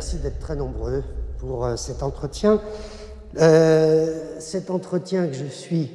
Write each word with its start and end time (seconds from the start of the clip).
merci 0.00 0.16
d'être 0.16 0.38
très 0.38 0.56
nombreux 0.56 1.04
pour 1.40 1.66
euh, 1.66 1.76
cet 1.76 2.02
entretien. 2.02 2.58
Euh, 3.38 4.18
cet 4.38 4.70
entretien 4.70 5.26
que 5.26 5.34
je 5.34 5.44
suis 5.44 5.90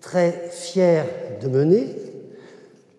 très 0.00 0.48
fier 0.50 1.04
de 1.42 1.48
mener, 1.48 1.94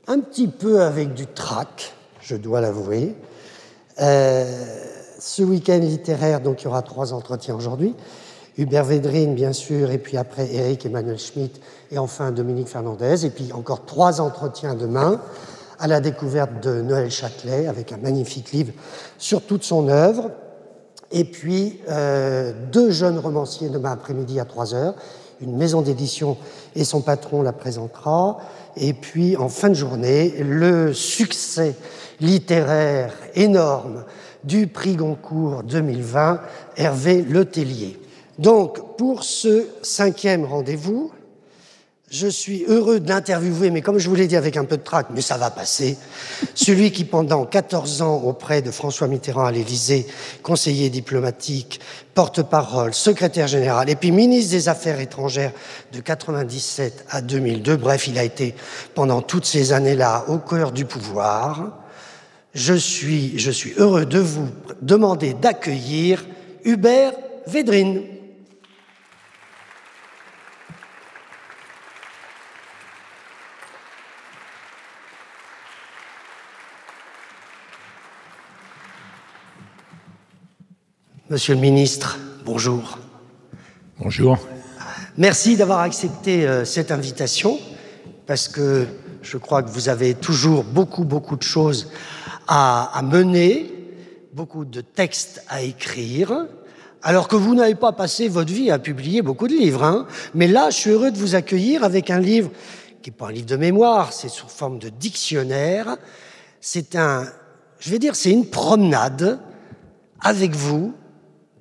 un 0.06 0.20
petit 0.20 0.48
peu 0.48 0.84
avec 0.84 1.16
du 1.16 1.26
trac, 1.26 1.96
je 2.22 2.36
dois 2.36 2.62
l'avouer. 2.62 3.16
Euh, 4.00 4.46
ce 5.18 5.42
week-end 5.42 5.80
littéraire, 5.80 6.42
donc 6.42 6.62
il 6.62 6.66
y 6.66 6.68
aura 6.68 6.84
trois 6.84 7.12
entretiens 7.12 7.56
aujourd'hui. 7.56 7.96
Hubert 8.60 8.86
Védrine, 8.86 9.34
bien 9.34 9.52
sûr, 9.52 9.90
et 9.90 9.98
puis 9.98 10.16
après 10.16 10.54
Eric 10.54 10.86
Emmanuel 10.86 11.18
Schmitt, 11.18 11.60
et 11.90 11.98
enfin 11.98 12.32
Dominique 12.32 12.68
Fernandez, 12.68 13.26
et 13.26 13.32
puis 13.32 13.52
encore 13.52 13.88
trois 13.88 14.22
entretiens 14.22 14.76
demain 14.76 15.20
à 15.80 15.88
la 15.88 16.00
découverte 16.00 16.64
de 16.64 16.82
Noël 16.82 17.10
Châtelet 17.10 17.68
avec 17.68 17.92
un 17.92 17.98
magnifique 17.98 18.52
livre 18.52 18.74
sur 19.18 19.42
toute 19.42 19.64
son 19.64 19.90
œuvre. 19.90 20.32
Et 21.16 21.24
puis 21.24 21.80
euh, 21.90 22.52
deux 22.74 22.92
jeunes 22.92 23.18
romanciers 23.18 23.70
demain 23.70 23.94
après-midi 23.94 24.38
à 24.40 24.46
3 24.46 24.76
heures. 24.76 24.96
Une 25.42 25.56
maison 25.56 25.82
d'édition 25.82 26.38
et 26.76 26.84
son 26.84 27.02
patron 27.02 27.42
la 27.42 27.54
présentera. 27.54 28.38
Et 28.76 28.94
puis 28.94 29.38
en 29.38 29.48
fin 29.48 29.70
de 29.70 29.76
journée, 29.76 30.36
le 30.44 30.94
succès 30.94 31.76
littéraire 32.20 33.14
énorme 33.34 34.04
du 34.44 34.68
prix 34.68 34.98
Goncourt 34.98 35.64
2020, 35.64 36.42
Hervé 36.76 37.22
Letellier. 37.22 37.98
Donc 38.38 38.98
pour 38.98 39.24
ce 39.24 39.68
cinquième 39.82 40.44
rendez-vous, 40.44 41.12
je 42.16 42.28
suis 42.28 42.64
heureux 42.68 43.02
d'interviewer, 43.02 43.72
mais 43.72 43.82
comme 43.82 43.98
je 43.98 44.08
vous 44.08 44.16
l'ai 44.16 44.28
dit 44.28 44.38
avec 44.38 44.56
un 44.56 44.64
peu 44.64 44.78
de 44.78 44.84
trac, 44.84 45.08
mais 45.14 45.22
ça 45.22 45.38
va 45.38 45.50
passer, 45.50 45.98
celui 46.54 46.92
qui 46.92 47.04
pendant 47.04 47.46
14 47.46 48.02
ans 48.02 48.22
auprès 48.24 48.62
de 48.62 48.72
François 48.72 49.08
Mitterrand 49.08 49.46
à 49.46 49.52
l'Élysée, 49.52 50.08
conseiller 50.42 50.90
diplomatique, 50.90 51.82
porte-parole, 52.14 52.94
secrétaire 52.94 53.48
général, 53.48 53.90
et 53.90 53.96
puis 53.96 54.12
ministre 54.12 54.52
des 54.52 54.70
Affaires 54.70 55.02
étrangères 55.02 55.52
de 55.92 56.00
97 56.00 57.06
à 57.10 57.22
2002, 57.22 57.76
bref, 57.76 58.08
il 58.08 58.18
a 58.18 58.24
été 58.24 58.56
pendant 58.94 59.22
toutes 59.22 59.46
ces 59.46 59.74
années-là 59.74 60.24
au 60.30 60.38
cœur 60.38 60.72
du 60.72 60.86
pouvoir. 60.86 61.80
Je 62.54 62.76
suis, 62.76 63.38
je 63.38 63.52
suis 63.52 63.74
heureux 63.78 64.06
de 64.06 64.20
vous 64.20 64.48
demander 64.82 65.34
d'accueillir 65.34 66.26
Hubert 66.64 67.12
Védrine. 67.46 68.15
Monsieur 81.28 81.56
le 81.56 81.60
ministre, 81.60 82.20
bonjour. 82.46 83.00
Bonjour. 84.00 84.38
Merci 85.18 85.58
d'avoir 85.58 85.80
accepté 85.80 86.46
euh, 86.46 86.66
cette 86.66 86.92
invitation, 86.92 87.58
parce 88.28 88.48
que 88.48 88.86
je 89.24 89.38
crois 89.38 89.64
que 89.64 89.72
vous 89.72 89.90
avez 89.90 90.14
toujours 90.14 90.64
beaucoup, 90.64 91.04
beaucoup 91.04 91.36
de 91.36 91.42
choses 91.42 91.90
à, 92.48 93.02
mener, 93.04 93.74
beaucoup 94.34 94.66
de 94.66 94.82
textes 94.82 95.44
à 95.50 95.64
écrire, 95.64 96.46
alors 97.02 97.28
que 97.28 97.36
vous 97.36 97.56
n'avez 97.56 97.74
pas 97.74 97.92
passé 97.92 98.28
votre 98.28 98.54
vie 98.54 98.70
à 98.70 98.78
publier 98.78 99.24
beaucoup 99.24 99.48
de 99.48 99.56
livres. 99.56 99.84
Hein. 99.84 100.06
Mais 100.36 100.46
là, 100.46 100.70
je 100.70 100.76
suis 100.76 100.92
heureux 100.92 101.10
de 101.10 101.18
vous 101.18 101.34
accueillir 101.34 101.84
avec 101.84 102.12
un 102.12 102.20
livre 102.20 102.52
qui 103.02 103.10
n'est 103.10 103.16
pas 103.16 103.30
un 103.30 103.32
livre 103.32 103.48
de 103.48 103.58
mémoire, 103.58 104.14
c'est 104.14 104.30
sous 104.30 104.48
forme 104.48 104.78
de 104.78 104.90
dictionnaire. 104.90 105.98
C'est 106.62 106.96
un, 106.96 107.26
je 107.80 107.90
vais 107.90 107.98
dire, 107.98 108.16
c'est 108.16 108.30
une 108.30 108.46
promenade 108.46 109.40
avec 110.22 110.54
vous 110.54 110.94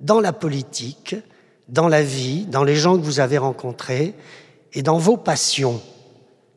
dans 0.05 0.19
la 0.19 0.33
politique, 0.33 1.15
dans 1.67 1.87
la 1.87 2.03
vie, 2.03 2.45
dans 2.45 2.63
les 2.63 2.75
gens 2.75 2.97
que 2.97 3.03
vous 3.03 3.19
avez 3.19 3.39
rencontrés 3.39 4.13
et 4.73 4.83
dans 4.83 4.97
vos 4.97 5.17
passions. 5.17 5.81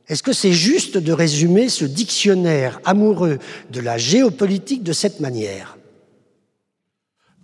Est-ce 0.07 0.23
que 0.23 0.33
c'est 0.33 0.53
juste 0.53 0.99
de 0.99 1.13
résumer 1.13 1.69
ce 1.69 1.85
dictionnaire 1.85 2.81
amoureux 2.85 3.39
de 3.71 3.81
la 3.81 3.99
géopolitique 3.99 4.83
de 4.83 4.93
cette 4.93 5.21
manière? 5.21 5.79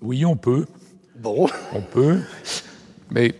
Oui, 0.02 0.24
on 0.24 0.36
peut. 0.36 0.66
Bon. 1.16 1.46
On 1.72 1.80
peut. 1.80 2.20
Mais 3.10 3.34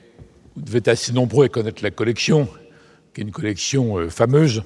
vous 0.57 0.63
devez 0.63 0.79
être 0.79 0.89
assez 0.89 1.13
nombreux 1.13 1.47
à 1.47 1.49
connaître 1.49 1.83
la 1.83 1.91
collection, 1.91 2.49
qui 3.15 3.21
est 3.21 3.25
une 3.25 3.33
collection 3.33 3.99
euh, 3.99 4.09
fameuse. 4.09 4.63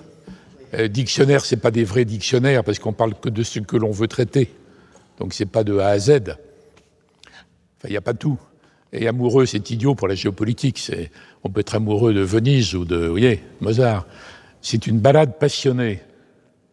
Euh, 0.74 0.86
dictionnaire, 0.86 1.44
ce 1.44 1.54
n'est 1.54 1.60
pas 1.60 1.70
des 1.70 1.84
vrais 1.84 2.04
dictionnaires, 2.04 2.62
parce 2.62 2.78
qu'on 2.78 2.92
parle 2.92 3.14
que 3.14 3.28
de 3.28 3.42
ce 3.42 3.58
que 3.58 3.76
l'on 3.76 3.90
veut 3.90 4.08
traiter. 4.08 4.52
Donc 5.18 5.34
ce 5.34 5.42
n'est 5.42 5.50
pas 5.50 5.64
de 5.64 5.78
A 5.78 5.88
à 5.88 5.98
Z. 5.98 6.36
Enfin, 7.78 7.88
il 7.88 7.92
n'y 7.92 7.96
a 7.96 8.02
pas 8.02 8.14
tout. 8.14 8.38
Et 8.92 9.06
amoureux, 9.06 9.46
c'est 9.46 9.70
idiot 9.70 9.94
pour 9.94 10.08
la 10.08 10.14
géopolitique. 10.14 10.90
On 11.44 11.50
peut 11.50 11.60
être 11.60 11.74
amoureux 11.74 12.14
de 12.14 12.20
Venise 12.20 12.74
ou 12.74 12.84
de, 12.84 12.96
vous 12.96 13.10
voyez, 13.10 13.42
Mozart. 13.60 14.06
C'est 14.60 14.86
une 14.86 14.98
balade 14.98 15.38
passionnée. 15.38 16.00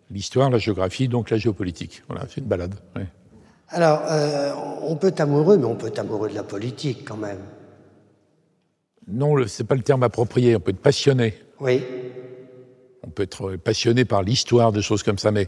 L'histoire, 0.10 0.50
la 0.50 0.58
géographie, 0.58 1.08
donc 1.08 1.30
la 1.30 1.38
géopolitique. 1.38 2.04
Voilà, 2.08 2.26
c'est 2.30 2.42
une 2.42 2.48
balade. 2.48 2.76
Alors, 3.70 4.02
euh, 4.10 4.54
on 4.84 4.96
peut 4.96 5.08
être 5.08 5.22
amoureux, 5.22 5.58
mais 5.58 5.66
on 5.66 5.76
peut 5.76 5.88
être 5.88 6.00
amoureux 6.00 6.30
de 6.30 6.36
la 6.36 6.44
politique 6.44 7.04
quand 7.06 7.18
même. 7.18 7.40
Non, 9.08 9.36
ce 9.48 9.62
n'est 9.62 9.68
pas 9.68 9.76
le 9.76 9.82
terme 9.82 10.04
approprié. 10.04 10.56
On 10.56 10.60
peut 10.60 10.72
être 10.72 10.82
passionné. 10.82 11.34
Oui. 11.60 11.84
On 13.04 13.10
peut 13.10 13.24
être 13.24 13.56
passionné 13.58 14.06
par 14.06 14.24
l'histoire, 14.24 14.72
des 14.72 14.82
choses 14.82 15.04
comme 15.04 15.20
ça, 15.20 15.32
mais 15.32 15.48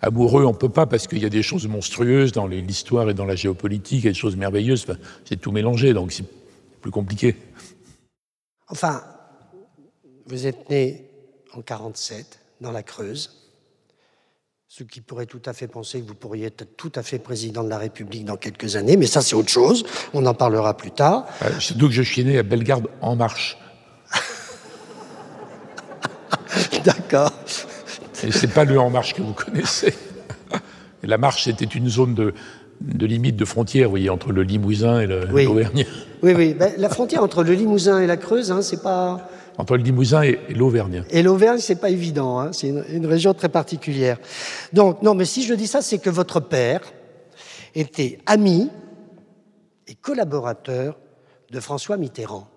amoureux, 0.00 0.44
on 0.44 0.54
peut 0.54 0.68
pas 0.68 0.86
parce 0.86 1.06
qu'il 1.06 1.22
y 1.22 1.26
a 1.26 1.30
des 1.30 1.42
choses 1.42 1.66
monstrueuses 1.66 2.32
dans 2.32 2.46
l'histoire 2.46 3.10
et 3.10 3.14
dans 3.14 3.24
la 3.24 3.34
géopolitique, 3.34 4.04
et 4.04 4.08
des 4.08 4.14
choses 4.14 4.36
merveilleuses. 4.36 4.86
c'est 5.24 5.40
tout 5.40 5.52
mélangé, 5.52 5.92
donc 5.92 6.12
c'est 6.12 6.24
plus 6.80 6.90
compliqué. 6.90 7.36
Enfin, 8.68 9.02
vous 10.26 10.46
êtes 10.46 10.68
né 10.70 11.10
en 11.54 11.62
47 11.62 12.40
dans 12.60 12.70
la 12.70 12.82
Creuse, 12.82 13.48
ce 14.68 14.84
qui 14.84 15.00
pourrait 15.00 15.26
tout 15.26 15.40
à 15.46 15.54
fait 15.54 15.66
penser 15.66 16.00
que 16.00 16.06
vous 16.06 16.14
pourriez 16.14 16.46
être 16.46 16.76
tout 16.76 16.92
à 16.94 17.02
fait 17.02 17.18
président 17.18 17.64
de 17.64 17.70
la 17.70 17.78
République 17.78 18.26
dans 18.26 18.36
quelques 18.36 18.76
années, 18.76 18.98
mais 18.98 19.06
ça 19.06 19.22
c'est 19.22 19.34
autre 19.34 19.48
chose. 19.48 19.84
On 20.12 20.26
en 20.26 20.34
parlera 20.34 20.76
plus 20.76 20.90
tard. 20.90 21.26
Euh, 21.42 21.58
surtout 21.58 21.88
que 21.88 21.94
je 21.94 22.02
suis 22.02 22.24
né 22.24 22.38
à 22.38 22.42
Bellegarde 22.42 22.88
en 23.00 23.16
marche. 23.16 23.56
D'accord. 26.84 27.32
Et 28.24 28.32
c'est 28.32 28.48
pas 28.48 28.64
le 28.64 28.78
En 28.78 28.90
Marche 28.90 29.14
que 29.14 29.22
vous 29.22 29.32
connaissez. 29.32 29.94
La 31.02 31.18
Marche, 31.18 31.44
c'était 31.44 31.64
une 31.64 31.88
zone 31.88 32.14
de, 32.14 32.34
limite 33.06 33.36
de 33.36 33.44
frontière, 33.44 33.86
vous 33.86 33.90
voyez, 33.92 34.10
entre 34.10 34.32
le 34.32 34.42
Limousin 34.42 35.00
et 35.00 35.06
l'Auvergne. 35.06 35.86
Oui, 36.22 36.32
oui. 36.34 36.54
Ben, 36.54 36.72
la 36.76 36.88
frontière 36.88 37.22
entre 37.22 37.44
le 37.44 37.52
Limousin 37.52 38.00
et 38.00 38.06
la 38.06 38.16
Creuse, 38.16 38.50
hein, 38.50 38.62
c'est 38.62 38.82
pas. 38.82 39.28
Entre 39.56 39.76
le 39.76 39.82
Limousin 39.82 40.22
et, 40.22 40.38
l'Auvergne. 40.50 41.04
Et 41.10 41.22
l'Auvergne, 41.22 41.58
c'est 41.58 41.80
pas 41.80 41.90
évident. 41.90 42.40
Hein. 42.40 42.50
c'est 42.52 42.68
une, 42.68 43.06
région 43.06 43.34
très 43.34 43.48
particulière. 43.48 44.18
Donc, 44.72 45.02
non, 45.02 45.14
mais 45.14 45.24
si 45.24 45.44
je 45.44 45.54
dis 45.54 45.66
ça, 45.66 45.82
c'est 45.82 45.98
que 45.98 46.10
votre 46.10 46.40
père 46.40 46.80
était 47.74 48.18
ami 48.26 48.70
et 49.86 49.94
collaborateur 49.94 50.98
de 51.50 51.60
François 51.60 51.96
Mitterrand. 51.96 52.48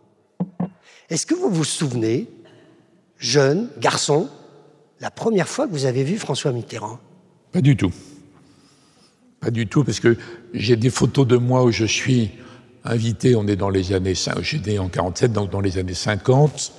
Est-ce 1.09 1.25
que 1.25 1.35
vous 1.35 1.49
vous 1.49 1.63
souvenez, 1.63 2.27
jeune 3.17 3.69
garçon, 3.79 4.29
la 5.01 5.09
première 5.09 5.47
fois 5.47 5.67
que 5.67 5.71
vous 5.71 5.85
avez 5.85 6.03
vu 6.03 6.17
François 6.17 6.51
Mitterrand? 6.51 6.99
Pas 7.51 7.61
du 7.61 7.75
tout. 7.75 7.91
Pas 9.39 9.49
du 9.49 9.67
tout, 9.67 9.83
parce 9.83 9.99
que 9.99 10.15
j'ai 10.53 10.75
des 10.75 10.91
photos 10.91 11.27
de 11.27 11.37
moi 11.37 11.63
où 11.63 11.71
je 11.71 11.85
suis 11.85 12.31
invité, 12.85 13.35
on 13.35 13.47
est 13.47 13.55
dans 13.55 13.69
les 13.69 13.93
années, 13.93 14.13
j'étais 14.41 14.77
en 14.77 14.87
47, 14.87 15.33
donc 15.33 15.49
dans 15.49 15.61
les 15.61 15.79
années 15.79 15.95
50, 15.95 16.71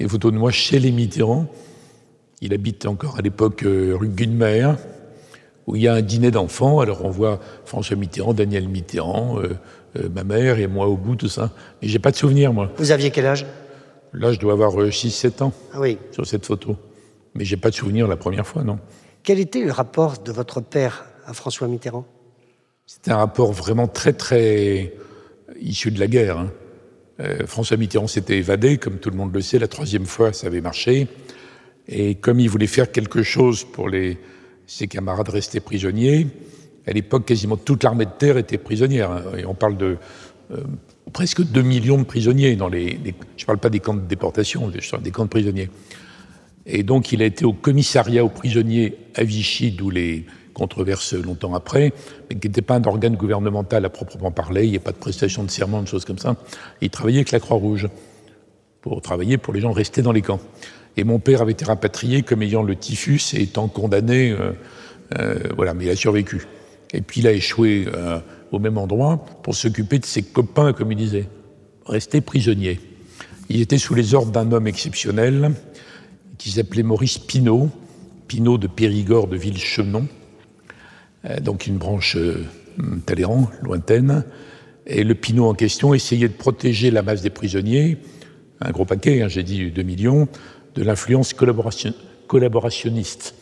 des 0.00 0.08
photos 0.08 0.32
de 0.32 0.38
moi 0.38 0.50
chez 0.50 0.78
les 0.78 0.90
Mitterrand. 0.90 1.46
Il 2.40 2.54
habite 2.54 2.86
encore 2.86 3.18
à 3.18 3.22
l'époque 3.22 3.62
euh, 3.62 3.94
rue 3.98 4.08
Gunmer, 4.08 4.72
où 5.66 5.76
il 5.76 5.82
y 5.82 5.88
a 5.88 5.94
un 5.94 6.02
dîner 6.02 6.30
d'enfants. 6.30 6.80
Alors 6.80 7.04
on 7.04 7.10
voit 7.10 7.40
François 7.64 7.96
Mitterrand, 7.96 8.34
Daniel 8.34 8.68
Mitterrand, 8.68 9.38
euh, 9.38 9.56
euh, 9.98 10.08
ma 10.14 10.24
mère 10.24 10.58
et 10.58 10.66
moi 10.66 10.86
au 10.86 10.96
bout, 10.96 11.16
tout 11.16 11.28
ça. 11.28 11.50
Mais 11.80 11.88
j'ai 11.88 11.98
pas 11.98 12.10
de 12.10 12.16
souvenir, 12.16 12.52
moi. 12.52 12.70
Vous 12.76 12.92
aviez 12.92 13.10
quel 13.10 13.26
âge? 13.26 13.46
Là, 14.12 14.32
je 14.32 14.38
dois 14.38 14.54
avoir 14.54 14.72
6-7 14.72 15.42
ans. 15.42 15.52
Ah 15.74 15.80
oui. 15.80 15.98
Sur 16.12 16.26
cette 16.26 16.46
photo. 16.46 16.76
Mais 17.36 17.44
j'ai 17.44 17.56
pas 17.56 17.70
de 17.70 17.74
souvenir 17.74 18.08
la 18.08 18.16
première 18.16 18.46
fois, 18.46 18.62
non. 18.62 18.78
Quel 19.22 19.38
était 19.40 19.62
le 19.62 19.72
rapport 19.72 20.18
de 20.18 20.32
votre 20.32 20.60
père 20.60 21.06
à 21.26 21.32
François 21.32 21.68
Mitterrand? 21.68 22.06
C'était 22.86 23.10
un 23.10 23.16
rapport 23.16 23.52
vraiment 23.52 23.88
très, 23.88 24.12
très 24.12 24.94
issu 25.60 25.90
de 25.90 25.98
la 25.98 26.06
guerre. 26.06 26.38
Hein. 26.38 26.52
Euh, 27.20 27.46
François 27.46 27.76
Mitterrand 27.76 28.06
s'était 28.06 28.38
évadé, 28.38 28.78
comme 28.78 28.98
tout 28.98 29.10
le 29.10 29.16
monde 29.16 29.34
le 29.34 29.40
sait, 29.40 29.58
la 29.58 29.68
troisième 29.68 30.06
fois, 30.06 30.32
ça 30.32 30.46
avait 30.46 30.60
marché. 30.60 31.08
Et 31.88 32.14
comme 32.14 32.40
il 32.40 32.48
voulait 32.48 32.66
faire 32.66 32.92
quelque 32.92 33.22
chose 33.22 33.64
pour 33.64 33.88
les, 33.88 34.18
ses 34.66 34.86
camarades 34.86 35.28
restés 35.28 35.60
prisonniers, 35.60 36.28
à 36.86 36.92
l'époque, 36.92 37.24
quasiment 37.26 37.56
toute 37.56 37.82
l'armée 37.82 38.06
de 38.06 38.12
terre 38.16 38.36
était 38.36 38.58
prisonnière. 38.58 39.10
Hein. 39.10 39.22
Et 39.38 39.46
on 39.46 39.54
parle 39.54 39.76
de 39.76 39.96
euh, 40.52 40.62
presque 41.12 41.42
2 41.42 41.62
millions 41.62 41.98
de 41.98 42.04
prisonniers 42.04 42.54
dans 42.56 42.68
les, 42.68 43.00
Je 43.36 43.42
ne 43.42 43.46
parle 43.46 43.58
pas 43.58 43.70
des 43.70 43.80
camps 43.80 43.94
de 43.94 44.00
déportation, 44.00 44.70
je 44.72 44.90
parle 44.90 45.02
des 45.02 45.10
camps 45.10 45.24
de 45.24 45.30
prisonniers. 45.30 45.70
Et 46.66 46.82
donc, 46.82 47.12
il 47.12 47.22
a 47.22 47.24
été 47.24 47.44
au 47.44 47.52
commissariat 47.52 48.24
aux 48.24 48.28
prisonniers 48.28 48.96
à 49.14 49.22
Vichy, 49.22 49.70
d'où 49.70 49.90
les 49.90 50.26
controverse 50.52 51.12
longtemps 51.12 51.54
après, 51.54 51.92
mais 52.28 52.36
qui 52.36 52.48
n'était 52.48 52.62
pas 52.62 52.76
un 52.76 52.84
organe 52.84 53.14
gouvernemental 53.14 53.84
à 53.84 53.90
proprement 53.90 54.30
parler, 54.30 54.64
il 54.64 54.70
n'y 54.70 54.76
a 54.76 54.80
pas 54.80 54.92
de 54.92 54.96
prestation 54.96 55.44
de 55.44 55.50
serment, 55.50 55.82
de 55.82 55.86
choses 55.86 56.06
comme 56.06 56.18
ça. 56.18 56.34
il 56.80 56.88
travaillait 56.88 57.18
avec 57.18 57.30
la 57.30 57.40
Croix-Rouge, 57.40 57.88
pour 58.80 59.02
travailler 59.02 59.36
pour 59.36 59.52
les 59.52 59.60
gens 59.60 59.72
restés 59.72 60.00
dans 60.00 60.12
les 60.12 60.22
camps. 60.22 60.40
Et 60.96 61.04
mon 61.04 61.18
père 61.18 61.42
avait 61.42 61.52
été 61.52 61.64
rapatrié 61.64 62.22
comme 62.22 62.42
ayant 62.42 62.62
le 62.62 62.76
typhus 62.76 63.34
et 63.34 63.42
étant 63.42 63.68
condamné, 63.68 64.30
euh, 64.30 64.52
euh, 65.18 65.38
voilà, 65.56 65.74
mais 65.74 65.84
il 65.84 65.90
a 65.90 65.96
survécu. 65.96 66.46
Et 66.94 67.00
puis 67.00 67.20
il 67.20 67.26
a 67.26 67.32
échoué 67.32 67.86
euh, 67.92 68.20
au 68.52 68.58
même 68.58 68.78
endroit 68.78 69.24
pour 69.42 69.54
s'occuper 69.54 69.98
de 69.98 70.06
ses 70.06 70.22
copains, 70.22 70.72
comme 70.72 70.92
il 70.92 70.98
disait, 70.98 71.28
restés 71.84 72.20
prisonniers. 72.20 72.80
Il 73.48 73.60
était 73.60 73.76
sous 73.76 73.94
les 73.94 74.14
ordres 74.14 74.32
d'un 74.32 74.50
homme 74.52 74.68
exceptionnel 74.68 75.52
qui 76.38 76.50
s'appelait 76.50 76.82
Maurice 76.82 77.18
Pinault, 77.18 77.70
Pinault 78.28 78.58
de 78.58 78.66
Périgord 78.66 79.28
de 79.28 79.36
Villechenon, 79.36 80.06
donc 81.42 81.66
une 81.66 81.76
branche 81.76 82.16
Talleyrand, 83.06 83.48
lointaine. 83.62 84.24
Et 84.86 85.02
le 85.02 85.14
Pinault 85.14 85.46
en 85.46 85.54
question 85.54 85.94
essayait 85.94 86.28
de 86.28 86.34
protéger 86.34 86.90
la 86.90 87.02
masse 87.02 87.22
des 87.22 87.30
prisonniers, 87.30 87.98
un 88.60 88.70
gros 88.70 88.84
paquet, 88.84 89.22
hein, 89.22 89.28
j'ai 89.28 89.42
dit 89.42 89.70
2 89.70 89.82
millions, 89.82 90.28
de 90.74 90.82
l'influence 90.82 91.32
collaboration, 91.32 91.92
collaborationniste. 92.28 93.34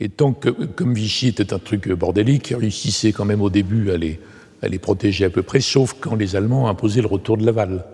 Et 0.00 0.08
tant 0.08 0.32
que, 0.32 0.48
comme 0.48 0.94
Vichy 0.94 1.28
était 1.28 1.52
un 1.52 1.58
truc 1.58 1.88
bordélique, 1.90 2.50
il 2.50 2.56
réussissait 2.56 3.12
quand 3.12 3.24
même 3.24 3.40
au 3.40 3.50
début 3.50 3.90
à 3.90 3.96
les, 3.96 4.18
à 4.60 4.68
les 4.68 4.78
protéger 4.78 5.24
à 5.24 5.30
peu 5.30 5.42
près, 5.42 5.60
sauf 5.60 5.94
quand 6.00 6.16
les 6.16 6.34
Allemands 6.34 6.68
imposaient 6.68 7.02
le 7.02 7.06
retour 7.06 7.36
de 7.36 7.46
Laval. 7.46 7.84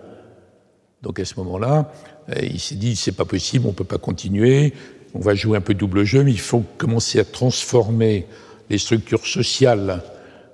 Donc 1.01 1.19
à 1.19 1.25
ce 1.25 1.35
moment-là, 1.37 1.91
euh, 2.18 2.18
il 2.41 2.59
s'est 2.59 2.75
dit 2.75 2.95
c'est 2.95 3.11
pas 3.11 3.25
possible, 3.25 3.67
on 3.67 3.73
peut 3.73 3.83
pas 3.83 3.97
continuer, 3.97 4.73
on 5.13 5.19
va 5.19 5.35
jouer 5.35 5.57
un 5.57 5.61
peu 5.61 5.73
double 5.73 6.03
jeu, 6.03 6.23
mais 6.23 6.31
il 6.31 6.39
faut 6.39 6.63
commencer 6.77 7.19
à 7.19 7.23
transformer 7.23 8.25
les 8.69 8.77
structures 8.77 9.25
sociales 9.25 10.03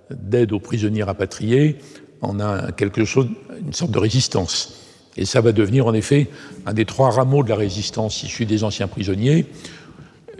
d'aide 0.09 0.53
aux 0.53 0.59
prisonniers 0.59 1.03
rapatriés 1.03 1.77
en 2.21 2.37
quelque 2.71 3.05
chose, 3.05 3.27
une 3.59 3.73
sorte 3.73 3.91
de 3.91 3.99
résistance. 3.99 4.81
Et 5.17 5.25
ça 5.25 5.41
va 5.41 5.51
devenir 5.51 5.87
en 5.87 5.93
effet 5.93 6.27
un 6.65 6.73
des 6.73 6.85
trois 6.85 7.09
rameaux 7.09 7.43
de 7.43 7.49
la 7.49 7.55
résistance 7.55 8.23
issus 8.23 8.45
des 8.45 8.63
anciens 8.63 8.87
prisonniers. 8.87 9.45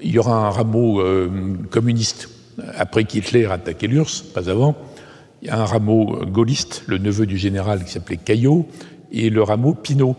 Il 0.02 0.12
y 0.12 0.20
aura 0.20 0.48
un 0.48 0.50
rameau 0.50 1.02
euh, 1.02 1.30
communiste 1.70 2.30
après 2.76 3.06
qu'Hitler 3.06 3.46
a 3.46 3.54
attaqué 3.54 3.88
l'URSS, 3.88 4.22
pas 4.22 4.50
avant. 4.50 4.76
Il 5.42 5.48
y 5.48 5.52
a 5.52 5.60
un 5.60 5.66
rameau 5.66 6.26
gaulliste, 6.26 6.84
le 6.88 6.98
neveu 6.98 7.26
du 7.26 7.38
général 7.38 7.84
qui 7.84 7.92
s'appelait 7.92 8.18
Caillot, 8.18 8.68
et 9.12 9.30
le 9.30 9.44
rameau 9.44 9.74
Pinot. 9.74 10.16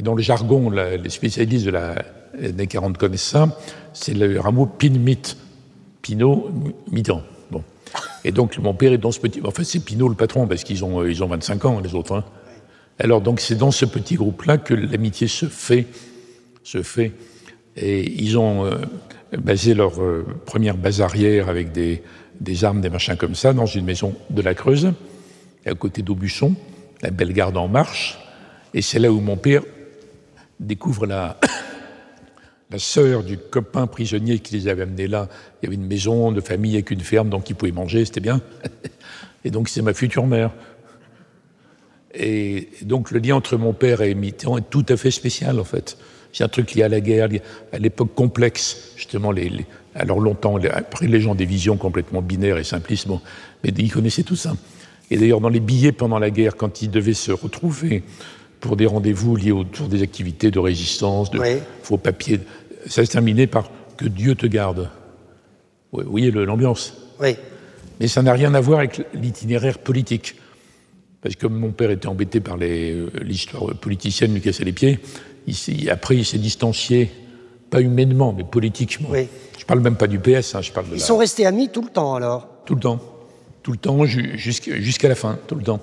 Et 0.00 0.02
dans 0.02 0.14
le 0.14 0.22
jargon, 0.22 0.70
les 0.70 1.10
spécialistes 1.10 1.66
de 1.66 1.72
la 1.72 1.94
des 2.40 2.66
40 2.66 2.96
connaissent 2.96 3.20
ça, 3.20 3.54
c'est 3.92 4.14
le 4.14 4.40
rameau 4.40 4.64
Pinmit, 4.64 5.36
Pinot 6.00 6.50
Mitterrand. 6.90 7.20
Bon. 7.50 7.62
Et 8.24 8.32
donc 8.32 8.56
mon 8.56 8.72
père 8.72 8.94
est 8.94 8.98
dans 8.98 9.12
ce 9.12 9.20
petit. 9.20 9.42
Enfin, 9.44 9.62
c'est 9.62 9.84
Pinot 9.84 10.08
le 10.08 10.14
patron, 10.14 10.46
parce 10.46 10.64
qu'ils 10.64 10.86
ont, 10.86 11.04
ils 11.04 11.22
ont 11.22 11.26
25 11.26 11.64
ans, 11.66 11.80
les 11.80 11.94
autres. 11.94 12.14
Hein. 12.14 12.24
Alors 12.98 13.20
donc 13.20 13.40
c'est 13.40 13.56
dans 13.56 13.70
ce 13.70 13.84
petit 13.84 14.14
groupe-là 14.14 14.56
que 14.56 14.72
l'amitié 14.72 15.28
se 15.28 15.44
fait, 15.44 15.84
se 16.62 16.82
fait. 16.82 17.12
Et 17.76 18.10
ils 18.22 18.38
ont 18.38 18.64
euh, 18.64 18.76
basé 19.36 19.74
leur 19.74 20.00
euh, 20.00 20.24
première 20.46 20.78
base 20.78 21.02
arrière 21.02 21.50
avec 21.50 21.72
des, 21.72 22.00
armes, 22.62 22.80
des 22.80 22.88
machins 22.88 23.16
comme 23.16 23.34
ça, 23.34 23.52
dans 23.52 23.66
une 23.66 23.84
maison 23.84 24.14
de 24.30 24.40
la 24.40 24.54
Creuse, 24.54 24.94
à 25.66 25.74
côté 25.74 26.00
d'Aubusson, 26.00 26.54
la 27.02 27.10
belle 27.10 27.34
garde 27.34 27.58
en 27.58 27.68
marche. 27.68 28.18
Et 28.72 28.80
c'est 28.80 28.98
là 28.98 29.12
où 29.12 29.20
mon 29.20 29.36
père 29.36 29.60
découvre 30.60 31.06
la, 31.06 31.40
la 32.70 32.78
sœur 32.78 33.24
du 33.24 33.36
copain 33.36 33.86
prisonnier 33.86 34.38
qui 34.38 34.54
les 34.54 34.68
avait 34.68 34.82
amenés 34.82 35.08
là. 35.08 35.28
Il 35.60 35.64
y 35.64 35.66
avait 35.66 35.76
une 35.76 35.86
maison 35.86 36.30
de 36.30 36.40
famille 36.40 36.74
avec 36.74 36.90
une 36.92 37.00
ferme, 37.00 37.28
donc 37.28 37.50
ils 37.50 37.56
pouvaient 37.56 37.72
manger, 37.72 38.04
c'était 38.04 38.20
bien. 38.20 38.40
Et 39.44 39.50
donc 39.50 39.68
c'est 39.68 39.82
ma 39.82 39.94
future 39.94 40.26
mère. 40.26 40.52
Et 42.14 42.68
donc 42.82 43.10
le 43.10 43.20
lien 43.20 43.36
entre 43.36 43.56
mon 43.56 43.72
père 43.72 44.02
et 44.02 44.14
Mitterrand 44.14 44.58
est 44.58 44.68
tout 44.68 44.84
à 44.88 44.96
fait 44.96 45.10
spécial 45.10 45.58
en 45.58 45.64
fait. 45.64 45.96
C'est 46.32 46.44
un 46.44 46.48
truc 46.48 46.74
lié 46.74 46.82
à 46.82 46.88
la 46.88 47.00
guerre, 47.00 47.28
à 47.72 47.78
l'époque 47.78 48.14
complexe, 48.14 48.92
justement. 48.96 49.32
Les, 49.32 49.50
alors 49.94 50.20
longtemps, 50.20 50.56
après 50.72 51.06
les 51.06 51.20
gens 51.20 51.34
des 51.34 51.46
visions 51.46 51.76
complètement 51.76 52.22
binaires 52.22 52.58
et 52.58 52.64
simplistes, 52.64 53.08
mais 53.64 53.70
ils 53.70 53.92
connaissaient 53.92 54.22
tout 54.22 54.36
ça. 54.36 54.54
Et 55.10 55.16
d'ailleurs, 55.16 55.40
dans 55.40 55.48
les 55.48 55.60
billets 55.60 55.90
pendant 55.90 56.20
la 56.20 56.30
guerre, 56.30 56.56
quand 56.56 56.82
ils 56.82 56.90
devaient 56.90 57.14
se 57.14 57.32
retrouver 57.32 58.04
pour 58.60 58.76
des 58.76 58.86
rendez-vous 58.86 59.36
liés 59.36 59.52
autour 59.52 59.88
des 59.88 60.02
activités 60.02 60.50
de 60.50 60.58
résistance, 60.58 61.30
de 61.30 61.40
faux 61.82 61.96
papiers, 61.96 62.40
ça 62.86 63.04
se 63.04 63.10
terminait 63.10 63.46
par 63.46 63.70
que 63.96 64.06
Dieu 64.06 64.34
te 64.34 64.46
garde. 64.46 64.90
Vous 65.92 66.02
voyez 66.04 66.30
l'ambiance. 66.30 66.94
Oui. 67.20 67.36
Mais 67.98 68.08
ça 68.08 68.22
n'a 68.22 68.32
rien 68.32 68.54
à 68.54 68.60
voir 68.60 68.78
avec 68.78 69.02
l'itinéraire 69.14 69.78
politique. 69.78 70.36
Parce 71.22 71.36
que 71.36 71.46
mon 71.46 71.70
père 71.70 71.90
était 71.90 72.06
embêté 72.06 72.40
par 72.40 72.56
euh, 72.60 73.10
l'histoire 73.20 73.74
politicienne, 73.74 74.32
lui 74.32 74.40
cassait 74.40 74.64
les 74.64 74.72
pieds. 74.72 75.00
Il 75.46 75.90
après, 75.90 76.16
il 76.16 76.24
s'est 76.24 76.38
distancié, 76.38 77.10
pas 77.68 77.80
humainement, 77.80 78.32
mais 78.32 78.44
politiquement. 78.44 79.08
Oui. 79.10 79.26
Je 79.58 79.64
parle 79.64 79.80
même 79.80 79.96
pas 79.96 80.06
du 80.06 80.18
PS, 80.18 80.54
hein, 80.54 80.62
je 80.62 80.72
parle 80.72 80.88
de 80.88 80.94
Ils 80.94 81.00
sont 81.00 81.18
restés 81.18 81.44
amis 81.44 81.68
tout 81.68 81.82
le 81.82 81.90
temps, 81.90 82.14
alors? 82.14 82.48
Tout 82.64 82.74
le 82.74 82.80
temps. 82.80 83.00
Tout 83.62 83.72
le 83.72 83.78
temps, 83.78 84.06
jusqu'à 84.06 85.08
la 85.08 85.14
fin, 85.14 85.38
tout 85.46 85.54
le 85.54 85.62
temps. 85.62 85.80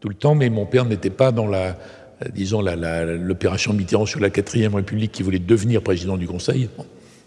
Tout 0.00 0.08
le 0.08 0.14
temps, 0.14 0.34
mais 0.34 0.50
mon 0.50 0.66
père 0.66 0.84
n'était 0.84 1.10
pas 1.10 1.32
dans 1.32 1.46
la, 1.46 1.76
disons, 2.32 2.62
l'opération 2.62 3.72
Mitterrand 3.72 4.06
sur 4.06 4.20
la 4.20 4.28
4ème 4.28 4.74
République 4.74 5.12
qui 5.12 5.22
voulait 5.22 5.38
devenir 5.38 5.82
président 5.82 6.16
du 6.16 6.26
Conseil. 6.26 6.68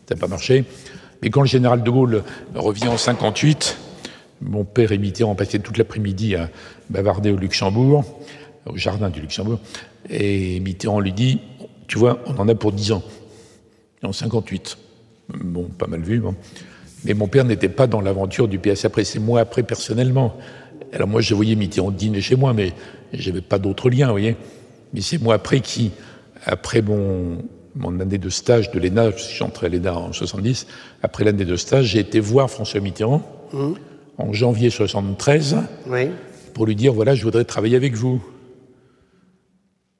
ça 0.07 0.15
n'a 0.15 0.21
pas 0.21 0.27
marché. 0.27 0.65
Mais 1.21 1.29
quand 1.29 1.41
le 1.41 1.47
général 1.47 1.83
de 1.83 1.89
Gaulle 1.89 2.23
revient 2.55 2.87
en 2.87 2.97
58, 2.97 3.77
mon 4.41 4.63
père 4.63 4.91
et 4.91 4.97
Mitterrand 4.97 5.35
passaient 5.35 5.59
toute 5.59 5.77
l'après-midi 5.77 6.35
à 6.35 6.49
bavarder 6.89 7.31
au 7.31 7.37
Luxembourg, 7.37 8.05
au 8.65 8.77
jardin 8.77 9.09
du 9.09 9.19
Luxembourg, 9.19 9.59
et 10.09 10.59
Mitterrand 10.59 10.99
lui 10.99 11.11
dit 11.11 11.39
Tu 11.87 11.97
vois, 11.97 12.21
on 12.25 12.37
en 12.37 12.47
a 12.47 12.55
pour 12.55 12.71
10 12.71 12.93
ans. 12.93 13.03
En 14.01 14.13
58. 14.13 14.77
Bon, 15.43 15.65
pas 15.65 15.87
mal 15.87 16.01
vu. 16.01 16.19
Bon. 16.19 16.35
Mais 17.03 17.13
mon 17.13 17.27
père 17.27 17.45
n'était 17.45 17.69
pas 17.69 17.87
dans 17.87 18.01
l'aventure 18.01 18.47
du 18.47 18.59
PS 18.59 18.85
après, 18.85 19.03
c'est 19.03 19.19
moi 19.19 19.41
après 19.41 19.63
personnellement. 19.63 20.37
Alors 20.93 21.07
moi, 21.07 21.21
je 21.21 21.33
voyais 21.33 21.55
Mitterrand 21.55 21.91
dîner 21.91 22.21
chez 22.21 22.35
moi, 22.35 22.53
mais 22.53 22.73
j'avais 23.13 23.41
pas 23.41 23.59
d'autres 23.59 23.89
liens, 23.89 24.07
vous 24.07 24.13
voyez. 24.13 24.35
Mais 24.93 25.01
c'est 25.01 25.21
moi 25.21 25.35
après 25.35 25.59
qui, 25.59 25.91
après 26.45 26.81
mon, 26.81 27.37
mon 27.75 27.99
année 27.99 28.17
de 28.17 28.29
stage 28.29 28.71
de 28.71 28.79
l'ENA, 28.79 29.11
je 29.11 29.21
suis 29.21 29.43
entré 29.43 29.67
à 29.67 29.69
l'ENA 29.69 29.95
en 29.95 30.13
70, 30.13 30.67
après 31.03 31.23
l'année 31.23 31.45
de 31.45 31.55
stage, 31.55 31.85
j'ai 31.85 31.99
été 31.99 32.19
voir 32.19 32.49
François 32.49 32.79
Mitterrand. 32.79 33.21
Mmh 33.53 33.73
en 34.19 34.33
janvier 34.33 34.69
73 34.69 35.57
pour 36.53 36.65
lui 36.65 36.75
dire 36.75 36.93
voilà, 36.93 37.15
je 37.15 37.23
voudrais 37.23 37.45
travailler 37.45 37.77
avec 37.77 37.95
vous. 37.95 38.21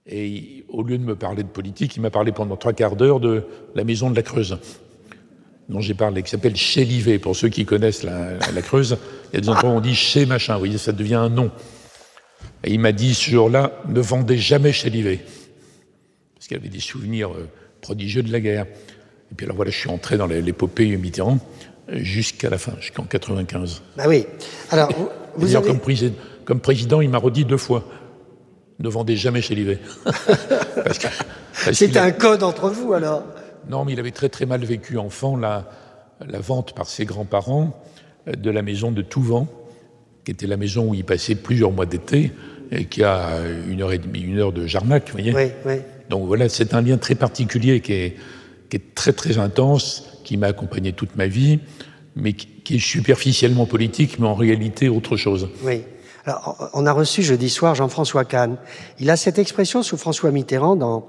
Et 0.05 0.65
au 0.67 0.83
lieu 0.83 0.97
de 0.97 1.03
me 1.03 1.15
parler 1.15 1.43
de 1.43 1.47
politique, 1.47 1.95
il 1.95 2.01
m'a 2.01 2.09
parlé 2.09 2.31
pendant 2.31 2.57
trois 2.57 2.73
quarts 2.73 2.95
d'heure 2.95 3.19
de 3.19 3.43
la 3.75 3.83
maison 3.83 4.09
de 4.09 4.15
la 4.15 4.23
Creuse, 4.23 4.57
dont 5.69 5.79
j'ai 5.79 5.93
parlé, 5.93 6.23
qui 6.23 6.31
s'appelle 6.31 6.55
Chez 6.55 6.83
Livet. 6.83 7.19
Pour 7.19 7.35
ceux 7.35 7.49
qui 7.49 7.63
connaissent 7.63 8.03
la, 8.03 8.61
Creuse, 8.61 8.97
il 9.31 9.35
y 9.35 9.37
a 9.37 9.41
des 9.41 9.49
endroits 9.49 9.69
où 9.69 9.73
on 9.73 9.81
dit 9.81 9.95
chez 9.95 10.25
machin, 10.25 10.53
vous 10.53 10.59
voyez, 10.59 10.77
ça 10.77 10.91
devient 10.91 11.15
un 11.15 11.29
nom. 11.29 11.51
Et 12.63 12.71
il 12.71 12.79
m'a 12.79 12.91
dit 12.91 13.13
ce 13.13 13.31
jour-là, 13.31 13.81
ne 13.87 14.01
vendez 14.01 14.37
jamais 14.37 14.71
chez 14.71 14.89
Livet. 14.89 15.19
Parce 16.35 16.47
qu'il 16.47 16.57
avait 16.57 16.69
des 16.69 16.79
souvenirs 16.79 17.31
euh, 17.31 17.47
prodigieux 17.81 18.23
de 18.23 18.31
la 18.31 18.39
guerre. 18.39 18.65
Et 19.31 19.35
puis 19.35 19.45
alors 19.45 19.55
voilà, 19.55 19.71
je 19.71 19.77
suis 19.77 19.89
entré 19.89 20.17
dans 20.17 20.25
l'épopée 20.25 20.97
Mitterrand 20.97 21.39
jusqu'à 21.89 22.49
la 22.49 22.57
fin, 22.57 22.73
jusqu'en 22.79 23.03
95. 23.03 23.81
Bah 23.97 24.03
oui. 24.07 24.25
Alors, 24.71 24.89
vous 25.35 25.55
avez... 25.55 25.67
comme, 25.67 25.79
président, 25.79 26.15
comme 26.45 26.59
président, 26.59 27.01
il 27.01 27.09
m'a 27.09 27.17
redit 27.17 27.45
deux 27.45 27.57
fois 27.57 27.85
ne 28.79 28.89
vendez 28.89 29.15
jamais 29.15 29.41
chez 29.41 29.55
Livet. 29.55 29.79
C'est 31.73 31.97
un 31.97 32.11
code 32.11 32.43
entre 32.43 32.69
vous 32.69 32.93
alors 32.93 33.23
Non, 33.69 33.85
mais 33.85 33.93
il 33.93 33.99
avait 33.99 34.11
très 34.11 34.29
très 34.29 34.45
mal 34.45 34.63
vécu 34.63 34.97
enfant 34.97 35.35
la, 35.35 35.69
la 36.25 36.39
vente 36.39 36.73
par 36.73 36.87
ses 36.87 37.05
grands-parents 37.05 37.77
de 38.37 38.49
la 38.49 38.61
maison 38.61 38.91
de 38.91 39.01
Touvent, 39.01 39.45
qui 40.25 40.31
était 40.31 40.47
la 40.47 40.57
maison 40.57 40.89
où 40.89 40.93
il 40.93 41.03
passait 41.03 41.35
plusieurs 41.35 41.71
mois 41.71 41.85
d'été, 41.85 42.31
et 42.71 42.85
qui 42.85 43.03
a 43.03 43.39
une 43.67 43.81
heure 43.81 43.91
et 43.91 43.97
demie, 43.97 44.21
une 44.21 44.37
heure 44.37 44.51
de 44.51 44.67
Jarnac, 44.67 45.07
vous 45.07 45.13
voyez. 45.13 45.33
Oui, 45.33 45.51
oui. 45.65 45.75
Donc 46.09 46.27
voilà, 46.27 46.49
c'est 46.49 46.73
un 46.73 46.81
lien 46.81 46.97
très 46.97 47.15
particulier 47.15 47.81
qui 47.81 47.93
est, 47.93 48.15
qui 48.69 48.77
est 48.77 48.95
très 48.95 49.13
très 49.13 49.37
intense, 49.37 50.19
qui 50.23 50.37
m'a 50.37 50.47
accompagné 50.47 50.93
toute 50.93 51.15
ma 51.15 51.27
vie, 51.27 51.59
mais 52.15 52.33
qui 52.33 52.75
est 52.75 52.79
superficiellement 52.79 53.65
politique, 53.65 54.19
mais 54.19 54.27
en 54.27 54.35
réalité 54.35 54.89
autre 54.89 55.17
chose. 55.17 55.49
Oui. 55.63 55.81
Alors, 56.25 56.69
on 56.73 56.85
a 56.85 56.91
reçu 56.91 57.23
jeudi 57.23 57.49
soir 57.49 57.75
Jean-François 57.75 58.25
Kahn. 58.25 58.57
Il 58.99 59.09
a 59.09 59.15
cette 59.15 59.39
expression 59.39 59.81
sous 59.83 59.97
François 59.97 60.31
Mitterrand 60.31 60.75
dans, 60.75 61.07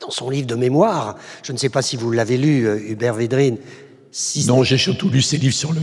dans 0.00 0.10
son 0.10 0.28
livre 0.28 0.46
de 0.46 0.54
mémoire. 0.54 1.16
Je 1.42 1.52
ne 1.52 1.56
sais 1.56 1.68
pas 1.68 1.82
si 1.82 1.96
vous 1.96 2.10
l'avez 2.10 2.36
lu, 2.36 2.66
euh, 2.66 2.78
Hubert 2.78 3.14
Védrine. 3.14 3.58
non, 4.46 4.64
j'ai 4.64 4.76
surtout 4.76 5.08
lu 5.08 5.22
ses 5.22 5.38
livres 5.38 5.54
sur, 5.54 5.72
le, 5.72 5.80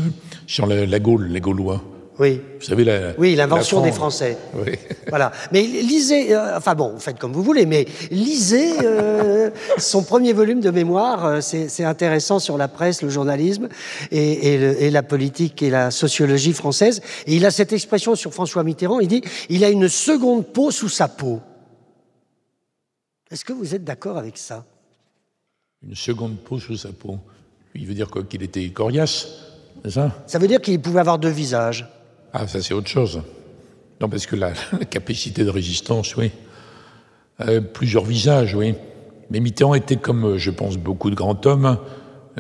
sur 0.48 0.66
la, 0.68 1.00
Gaule, 1.00 1.28
les 1.28 1.42
Gaulois. 1.42 1.82
Oui. 2.18 2.40
Vous 2.60 2.66
savez, 2.66 2.86
la, 2.86 3.12
oui, 3.18 3.36
l'invention 3.36 3.82
des 3.82 3.92
Français. 3.92 4.38
Oui. 4.54 4.72
Voilà. 5.10 5.34
Mais 5.52 5.64
lisez, 5.64 6.34
euh, 6.34 6.56
enfin 6.58 6.74
bon, 6.74 6.98
faites 6.98 7.20
comme 7.20 7.34
vous 7.34 7.44
voulez, 7.44 7.66
mais 7.66 7.86
lisez 8.10 8.72
euh, 8.86 9.50
son 9.78 10.02
premier 10.02 10.32
volume 10.32 10.62
de 10.62 10.72
mémoire. 10.72 11.26
euh, 11.26 11.42
c'est 11.42 11.68
c'est 11.68 11.84
intéressant 11.84 12.40
sur 12.40 12.58
la 12.58 12.70
presse, 12.70 13.02
le 13.02 13.10
journalisme 13.10 13.68
et, 14.12 14.54
et 14.54 14.58
le- 14.58 14.82
et 14.82 14.92
la 14.92 15.04
politique 15.04 15.62
et 15.62 15.70
la 15.70 15.92
sociologie 15.92 16.54
française. 16.54 17.02
Et 17.28 17.36
il 17.36 17.46
a 17.46 17.52
cette 17.52 17.74
expression 17.74 18.16
sur 18.16 18.34
François 18.34 18.64
Mitterrand. 18.64 19.02
Il 19.02 19.10
dit 19.10 19.22
il 19.50 19.66
a 19.66 19.70
une 19.70 19.90
seconde 19.90 20.46
peau 20.48 20.72
sous 20.72 20.88
sa 20.90 21.10
peau. 21.10 21.42
Est-ce 23.30 23.44
que 23.44 23.52
vous 23.54 23.76
êtes 23.76 23.84
d'accord 23.84 24.18
avec 24.18 24.38
ça? 24.38 24.64
Une 25.86 25.96
seconde 25.96 26.38
peau 26.38 26.60
sous 26.60 26.78
sa 26.78 26.94
peau. 26.94 27.18
Il 27.74 27.86
veut 27.88 27.94
dire 27.94 28.10
quoi? 28.10 28.24
Qu'il 28.24 28.42
était 28.44 28.70
coriace? 28.70 29.28
C'est 29.86 29.92
ça 29.92 30.24
Ça 30.26 30.40
veut 30.40 30.48
dire 30.48 30.62
qu'il 30.62 30.82
pouvait 30.82 31.00
avoir 31.00 31.20
deux 31.20 31.30
visages. 31.30 31.88
Ah, 32.34 32.48
ça 32.48 32.60
c'est 32.60 32.74
autre 32.74 32.88
chose. 32.88 33.22
Non, 34.02 34.10
parce 34.10 34.26
que 34.26 34.36
la, 34.36 34.54
la 34.80 34.86
capacité 34.86 35.44
de 35.44 35.50
résistance, 35.50 36.16
oui. 36.16 36.32
Euh, 37.42 37.62
plusieurs 37.62 38.04
visages, 38.04 38.56
oui. 38.56 38.74
Mais 39.30 39.40
Mitterrand 39.40 39.76
était, 39.76 39.96
comme 39.96 40.26
euh, 40.26 40.38
je 40.40 40.50
pense 40.50 40.78
beaucoup 40.78 41.12
de 41.12 41.16
grands 41.16 41.40
hommes, 41.46 41.78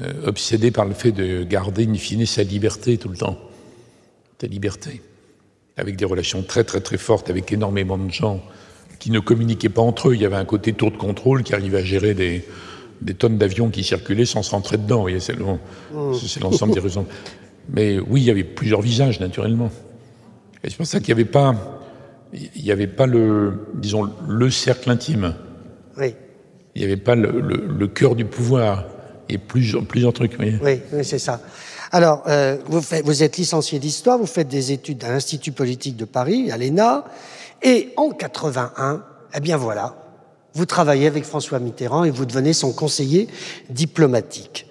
euh, 0.02 0.26
obsédé 0.26 0.72
par 0.72 0.86
le 0.86 0.96
fait 0.96 1.12
de 1.12 1.44
garder, 1.44 1.86
in 1.88 1.94
fine, 1.94 2.26
sa 2.26 2.42
liberté 2.42 2.98
tout 2.98 3.10
le 3.10 3.18
temps. 3.18 3.38
Sa 4.42 4.48
liberté. 4.48 5.02
Avec 5.78 5.98
des 5.98 6.06
relations 6.06 6.42
très, 6.42 6.64
très, 6.64 6.82
très 6.82 6.98
fortes 6.98 7.30
avec 7.30 7.52
énormément 7.52 7.98
de 8.00 8.12
gens 8.12 8.42
qui 8.98 9.12
ne 9.12 9.20
communiquaient 9.20 9.70
pas 9.70 9.84
entre 9.84 10.10
eux. 10.10 10.16
Il 10.16 10.22
y 10.22 10.26
avait 10.26 10.36
un 10.36 10.46
côté 10.46 10.74
tour 10.74 10.90
de 10.90 10.98
contrôle 10.98 11.44
qui 11.44 11.54
arrivait 11.54 11.80
à 11.80 11.84
gérer 11.84 12.16
des, 12.16 12.44
des 13.02 13.14
tonnes 13.14 13.38
d'avions 13.38 13.70
qui 13.70 13.84
circulaient 13.84 14.26
sans 14.26 14.44
se 14.44 14.52
rentrer 14.52 14.78
dedans. 14.78 15.02
Voyez, 15.02 15.20
c'est 15.20 15.34
le- 15.34 15.46
c'est 16.26 16.42
l'ensemble 16.42 16.74
des 16.74 16.80
raisons. 16.80 17.06
Mais 17.70 18.00
oui, 18.00 18.22
il 18.22 18.26
y 18.26 18.32
avait 18.32 18.44
plusieurs 18.44 18.82
visages, 18.82 19.20
naturellement. 19.20 19.70
Et 20.64 20.70
c'est 20.70 20.78
pour 20.78 20.86
ça 20.86 21.00
qu'il 21.00 21.14
n'y 21.14 21.22
avait 21.22 21.30
pas, 21.30 21.56
il 22.34 22.64
n'y 22.64 22.72
avait 22.72 22.88
pas 22.88 23.06
le, 23.08 23.68
disons, 23.76 24.10
le 24.28 24.50
cercle 24.50 24.90
intime. 24.90 25.36
Oui, 25.98 26.14
Il 26.76 26.80
n'y 26.80 26.86
avait 26.86 26.98
pas 27.02 27.16
le, 27.16 27.40
le- 27.40 27.68
le 27.68 27.88
cœur 27.88 28.16
du 28.16 28.26
pouvoir. 28.26 28.86
Et 29.30 29.38
plusieurs, 29.40 29.84
plusieurs 29.86 30.14
trucs. 30.14 30.38
oui, 30.40 30.56
oui, 30.62 31.04
c'est 31.04 31.18
ça. 31.20 31.42
Alors, 31.92 32.24
euh, 32.28 32.58
vous, 32.68 32.82
faites- 32.82 33.04
vous 33.06 33.24
êtes 33.24 33.38
licencié 33.38 33.80
d'histoire, 33.80 34.20
vous 34.20 34.28
faites 34.28 34.48
des 34.48 34.72
études 34.72 35.04
à 35.04 35.10
l'Institut 35.10 35.52
politique 35.52 35.96
de 35.96 36.06
Paris, 36.06 36.52
à 36.52 36.58
l'ENA, 36.58 37.06
et 37.64 37.90
en 37.98 38.12
81, 38.12 39.04
eh 39.36 39.40
bien 39.40 39.58
voilà, 39.58 39.96
vous 40.56 40.66
travaillez 40.66 41.06
avec 41.06 41.26
François 41.26 41.60
Mitterrand 41.60 42.06
et 42.06 42.10
vous 42.10 42.26
devenez 42.26 42.54
son 42.54 42.72
conseiller 42.72 43.28
diplomatique. 43.70 44.68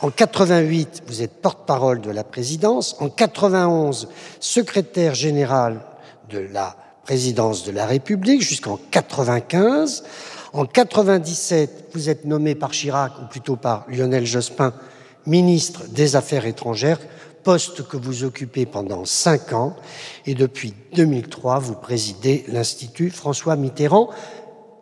En 0.00 0.10
88, 0.10 1.04
vous 1.06 1.22
êtes 1.22 1.40
porte-parole 1.40 2.00
de 2.00 2.10
la 2.10 2.24
présidence. 2.24 2.96
En 3.00 3.08
91, 3.08 4.08
secrétaire 4.40 5.14
général 5.14 5.80
de 6.30 6.38
la 6.38 6.76
présidence 7.04 7.64
de 7.64 7.72
la 7.72 7.86
République 7.86 8.42
jusqu'en 8.42 8.78
95. 8.90 10.04
En 10.52 10.66
97, 10.66 11.90
vous 11.94 12.08
êtes 12.08 12.24
nommé 12.24 12.54
par 12.54 12.70
Chirac, 12.70 13.12
ou 13.22 13.26
plutôt 13.28 13.56
par 13.56 13.86
Lionel 13.88 14.26
Jospin, 14.26 14.72
ministre 15.26 15.84
des 15.88 16.16
Affaires 16.16 16.46
étrangères, 16.46 17.00
poste 17.42 17.86
que 17.88 17.96
vous 17.96 18.24
occupez 18.24 18.66
pendant 18.66 19.04
cinq 19.04 19.52
ans. 19.52 19.74
Et 20.26 20.34
depuis 20.34 20.74
2003, 20.94 21.58
vous 21.58 21.74
présidez 21.74 22.44
l'Institut 22.48 23.10
François 23.10 23.56
Mitterrand. 23.56 24.10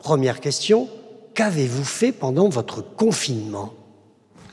Première 0.06 0.38
question, 0.38 0.88
qu'avez-vous 1.34 1.82
fait 1.82 2.12
pendant 2.12 2.48
votre 2.48 2.80
confinement 2.80 3.74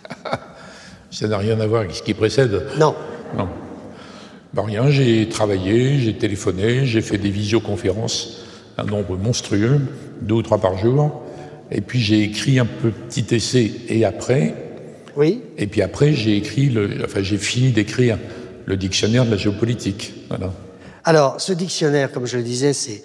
Ça 1.12 1.27
n'a 1.27 1.38
rien 1.38 1.60
à 1.60 1.67
voir 1.67 1.81
avec 1.81 1.93
ce 1.93 2.01
qui 2.01 2.15
précède. 2.15 2.69
Non. 2.79 2.95
Non. 3.38 3.48
Ben 4.55 4.63
rien, 4.63 4.89
j'ai 4.89 5.29
travaillé, 5.29 6.00
j'ai 6.00 6.17
téléphoné, 6.17 6.88
j'ai 6.88 7.03
fait 7.03 7.19
des 7.19 7.29
visioconférences, 7.29 8.48
un 8.79 8.86
nombre 8.86 9.15
monstrueux, 9.15 9.79
deux 10.22 10.33
ou 10.33 10.41
trois 10.41 10.57
par 10.57 10.75
jour. 10.79 11.22
Et 11.69 11.81
puis 11.81 12.00
j'ai 12.00 12.24
écrit 12.24 12.57
un 12.57 12.65
petit 12.65 13.36
essai 13.36 13.72
et 13.89 14.05
après. 14.05 14.55
Oui 15.15 15.43
Et 15.60 15.67
puis 15.67 15.83
après, 15.83 16.13
j'ai 16.13 16.36
écrit, 16.36 16.69
le, 16.69 16.89
enfin 17.05 17.22
j'ai 17.22 17.38
fini 17.38 17.69
d'écrire 17.69 18.17
le 18.65 18.75
dictionnaire 18.75 19.24
de 19.24 19.29
la 19.29 19.38
géopolitique. 19.38 20.15
Voilà. 20.29 20.51
Alors, 21.05 21.41
ce 21.41 21.51
dictionnaire, 21.51 22.12
comme 22.12 22.25
je 22.25 22.38
le 22.38 22.43
disais, 22.43 22.72
c'est 22.72 23.03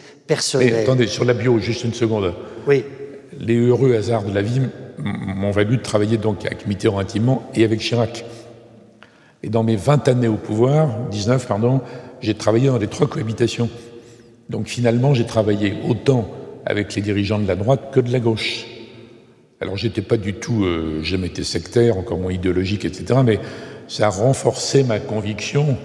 Mais 0.59 0.83
attendez, 0.83 1.07
sur 1.07 1.25
la 1.25 1.35
bio, 1.35 1.59
juste 1.59 1.85
une 1.85 1.95
seconde. 1.95 2.35
Oui, 2.67 2.85
Les 3.39 3.57
heureux 3.57 3.95
hasards 3.95 4.25
de 4.25 4.35
la 4.35 4.43
vie 4.43 4.61
m'ont 4.99 5.51
valu 5.51 5.77
de 5.77 5.83
travailler 5.83 6.17
donc 6.17 6.45
avec 6.45 6.67
Mitterrand 6.67 6.99
intimement 6.99 7.49
et 7.55 7.65
avec 7.65 7.81
Chirac. 7.81 8.25
Et 9.43 9.49
dans 9.49 9.63
mes 9.63 9.77
20 9.77 10.09
années 10.09 10.29
au 10.29 10.37
pouvoir, 10.37 10.89
19 11.11 11.47
pardon, 11.47 11.81
j'ai 12.21 12.35
travaillé 12.35 12.69
dans 12.69 12.79
les 12.79 12.89
trois 12.89 13.07
cohabitations. 13.07 13.71
Donc 14.51 14.67
finalement, 14.67 15.15
j'ai 15.15 15.27
travaillé 15.27 15.75
autant 15.89 16.29
avec 16.67 16.95
les 16.95 17.03
dirigeants 17.03 17.39
de 17.39 17.47
la 17.47 17.55
droite 17.55 17.91
que 17.93 18.01
de 18.01 18.11
la 18.11 18.19
gauche. 18.19 18.67
Alors 19.61 19.77
j'étais 19.77 20.03
pas 20.03 20.17
du 20.17 20.35
tout, 20.35 20.65
euh, 20.65 21.03
jamais 21.03 21.29
été 21.29 21.45
sectaire, 21.45 21.97
encore 21.97 22.19
moins 22.19 22.33
idéologique, 22.33 22.85
etc. 22.85 23.21
Mais 23.25 23.39
ça 23.89 24.07
a 24.07 24.11
renforcé 24.11 24.85
ma 24.85 24.99
conviction 24.99 25.77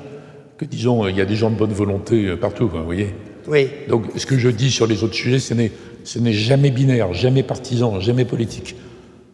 que, 0.57 0.65
disons, 0.65 1.07
il 1.07 1.15
y 1.15 1.21
a 1.21 1.25
des 1.25 1.35
gens 1.35 1.50
de 1.50 1.55
bonne 1.55 1.73
volonté 1.73 2.25
euh, 2.25 2.35
partout, 2.38 2.67
quoi, 2.67 2.79
vous 2.79 2.85
voyez. 2.85 3.13
Oui, 3.47 3.69
Donc, 3.88 4.03
ce 4.15 4.25
que 4.25 4.38
je 4.38 4.50
dis 4.50 4.71
sur 4.71 4.88
les 4.88 5.03
autres 5.03 5.13
sujets, 5.15 5.39
ce 5.39 5.53
n'est, 5.53 6.33
jamais 6.33 6.71
binaire, 6.71 7.13
jamais 7.13 7.43
partisan, 7.43 8.00
jamais 8.00 8.25
politique. 8.25 8.75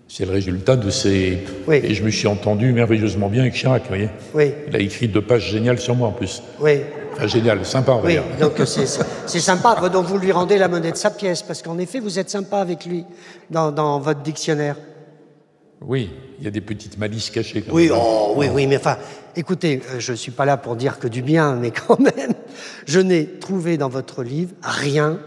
C'est 0.07 0.25
le 0.25 0.31
résultat 0.31 0.75
de 0.75 0.89
ces. 0.89 1.39
Oui. 1.67 1.81
Et 1.83 1.93
je 1.93 2.03
me 2.03 2.09
suis 2.09 2.27
entendu 2.27 2.71
merveilleusement 2.73 3.27
bien 3.29 3.41
avec 3.41 3.53
Chirac, 3.53 3.83
vous 3.83 3.89
voyez. 3.89 4.09
oui, 4.33 4.51
Il 4.67 4.75
a 4.75 4.79
écrit 4.79 5.07
deux 5.07 5.21
pages 5.21 5.49
géniales 5.51 5.79
sur 5.79 5.95
moi 5.95 6.07
en 6.07 6.11
plus. 6.13 6.41
oui. 6.59 6.79
Enfin, 7.15 7.27
génial, 7.27 7.65
sympa, 7.65 7.91
on 7.93 7.99
va 7.99 8.05
Oui, 8.07 8.13
dire. 8.13 8.23
donc 8.39 8.59
euh, 8.59 8.65
c'est 8.65 8.85
c'est 9.25 9.39
sympa, 9.39 9.89
donc 9.89 10.05
vous 10.05 10.17
lui 10.19 10.31
rendez 10.31 10.57
la 10.57 10.67
monnaie 10.69 10.91
de 10.91 10.95
sa 10.95 11.09
pièce, 11.09 11.41
parce 11.41 11.61
qu'en 11.61 11.77
effet, 11.79 11.99
vous 11.99 12.17
êtes 12.17 12.29
sympa 12.29 12.59
avec 12.59 12.85
lui 12.85 13.03
dans, 13.49 13.71
dans 13.71 13.99
votre 13.99 14.21
dictionnaire. 14.21 14.75
Oui, 15.81 16.09
il 16.39 16.45
y 16.45 16.47
a 16.47 16.51
des 16.51 16.61
petites 16.61 16.97
malices 16.97 17.29
cachées. 17.29 17.61
quand 17.61 17.73
Oui, 17.73 17.89
même. 17.89 17.97
oh, 17.99 18.33
oui, 18.37 18.47
oui, 18.53 18.67
mais 18.67 18.77
enfin, 18.77 18.97
écoutez, 19.36 19.81
euh, 19.91 20.00
je 20.00 20.12
ne 20.12 20.17
suis 20.17 20.31
pas 20.31 20.45
là 20.45 20.57
pour 20.57 20.75
dire 20.75 21.00
que 21.00 21.07
du 21.07 21.21
bien, 21.21 21.55
mais 21.55 21.71
quand 21.71 22.00
même, 22.17 22.33
je 22.86 23.00
n'ai 23.00 23.25
trouvé 23.25 23.77
dans 23.77 23.89
votre 23.89 24.24
livre 24.24 24.53
rien 24.62 25.19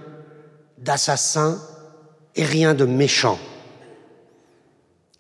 d'assassin 0.79 1.59
et 2.37 2.45
rien 2.45 2.75
de 2.75 2.85
méchant. 2.85 3.39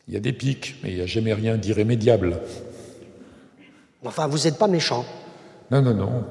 Il 0.08 0.14
y 0.14 0.16
a 0.16 0.20
des 0.20 0.32
pics, 0.32 0.76
mais 0.82 0.90
il 0.90 0.96
n'y 0.96 1.02
a 1.02 1.06
jamais 1.06 1.32
rien 1.32 1.56
d'irrémédiable. 1.56 2.40
Enfin, 4.04 4.26
vous 4.26 4.38
n'êtes 4.38 4.58
pas 4.58 4.66
méchant. 4.66 5.04
Non, 5.70 5.80
non, 5.80 5.94
non. 5.94 6.24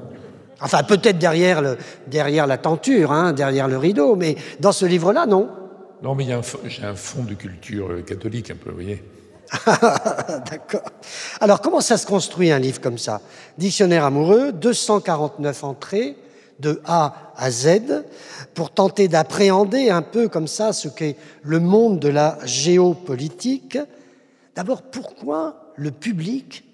Enfin, 0.60 0.82
peut-être 0.82 1.18
derrière, 1.18 1.62
le, 1.62 1.78
derrière 2.06 2.46
la 2.46 2.58
tenture, 2.58 3.10
hein, 3.10 3.32
derrière 3.32 3.66
le 3.66 3.78
rideau, 3.78 4.14
mais 4.14 4.36
dans 4.60 4.72
ce 4.72 4.84
livre-là, 4.84 5.26
non. 5.26 5.48
Non, 6.02 6.14
mais 6.14 6.26
j'ai 6.66 6.84
un 6.84 6.94
fond 6.94 7.24
de 7.24 7.34
culture 7.34 7.90
euh, 7.90 8.02
catholique 8.02 8.50
un 8.50 8.56
peu, 8.56 8.70
vous 8.70 8.76
voyez. 8.76 9.02
D'accord. 10.50 10.82
Alors, 11.40 11.60
comment 11.60 11.80
ça 11.80 11.96
se 11.96 12.06
construit 12.06 12.50
un 12.50 12.58
livre 12.58 12.80
comme 12.80 12.98
ça? 12.98 13.20
Dictionnaire 13.58 14.04
amoureux, 14.04 14.52
249 14.52 15.64
entrées, 15.64 16.16
de 16.58 16.80
A 16.84 17.32
à 17.36 17.50
Z, 17.50 18.04
pour 18.54 18.70
tenter 18.70 19.08
d'appréhender 19.08 19.90
un 19.90 20.02
peu 20.02 20.28
comme 20.28 20.46
ça 20.46 20.72
ce 20.72 20.88
qu'est 20.88 21.16
le 21.42 21.60
monde 21.60 21.98
de 21.98 22.08
la 22.08 22.38
géopolitique. 22.44 23.78
D'abord, 24.54 24.82
pourquoi 24.82 25.72
le 25.76 25.90
public, 25.90 26.64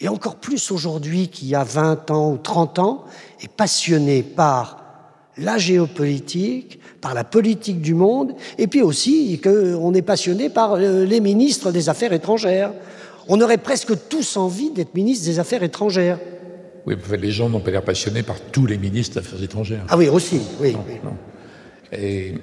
et 0.00 0.08
encore 0.08 0.36
plus 0.36 0.70
aujourd'hui 0.70 1.28
qu'il 1.28 1.48
y 1.48 1.54
a 1.54 1.64
20 1.64 2.10
ans 2.10 2.32
ou 2.32 2.38
30 2.38 2.78
ans, 2.78 3.04
est 3.40 3.52
passionné 3.52 4.22
par 4.22 4.82
la 5.36 5.58
géopolitique, 5.58 6.80
par 7.06 7.14
la 7.14 7.22
politique 7.22 7.80
du 7.80 7.94
monde, 7.94 8.32
et 8.58 8.66
puis 8.66 8.82
aussi 8.82 9.40
qu'on 9.40 9.94
est 9.94 10.02
passionné 10.02 10.48
par 10.48 10.74
euh, 10.74 11.04
les 11.04 11.20
ministres 11.20 11.70
des 11.70 11.88
Affaires 11.88 12.12
étrangères. 12.12 12.72
On 13.28 13.40
aurait 13.40 13.58
presque 13.58 13.92
tous 14.08 14.36
envie 14.36 14.72
d'être 14.72 14.92
ministre 14.92 15.24
des 15.24 15.38
Affaires 15.38 15.62
étrangères. 15.62 16.18
Oui, 16.84 16.96
les 17.20 17.30
gens 17.30 17.48
n'ont 17.48 17.60
pas 17.60 17.70
l'air 17.70 17.84
passionnés 17.84 18.24
par 18.24 18.40
tous 18.40 18.66
les 18.66 18.76
ministres 18.76 19.20
des 19.20 19.24
Affaires 19.24 19.40
étrangères. 19.40 19.84
Ah 19.88 19.96
oui, 19.96 20.08
aussi, 20.08 20.40
oui. 20.60 20.76
oui. 20.88 20.94
Non. 21.04 21.16
Et 21.92 22.34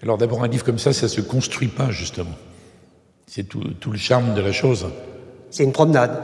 alors 0.00 0.16
d'abord 0.16 0.44
un 0.44 0.48
livre 0.48 0.64
comme 0.64 0.78
ça, 0.78 0.92
ça 0.92 1.08
se 1.08 1.20
construit 1.20 1.66
pas 1.66 1.90
justement. 1.90 2.36
C'est 3.26 3.48
tout, 3.48 3.64
tout 3.80 3.90
le 3.90 3.98
charme 3.98 4.32
de 4.32 4.40
la 4.40 4.52
chose. 4.52 4.86
C'est 5.50 5.64
une 5.64 5.72
promenade. 5.72 6.22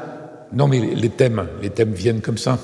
Non, 0.53 0.69
mais 0.69 0.79
les 0.79 1.11
thèmes, 1.11 1.49
les 1.61 1.71
thèmes 1.71 1.93
viennent 1.93 2.21
comme 2.21 2.39
ça. 2.39 2.57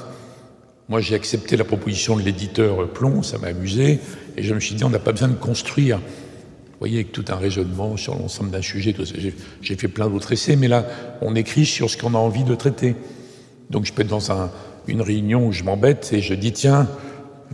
Moi, 0.91 1.01
j'ai 1.01 1.15
accepté 1.15 1.57
la 1.57 1.63
proposition 1.63 2.17
de 2.17 2.23
l'éditeur 2.23 2.89
Plomb, 2.89 3.23
ça 3.23 3.39
m'a 3.39 3.47
amusé, 3.47 4.01
et 4.37 4.43
je 4.43 4.53
me 4.53 4.59
suis 4.59 4.75
dit, 4.75 4.83
on 4.83 4.91
n'a 4.91 4.99
pas 4.99 5.13
besoin 5.13 5.29
de 5.29 5.35
construire. 5.35 5.99
Vous 5.99 6.79
voyez, 6.81 6.97
avec 6.97 7.13
tout 7.13 7.25
un 7.29 7.37
raisonnement 7.37 7.97
sur 7.97 8.17
l'ensemble 8.19 8.51
d'un 8.51 8.61
sujet. 8.61 8.93
J'ai- 9.63 9.77
fait 9.77 9.87
plein 9.87 10.09
d'autres 10.11 10.33
essais, 10.33 10.57
mais 10.57 10.67
là, 10.67 10.85
on 11.23 11.37
écrit 11.37 11.65
sur 11.65 11.89
ce 11.89 11.97
qu'on 11.97 12.15
a 12.15 12.19
envie 12.19 12.43
de 12.43 12.57
traiter. 12.57 12.97
Donc, 13.71 13.87
je 13.87 13.93
peux 13.93 14.03
être 14.03 14.09
dans 14.09 14.33
un- 14.33 14.51
une 14.89 15.01
réunion 15.01 15.47
où 15.47 15.53
je 15.53 15.63
m'embête 15.63 16.11
et 16.13 16.23
je 16.23 16.35
dis, 16.35 16.51
tiens, 16.51 16.89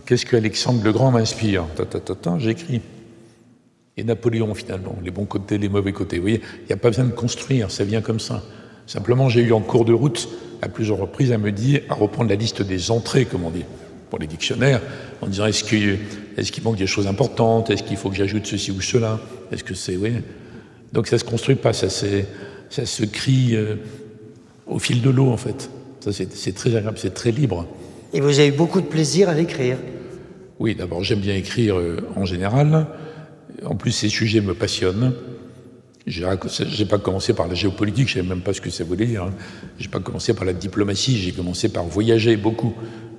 qu'est-ce 0.06 0.24
que 0.24 0.36
Alexandre 0.36 0.82
le 0.82 0.92
Grand 0.92 1.10
m'inspire? 1.10 1.66
J'écris. 2.38 2.80
Et 3.98 4.04
Napoléon, 4.04 4.54
finalement, 4.54 4.96
les 5.04 5.10
bons 5.10 5.26
côtés, 5.26 5.58
les 5.58 5.68
mauvais 5.68 5.92
côtés. 5.92 6.16
Vous 6.16 6.22
voyez, 6.22 6.40
il 6.62 6.66
n'y 6.68 6.72
a 6.72 6.78
pas 6.78 6.88
besoin 6.88 7.04
de 7.04 7.10
construire, 7.12 7.70
ça 7.70 7.84
vient 7.84 8.00
comme 8.00 8.20
ça. 8.20 8.42
Simplement, 8.86 9.28
j'ai 9.28 9.42
eu 9.42 9.52
en 9.52 9.60
cours 9.60 9.84
de 9.84 9.92
route, 9.92 10.28
à 10.62 10.68
plusieurs 10.68 10.98
reprises, 10.98 11.32
à 11.32 11.38
me 11.38 11.52
dire, 11.52 11.82
à 11.88 11.94
reprendre 11.94 12.30
la 12.30 12.36
liste 12.36 12.62
des 12.62 12.90
entrées, 12.90 13.24
comme 13.24 13.44
on 13.44 13.50
dit, 13.50 13.64
pour 14.10 14.18
les 14.18 14.26
dictionnaires, 14.26 14.80
en 15.20 15.26
disant 15.26 15.46
est-ce 15.46 15.64
qu'il 15.64 15.98
est 16.38 16.64
manque 16.64 16.76
des 16.76 16.86
choses 16.86 17.06
importantes? 17.06 17.70
Est-ce 17.70 17.82
qu'il 17.82 17.96
faut 17.96 18.10
que 18.10 18.16
j'ajoute 18.16 18.46
ceci 18.46 18.70
ou 18.70 18.80
cela? 18.80 19.18
Est-ce 19.50 19.64
que 19.64 19.74
c'est. 19.74 19.96
Oui? 19.96 20.12
Donc 20.92 21.08
ça 21.08 21.16
ne 21.16 21.20
se 21.20 21.24
construit 21.24 21.56
pas, 21.56 21.72
ça, 21.72 21.88
ça 21.90 22.86
se 22.86 23.04
crie 23.04 23.56
euh, 23.56 23.76
au 24.66 24.78
fil 24.78 25.02
de 25.02 25.10
l'eau, 25.10 25.30
en 25.30 25.36
fait. 25.36 25.68
Ça, 26.00 26.12
c'est 26.12 26.54
très 26.54 26.76
agréable, 26.76 26.98
c'est 26.98 27.14
très 27.14 27.32
libre. 27.32 27.66
Et 28.12 28.20
vous 28.20 28.38
avez 28.38 28.48
eu 28.48 28.52
beaucoup 28.52 28.80
de 28.80 28.86
plaisir 28.86 29.28
à 29.28 29.34
l'écrire? 29.34 29.76
Oui, 30.60 30.74
d'abord, 30.74 31.02
j'aime 31.02 31.20
bien 31.20 31.34
écrire 31.34 31.78
euh, 31.78 31.98
en 32.14 32.24
général. 32.24 32.86
En 33.64 33.74
plus, 33.74 33.90
ces 33.90 34.08
sujets 34.08 34.40
me 34.40 34.54
passionnent. 34.54 35.12
J'ai 36.06 36.84
pas 36.84 36.98
commencé 36.98 37.32
par 37.32 37.48
la 37.48 37.54
géopolitique, 37.54 38.08
je 38.08 38.18
ne 38.18 38.22
savais 38.22 38.34
même 38.34 38.42
pas 38.42 38.52
ce 38.52 38.60
que 38.60 38.70
ça 38.70 38.84
voulait 38.84 39.06
dire. 39.06 39.24
Hein. 39.24 39.34
J'ai 39.78 39.88
pas 39.88 39.98
commencé 39.98 40.34
par 40.34 40.44
la 40.44 40.52
diplomatie, 40.52 41.16
j'ai 41.16 41.32
commencé 41.32 41.68
par 41.68 41.84
voyager 41.84 42.36
beaucoup. 42.36 42.74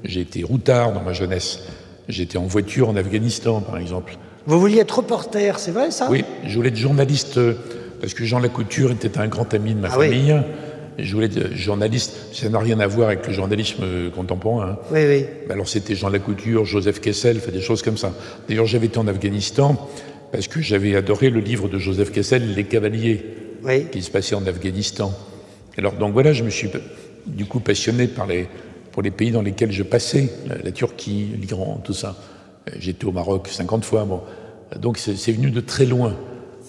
J'ai 0.06 0.22
été 0.22 0.44
routard 0.44 0.94
dans 0.94 1.01
ma 1.01 1.12
jeunesse. 1.12 1.60
J'étais 2.08 2.38
en 2.38 2.46
voiture 2.46 2.88
en 2.88 2.96
Afghanistan, 2.96 3.60
par 3.60 3.77
exemple. 3.77 4.17
Vous 4.46 4.60
vouliez 4.60 4.79
être 4.79 5.00
reporter, 5.00 5.60
c'est 5.60 5.72
vrai 5.72 5.91
ça? 5.91 6.08
Oui, 6.10 6.24
je 6.46 6.56
voulais 6.56 6.70
être 6.70 6.77
journaliste 6.77 7.38
euh, 7.38 7.56
parce 8.00 8.13
que 8.13 8.24
Jean 8.24 8.39
Lacouture 8.39 8.91
était 8.91 9.17
un 9.17 9.27
grand 9.27 9.53
ami 9.53 9.74
de 9.74 9.79
ma 9.82 9.89
ah 9.89 10.00
famille. 10.00 10.41
Je 10.98 11.13
voulais 11.13 11.27
être 11.27 11.53
journaliste. 11.53 12.15
Ça 12.32 12.48
n'a 12.48 12.60
rien 12.60 12.79
à 12.79 12.88
voir 12.88 13.10
avec 13.10 13.27
le 13.27 13.34
journalisme 13.34 13.84
euh, 13.84 14.10
contemporain. 14.10 14.70
Hein. 14.70 14.77
Oui, 14.91 15.01
oui. 15.06 15.25
Alors 15.50 15.67
c'était 15.67 15.96
Jean 15.96 16.08
Lacouture, 16.08 16.63
Joseph 16.63 17.01
Kessel, 17.01 17.41
fait 17.41 17.51
des 17.51 17.62
choses 17.62 17.82
comme 17.82 17.98
ça. 17.98 18.13
D'ailleurs, 18.48 18.65
j'avais 18.65 18.86
été 18.86 18.98
en 18.98 19.08
Afghanistan 19.08 19.89
parce 20.32 20.48
que 20.48 20.62
j'avais 20.62 20.96
adoré 20.96 21.30
le 21.30 21.40
livre 21.40 21.68
de 21.68 21.78
Joseph 21.78 22.12
Kessel, 22.12 22.54
Les 22.54 22.66
Cavaliers, 22.66 23.26
qui 23.92 24.02
se 24.02 24.12
passait 24.12 24.36
en 24.36 24.46
Afghanistan. 24.46 25.14
Alors 25.78 25.94
donc 25.94 26.14
voilà, 26.14 26.34
je 26.34 26.44
me 26.44 26.50
suis 26.50 26.70
du 27.26 27.46
coup 27.46 27.60
passionné 27.60 28.08
par 28.08 28.28
les, 28.28 28.48
pour 28.92 29.02
les 29.02 29.12
pays 29.12 29.32
dans 29.32 29.42
lesquels 29.42 29.72
je 29.72 29.84
passais, 29.84 30.30
la, 30.64 30.72
Turquie, 30.72 31.28
l'Iran, 31.40 31.82
tout 31.84 31.94
ça. 31.94 32.16
J'étais 32.80 33.06
au 33.06 33.12
Maroc 33.12 33.48
50 33.48 33.86
fois. 33.86 34.06
Bon. 34.06 34.22
Donc 34.80 34.98
c'est 34.98 35.32
venu 35.32 35.52
de 35.52 35.62
très 35.62 35.86
loin. 35.86 36.16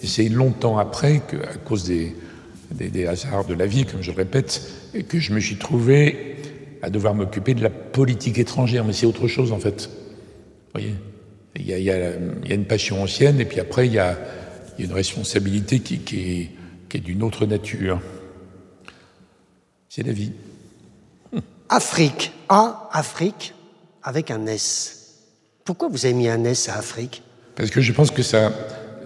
Et 0.01 0.07
c'est 0.07 0.29
longtemps 0.29 0.77
après, 0.77 1.21
que, 1.27 1.37
à 1.37 1.55
cause 1.55 1.83
des, 1.83 2.15
des, 2.71 3.05
hasards 3.05 3.45
de 3.45 3.53
la 3.53 3.65
vie, 3.65 3.85
comme 3.85 4.01
je 4.01 4.11
le 4.11 4.17
répète, 4.17 4.61
que 5.09 5.19
je 5.19 5.33
me 5.33 5.39
suis 5.39 5.57
trouvé 5.57 6.35
à 6.81 6.89
devoir 6.89 7.13
m'occuper 7.13 7.53
de 7.53 7.63
la 7.63 7.69
politique 7.69 8.37
étrangère. 8.37 8.85
Mais 8.85 8.93
c'est 8.93 9.05
autre 9.05 9.27
chose 9.27 9.51
en 9.51 9.59
fait. 9.59 9.89
Vous 9.89 10.79
voyez? 10.79 10.93
Il 11.55 11.67
y, 11.67 11.73
a, 11.73 11.77
il, 11.77 11.83
y 11.83 11.91
a, 11.91 12.11
il 12.43 12.49
y, 12.49 12.51
a, 12.51 12.55
une 12.55 12.65
passion 12.65 13.01
ancienne 13.01 13.39
et 13.39 13.45
puis 13.45 13.59
après 13.59 13.87
il 13.87 13.93
y 13.93 13.99
a, 13.99 14.17
une 14.77 14.93
responsabilité 14.93 15.81
qui, 15.81 15.99
qui 15.99 16.19
est, 16.19 16.49
qui 16.87 16.97
est 16.97 17.01
d'une 17.01 17.21
autre 17.21 17.45
nature. 17.45 17.99
C'est 19.89 20.03
la 20.03 20.13
vie. 20.13 20.31
Afrique, 21.69 22.31
A, 22.47 22.89
Afrique, 22.93 23.53
avec 24.03 24.31
un 24.31 24.45
S. 24.45 25.25
Pourquoi 25.65 25.89
vous 25.89 26.05
avez 26.05 26.13
mis 26.13 26.29
un 26.29 26.45
S 26.45 26.69
à 26.69 26.77
Afrique? 26.77 27.23
Parce 27.55 27.71
que 27.71 27.81
je 27.81 27.91
pense 27.91 28.11
que 28.11 28.23
ça 28.23 28.53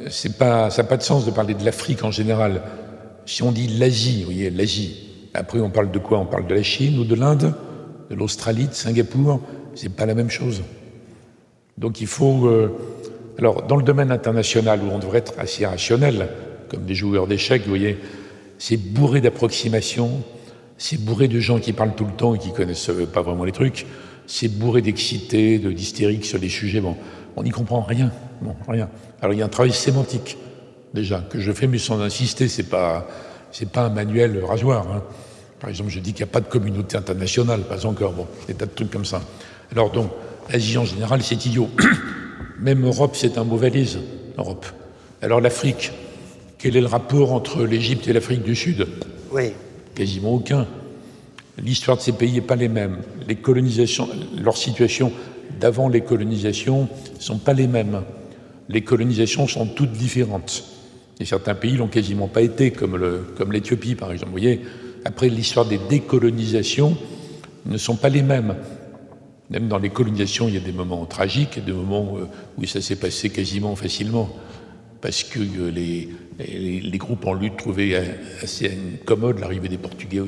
c'est 0.10 0.38
pas, 0.38 0.70
ça 0.70 0.84
n'a 0.84 0.88
pas 0.88 0.98
de 0.98 1.04
sens 1.04 1.26
de 1.26 1.32
parler 1.32 1.54
de 1.54 1.64
l'Afrique 1.64 2.04
en 2.04 2.12
général. 2.12 2.62
Si 3.26 3.44
on 3.44 3.52
dit 3.52 3.68
l'Asie, 3.68 4.20
vous 4.20 4.26
voyez, 4.26 4.50
l'Asie, 4.50 5.30
après 5.34 5.60
on 5.60 5.70
parle 5.70 5.92
de 5.92 6.00
quoi? 6.00 6.20
On 6.20 6.26
parle 6.26 6.48
de 6.48 6.56
la 6.56 6.64
Chine 6.64 7.00
ou 7.00 7.06
de 7.06 7.16
l'Inde, 7.16 7.54
de 8.10 8.16
l'Australie, 8.16 8.68
de 8.68 8.74
Singapour, 8.74 9.42
c'est 9.76 9.90
pas 9.90 10.06
la 10.06 10.14
même 10.14 10.30
chose. 10.30 10.62
Donc 11.78 12.02
il 12.02 12.08
faut. 12.08 12.48
Euh, 12.48 12.72
alors, 13.38 13.64
dans 13.64 13.78
le 13.78 13.84
domaine 13.84 14.12
international, 14.12 14.82
où 14.84 14.92
on 14.92 15.00
devrait 15.00 15.20
être 15.20 15.34
assez 15.40 15.66
rationnel, 15.66 16.30
comme 16.70 16.86
des 16.86 16.94
joueurs 16.94 17.26
d'échecs, 17.28 17.64
vous 17.64 17.70
voyez, 17.70 17.98
c'est 18.60 18.78
bourré 18.78 19.22
d'approximations, 19.22 20.22
c'est 20.78 21.00
bourré 21.00 21.28
de 21.28 21.40
gens 21.40 21.60
qui 21.60 21.74
parlent 21.74 21.96
tout 21.96 22.06
le 22.06 22.12
temps 22.12 22.36
et 22.36 22.40
qui 22.40 22.52
connaissent 22.52 22.90
euh, 22.90 23.06
pas 23.06 23.22
vraiment 23.22 23.44
les 23.44 23.52
trucs, 23.52 23.88
c'est 24.28 24.48
bourré 24.48 24.82
d'excités, 24.82 25.58
de 25.58 25.72
d'hystériques 25.72 26.26
sur 26.26 26.38
les 26.38 26.50
sujets. 26.50 26.80
Bon, 26.80 26.96
on 27.36 27.44
n'y 27.44 27.50
comprend 27.50 27.82
rien. 27.82 28.12
Bon, 28.42 28.56
rien. 28.68 28.90
Alors, 29.22 29.34
il 29.34 29.40
y 29.40 29.42
a 29.42 29.46
un 29.46 29.50
travail 29.50 29.74
sémantique, 29.74 30.38
déjà, 30.94 31.24
que 31.30 31.40
je 31.40 31.52
fais, 31.52 31.68
mais 31.68 31.80
sans 31.80 32.00
insister, 32.02 32.48
c'est 32.48 32.70
pas, 32.70 33.08
c'est 33.52 33.70
pas 33.70 33.86
un 33.86 33.90
manuel 33.90 34.44
rasoir. 34.46 34.86
Hein. 34.92 35.04
Par 35.60 35.70
exemple, 35.70 35.90
je 35.90 36.00
dis 36.00 36.14
qu'il 36.14 36.26
n'y 36.26 36.30
a 36.30 36.34
pas 36.34 36.42
de 36.42 36.48
communauté 36.50 36.98
internationale, 36.98 37.62
pas 37.62 37.86
encore. 37.86 38.12
Bon, 38.12 38.28
des 38.48 38.54
tas 38.54 38.66
de 38.66 38.72
trucs 38.72 38.92
comme 38.92 39.06
ça. 39.06 39.22
Alors, 39.72 39.92
donc, 39.92 40.12
Asie 40.50 40.78
en 40.78 40.86
général, 40.86 41.22
c'est 41.24 41.46
idiot. 41.46 41.70
Même 42.60 42.86
Europe, 42.86 43.16
c'est 43.16 43.38
un 43.38 43.44
mot 43.44 43.58
valise, 43.58 44.00
Europe. 44.38 44.66
Alors 45.22 45.42
l'Afrique, 45.42 45.92
quel 46.58 46.76
est 46.78 46.82
le 46.82 46.88
rapport 46.88 47.34
entre 47.34 47.64
l'Égypte 47.64 48.08
et 48.08 48.14
l'Afrique 48.14 48.44
du 48.44 48.56
Sud? 48.56 48.88
Oui. 49.32 49.52
Quasiment 49.96 50.34
aucun. 50.34 50.68
L'histoire 51.62 51.98
de 51.98 52.02
ces 52.02 52.14
pays 52.14 52.34
n'est 52.34 52.42
pas 52.42 52.56
les 52.56 52.68
mêmes. 52.68 52.98
Les 53.28 53.36
colonisations, 53.36 54.10
leur 54.42 54.58
situation 54.58 55.12
d'avant 55.60 55.88
les 55.88 56.02
colonisations 56.02 56.88
ne 57.16 57.22
sont 57.22 57.38
pas 57.38 57.54
les 57.54 57.68
mêmes. 57.68 58.02
Les 58.70 58.82
colonisations 58.82 59.48
sont 59.48 59.68
toutes 59.68 59.92
différentes. 59.92 60.64
Et 61.20 61.26
certains 61.26 61.56
pays 61.56 61.78
l'ont 61.78 61.88
quasiment 61.88 62.28
pas 62.28 62.42
été, 62.42 62.72
comme 62.72 63.52
l'Éthiopie 63.52 63.96
par 63.96 64.12
exemple. 64.12 64.32
Vous 64.32 64.40
voyez, 64.40 64.62
après 65.06 65.30
l'histoire 65.30 65.66
des 65.66 65.80
décolonisations 65.90 66.98
ne 67.66 67.78
sont 67.78 67.96
pas 67.96 68.10
les 68.10 68.24
mêmes. 68.24 68.56
Même 69.54 69.68
dans 69.68 69.78
les 69.78 69.92
colonisations, 69.92 70.48
il 70.48 70.56
y 70.56 70.58
a 70.58 70.62
des 70.62 70.72
moments 70.72 71.06
tragiques 71.06 71.64
des 71.64 71.72
moments 71.72 72.18
euh, 72.18 72.26
où 72.58 72.66
ça 72.66 72.82
s'est 72.82 72.96
passé 72.96 73.30
quasiment 73.30 73.76
facilement, 73.76 74.30
parce 75.00 75.24
que 75.24 75.40
euh, 75.40 75.70
les, 75.70 76.10
les, 76.40 76.98
groupes 76.98 77.28
en 77.28 77.34
lutte 77.34 77.58
trouvaient 77.58 77.96
assez 78.42 78.76
commode 79.06 79.40
l'arrivée 79.40 79.70
des 79.70 79.78
Portugais. 79.78 80.22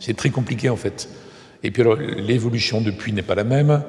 C'est 0.00 0.16
très 0.16 0.30
compliqué 0.30 0.68
en 0.68 0.76
fait. 0.76 1.08
Et 1.62 1.70
puis 1.70 1.84
l'évolution 2.18 2.80
depuis 2.80 3.12
n'est 3.12 3.22
pas 3.22 3.36
la 3.36 3.44
même, 3.44 3.82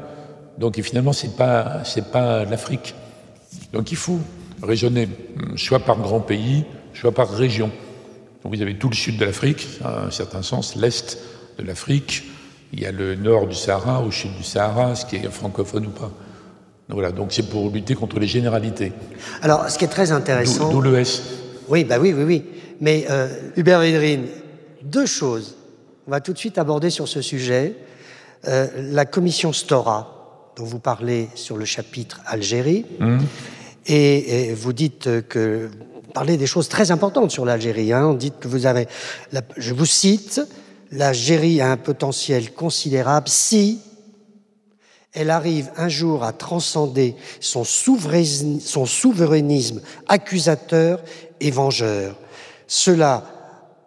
donc 0.60 0.80
finalement, 0.82 1.14
c'est 1.14 1.36
pas 1.36 1.84
c'est 1.84 2.12
pas 2.12 2.46
l'Afrique. 2.46 2.94
Donc 3.74 3.92
il 3.92 3.98
faut 3.98 4.20
raisonner 4.62 5.08
hum, 5.38 5.58
soit 5.58 5.80
par 5.80 5.98
grand 5.98 6.20
pays, 6.20 6.64
soit 6.94 7.12
par 7.12 7.32
région. 7.32 7.72
Donc 8.44 8.56
vous 8.56 8.62
avez 8.62 8.76
tout 8.76 8.90
le 8.90 8.96
sud 8.96 9.18
de 9.18 9.26
l'Afrique, 9.26 9.68
à 9.84 10.06
un 10.06 10.12
certain 10.12 10.44
sens, 10.44 10.76
l'est 10.76 11.18
de 11.58 11.64
l'Afrique, 11.64 12.24
il 12.74 12.82
y 12.82 12.86
a 12.86 12.92
le 12.92 13.16
nord 13.16 13.48
du 13.48 13.56
Sahara, 13.56 14.02
au 14.02 14.12
sud 14.12 14.36
du 14.36 14.44
Sahara, 14.44 14.96
ce 14.96 15.06
qui 15.06 15.16
est 15.16 15.30
francophone 15.30 15.88
ou 15.88 15.90
pas. 15.90 16.12
Voilà, 16.90 17.12
donc 17.12 17.32
c'est 17.32 17.48
pour 17.48 17.70
lutter 17.70 17.94
contre 17.94 18.20
les 18.20 18.28
généralités. 18.28 18.92
Alors, 19.42 19.70
ce 19.70 19.78
qui 19.78 19.86
est 19.86 19.90
très 19.90 20.12
intéressant. 20.12 20.72
D'où 20.72 20.82
le 20.82 20.98
S. 20.98 21.22
Oui, 21.68 21.84
bah 21.84 21.98
oui, 22.00 22.14
oui, 22.14 22.24
oui. 22.24 22.46
Mais 22.82 23.06
euh, 23.10 23.28
Hubert 23.56 23.80
Védrine, 23.80 24.26
deux 24.84 25.06
choses. 25.06 25.56
On 26.08 26.12
va 26.12 26.20
tout 26.20 26.34
de 26.34 26.38
suite 26.38 26.58
aborder 26.58 26.90
sur 26.90 27.08
ce 27.08 27.22
sujet. 27.22 27.76
Euh, 28.48 28.68
la 28.76 29.06
commission 29.06 29.54
Stora, 29.54 30.52
dont 30.56 30.64
vous 30.64 30.80
parlez 30.80 31.30
sur 31.36 31.58
le 31.58 31.66
chapitre 31.66 32.22
Algérie, 32.26 32.86
hum. 33.00 33.20
et, 33.86 34.54
vous 34.54 34.74
dites 34.74 35.28
que. 35.28 35.70
Vous 35.94 36.14
parlez 36.14 36.38
des 36.38 36.48
choses 36.48 36.70
très 36.70 36.90
importantes 36.90 37.30
sur 37.30 37.46
l'Algérie. 37.46 37.94
Hein. 37.94 38.08
On 38.08 38.14
dit 38.16 38.32
que 38.32 38.48
vous 38.48 38.66
avez. 38.66 38.88
je 39.58 39.74
vous 39.76 39.86
cite 39.86 40.42
l'Algérie 40.92 41.62
a 41.62 41.72
un 41.72 41.78
potentiel 41.78 42.54
considérable 42.54 43.28
si 43.28 43.80
elle 45.14 45.32
arrive 45.32 45.72
un 45.76 45.90
jour 45.90 46.24
à 46.24 46.34
transcender 46.34 47.16
son 47.40 47.64
souverainisme, 47.64 49.82
accusateur 50.08 51.02
et 51.40 51.52
vengeur. 51.52 52.16
Cela 52.68 53.24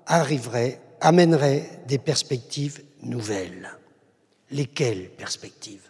arriverait, 0.06 0.80
amènerait 1.00 1.68
des 1.86 1.98
perspectives 1.98 2.82
nouvelles. 3.02 3.70
Lesquelles 4.50 5.10
perspectives? 5.16 5.88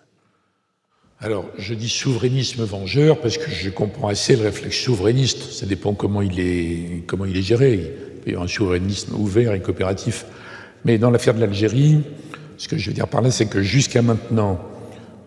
Alors, 1.18 1.46
je 1.56 1.74
dis 1.74 1.88
souverainisme 1.88 2.64
vengeur 2.64 3.20
parce 3.20 3.38
que 3.38 3.50
je 3.50 3.70
comprends 3.70 4.08
assez 4.08 4.36
le 4.36 4.42
réflexe 4.42 4.76
souverainiste. 4.76 5.52
Ça 5.52 5.66
dépend 5.66 5.94
comment 5.94 6.20
il 6.20 6.40
est, 6.40 7.06
comment 7.06 7.24
il 7.24 7.36
est 7.36 7.42
géré. 7.42 7.74
Il 7.74 8.20
peut 8.20 8.30
y 8.30 8.32
avoir 8.32 8.44
un 8.44 8.48
souverainisme 8.48 9.14
ouvert 9.14 9.54
et 9.54 9.62
coopératif. 9.62 10.26
Mais 10.84 10.98
dans 10.98 11.10
l'affaire 11.10 11.34
de 11.34 11.40
l'Algérie, 11.40 12.00
ce 12.56 12.68
que 12.68 12.76
je 12.76 12.90
veux 12.90 12.94
dire 12.94 13.08
par 13.08 13.22
là, 13.22 13.30
c'est 13.30 13.46
que 13.46 13.62
jusqu'à 13.62 14.02
maintenant, 14.02 14.60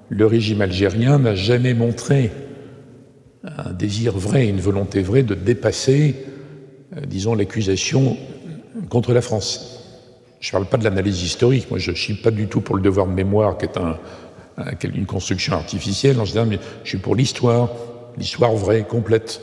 le 0.09 0.25
régime 0.25 0.61
algérien 0.61 1.19
n'a 1.19 1.35
jamais 1.35 1.73
montré 1.73 2.31
un 3.43 3.71
désir 3.71 4.17
vrai, 4.17 4.47
une 4.47 4.59
volonté 4.59 5.01
vraie 5.01 5.23
de 5.23 5.35
dépasser, 5.35 6.15
euh, 6.95 7.01
disons, 7.05 7.35
l'accusation 7.35 8.17
contre 8.89 9.13
la 9.13 9.21
France. 9.21 9.81
Je 10.39 10.49
ne 10.49 10.51
parle 10.51 10.65
pas 10.65 10.77
de 10.77 10.83
l'analyse 10.83 11.21
historique, 11.23 11.69
moi 11.69 11.79
je 11.79 11.91
ne 11.91 11.95
suis 11.95 12.15
pas 12.15 12.31
du 12.31 12.47
tout 12.47 12.61
pour 12.61 12.75
le 12.75 12.81
devoir 12.81 13.07
de 13.07 13.13
mémoire, 13.13 13.57
qui 13.57 13.65
est 13.65 13.77
un, 13.77 13.97
une 14.83 15.05
construction 15.05 15.53
artificielle 15.53 16.19
en 16.19 16.25
général, 16.25 16.49
mais 16.49 16.59
je 16.83 16.89
suis 16.89 16.97
pour 16.97 17.15
l'histoire, 17.15 17.69
l'histoire 18.17 18.53
vraie, 18.53 18.83
complète. 18.83 19.41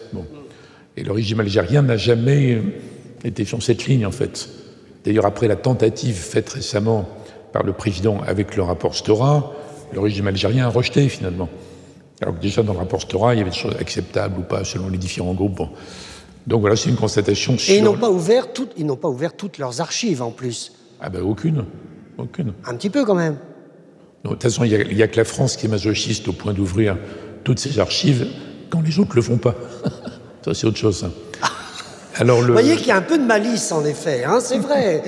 Et 0.97 1.05
le 1.05 1.13
régime 1.13 1.41
algérien 1.41 1.83
n'a 1.83 1.97
jamais 1.97 2.61
été 3.25 3.45
sur 3.45 3.63
cette 3.63 3.87
ligne, 3.87 4.07
en 4.07 4.11
fait. 4.11 4.49
D'ailleurs, 5.05 5.27
après 5.27 5.49
la 5.49 5.57
tentative 5.57 6.17
faite 6.17 6.49
récemment 6.51 7.09
par 7.53 7.65
le 7.65 7.73
président 7.73 8.21
avec 8.27 8.57
le 8.57 8.63
rapport 8.63 8.95
Stora, 8.95 9.53
le 9.93 10.01
régime 10.01 10.27
algérien 10.27 10.67
a 10.67 10.69
rejeté 10.69 11.09
finalement. 11.09 11.49
Alors 12.21 12.37
que 12.37 12.41
déjà 12.41 12.63
dans 12.63 12.73
le 12.73 12.79
rapport 12.79 13.03
Stora, 13.03 13.35
il 13.35 13.39
y 13.39 13.41
avait 13.41 13.51
des 13.51 13.57
choses 13.57 13.77
acceptables 13.79 14.39
ou 14.39 14.43
pas 14.43 14.65
selon 14.65 14.89
les 14.89 14.99
différents 14.99 15.35
groupes. 15.35 15.63
Donc 16.47 16.61
voilà, 16.61 16.77
c'est 16.77 16.91
une 16.91 16.97
constatation 16.97 17.57
Et 17.69 17.79
ils 17.79 17.85
n'ont 17.85 17.97
pas 17.97 18.11
ouvert 18.11 18.53
toutes, 18.53 18.73
ils 18.77 18.87
n'ont 18.87 18.97
pas 18.97 19.09
ouvert 19.09 19.37
toutes 19.37 19.59
leurs 19.59 19.81
archives 19.81 20.23
en 20.23 20.31
plus. 20.31 20.73
Ah 21.01 21.09
ben 21.09 21.23
aucune, 21.23 21.65
aucune. 22.19 22.53
Un 22.65 22.77
petit 22.77 22.91
peu 22.91 23.05
quand 23.05 23.15
même. 23.15 23.37
de 24.25 24.31
toute 24.31 24.43
façon, 24.43 24.65
il 24.65 24.95
n'y 24.95 25.03
a, 25.03 25.09
que 25.09 25.17
la 25.17 25.25
France 25.25 25.57
qui 25.57 25.67
est 25.67 25.69
masochiste 25.69 26.29
au 26.29 26.33
point 26.33 26.53
d'ouvrir 26.53 26.97
toutes 27.45 27.59
ses 27.59 27.79
archives 27.79 28.27
quand 28.71 28.81
les 28.81 28.99
autres 28.99 29.11
ne 29.11 29.17
le 29.17 29.23
font 29.23 29.39
pas. 29.39 29.55
ça, 30.45 30.55
c'est 30.55 30.67
autre 30.67 30.79
chose. 30.79 31.09
Alors, 32.17 32.41
le... 32.41 32.49
Vous 32.49 32.53
voyez 32.53 32.77
qu'il 32.77 32.89
y 32.89 32.93
a 32.93 32.97
un 32.97 33.03
peu 33.03 33.19
de 33.19 33.25
malice, 33.25 33.73
en 33.73 33.85
effet, 33.85 34.25
hein, 34.25 34.39
c'est 34.41 34.59
vrai. 34.59 35.03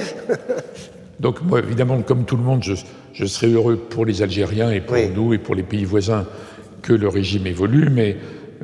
Donc, 1.20 1.42
moi, 1.42 1.60
évidemment, 1.60 2.00
comme 2.02 2.24
tout 2.24 2.36
le 2.36 2.42
monde, 2.42 2.62
je, 2.62 2.74
je 3.12 3.26
serais 3.26 3.48
heureux 3.48 3.76
pour 3.76 4.04
les 4.04 4.22
Algériens 4.22 4.70
et 4.70 4.80
pour 4.80 4.96
nous 5.14 5.34
et 5.34 5.38
pour 5.38 5.54
les 5.54 5.62
pays 5.62 5.84
voisins 5.84 6.26
que 6.82 6.92
le 6.92 7.08
régime 7.08 7.46
évolue, 7.46 7.88
mais 7.90 8.16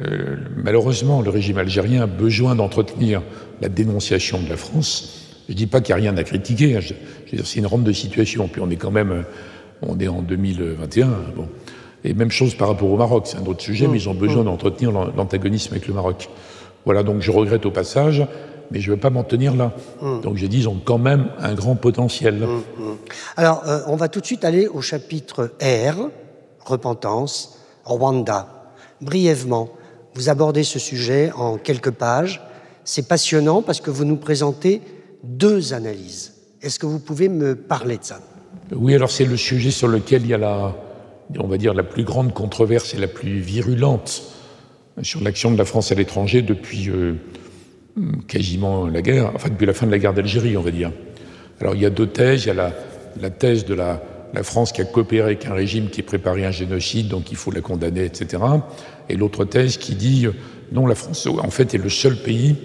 euh, 0.02 0.36
malheureusement, 0.56 1.22
le 1.22 1.30
régime 1.30 1.58
algérien 1.58 2.02
a 2.02 2.06
besoin 2.06 2.54
d'entretenir 2.54 3.22
la 3.60 3.68
dénonciation 3.68 4.40
de 4.40 4.48
la 4.48 4.56
France. 4.56 5.38
Je 5.48 5.52
ne 5.52 5.56
dis 5.56 5.66
pas 5.66 5.80
qu'il 5.80 5.94
n'y 5.94 6.00
a 6.00 6.04
rien 6.04 6.16
à 6.16 6.22
critiquer, 6.22 6.76
hein, 6.76 6.80
c'est 7.44 7.58
une 7.58 7.66
rente 7.66 7.84
de 7.84 7.92
situation, 7.92 8.48
puis 8.48 8.60
on 8.60 8.70
est 8.70 8.76
quand 8.76 8.90
même 8.90 9.24
on 9.82 9.98
est 9.98 10.08
en 10.08 10.22
2021. 10.22 11.08
Bon. 11.36 11.48
Et 12.04 12.14
même 12.14 12.30
chose 12.30 12.54
par 12.54 12.68
rapport 12.68 12.90
au 12.90 12.96
Maroc, 12.96 13.26
c'est 13.26 13.36
un 13.36 13.46
autre 13.46 13.62
sujet, 13.62 13.86
mais 13.86 13.98
ils 13.98 14.08
ont 14.08 14.14
besoin 14.14 14.44
d'entretenir 14.44 14.90
l'antagonisme 14.90 15.74
avec 15.74 15.86
le 15.86 15.94
Maroc. 15.94 16.28
Voilà, 16.84 17.02
donc 17.02 17.20
je 17.20 17.30
regrette 17.30 17.66
au 17.66 17.70
passage, 17.70 18.26
mais 18.70 18.80
je 18.80 18.90
ne 18.90 18.94
veux 18.94 19.00
pas 19.00 19.10
m'en 19.10 19.24
tenir 19.24 19.54
là. 19.54 19.72
Donc 20.22 20.36
j'ai 20.36 20.48
dit, 20.48 20.58
ils 20.58 20.68
ont 20.68 20.80
quand 20.82 20.98
même 20.98 21.28
un 21.38 21.54
grand 21.54 21.76
potentiel. 21.76 22.46
Alors, 23.36 23.62
euh, 23.66 23.80
on 23.86 23.96
va 23.96 24.08
tout 24.08 24.20
de 24.20 24.26
suite 24.26 24.44
aller 24.44 24.66
au 24.66 24.80
chapitre 24.80 25.52
R, 25.60 26.08
repentance, 26.64 27.58
Rwanda. 27.84 28.72
Brièvement, 29.00 29.70
vous 30.14 30.28
abordez 30.28 30.64
ce 30.64 30.78
sujet 30.78 31.32
en 31.36 31.56
quelques 31.56 31.90
pages. 31.90 32.40
C'est 32.84 33.08
passionnant 33.08 33.62
parce 33.62 33.80
que 33.80 33.90
vous 33.90 34.04
nous 34.04 34.16
présentez 34.16 34.82
deux 35.22 35.74
analyses. 35.74 36.34
Est-ce 36.62 36.78
que 36.78 36.86
vous 36.86 36.98
pouvez 36.98 37.28
me 37.28 37.54
parler 37.54 37.98
de 37.98 38.04
ça? 38.04 38.20
Oui, 38.74 38.94
alors 38.94 39.10
c'est 39.10 39.24
le 39.24 39.36
sujet 39.36 39.70
sur 39.70 39.88
lequel 39.88 40.22
il 40.22 40.28
y 40.28 40.34
a 40.34 40.38
la, 40.38 40.74
on 41.38 41.46
va 41.46 41.56
dire, 41.56 41.74
la 41.74 41.82
plus 41.82 42.04
grande 42.04 42.32
controverse 42.32 42.94
et 42.94 42.98
la 42.98 43.08
plus 43.08 43.38
virulente 43.40 44.22
sur 45.02 45.22
l'action 45.22 45.50
de 45.50 45.58
la 45.58 45.64
France 45.64 45.92
à 45.92 45.94
l'étranger 45.94 46.42
depuis 46.42 46.90
euh, 46.90 47.14
quasiment 48.28 48.86
la 48.86 49.02
guerre, 49.02 49.32
enfin 49.34 49.48
depuis 49.48 49.66
la 49.66 49.74
fin 49.74 49.86
de 49.86 49.90
la 49.90 49.98
guerre 49.98 50.14
d'Algérie, 50.14 50.56
on 50.56 50.62
va 50.62 50.70
dire. 50.70 50.92
Alors 51.60 51.74
il 51.74 51.82
y 51.82 51.86
a 51.86 51.90
deux 51.90 52.06
thèses. 52.06 52.44
Il 52.44 52.48
y 52.48 52.50
a 52.50 52.72
la, 53.20 53.30
thèse 53.30 53.64
de 53.64 53.74
la, 53.74 54.02
la, 54.32 54.42
France 54.42 54.72
qui 54.72 54.80
a 54.80 54.84
coopéré 54.84 55.24
avec 55.24 55.46
un 55.46 55.54
régime 55.54 55.90
qui 55.90 56.02
préparait 56.02 56.44
un 56.44 56.50
génocide, 56.50 57.08
donc 57.08 57.30
il 57.30 57.36
faut 57.36 57.50
la 57.50 57.60
condamner, 57.60 58.04
etc. 58.04 58.42
Et 59.08 59.16
l'autre 59.16 59.44
thèse 59.44 59.76
qui 59.76 59.94
dit 59.94 60.26
euh, 60.26 60.32
non, 60.72 60.86
la 60.86 60.94
France, 60.94 61.26
en 61.26 61.50
fait, 61.50 61.74
est 61.74 61.78
le 61.78 61.90
seul 61.90 62.16
pays 62.16 62.56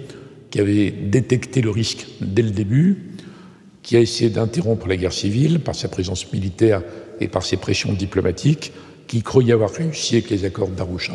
qui 0.50 0.60
avait 0.60 0.90
détecté 0.90 1.60
le 1.60 1.70
risque 1.70 2.06
dès 2.20 2.42
le 2.42 2.50
début, 2.50 3.12
qui 3.82 3.96
a 3.96 4.00
essayé 4.00 4.30
d'interrompre 4.30 4.86
la 4.86 4.96
guerre 4.96 5.12
civile 5.12 5.60
par 5.60 5.74
sa 5.74 5.88
présence 5.88 6.32
militaire 6.32 6.82
et 7.20 7.28
par 7.28 7.44
ses 7.44 7.56
pressions 7.56 7.92
diplomatiques, 7.92 8.72
qui 9.08 9.22
croyait 9.22 9.52
avoir 9.52 9.70
réussi 9.70 10.14
avec 10.14 10.30
les 10.30 10.44
accords 10.44 10.68
d'Arusha 10.68 11.14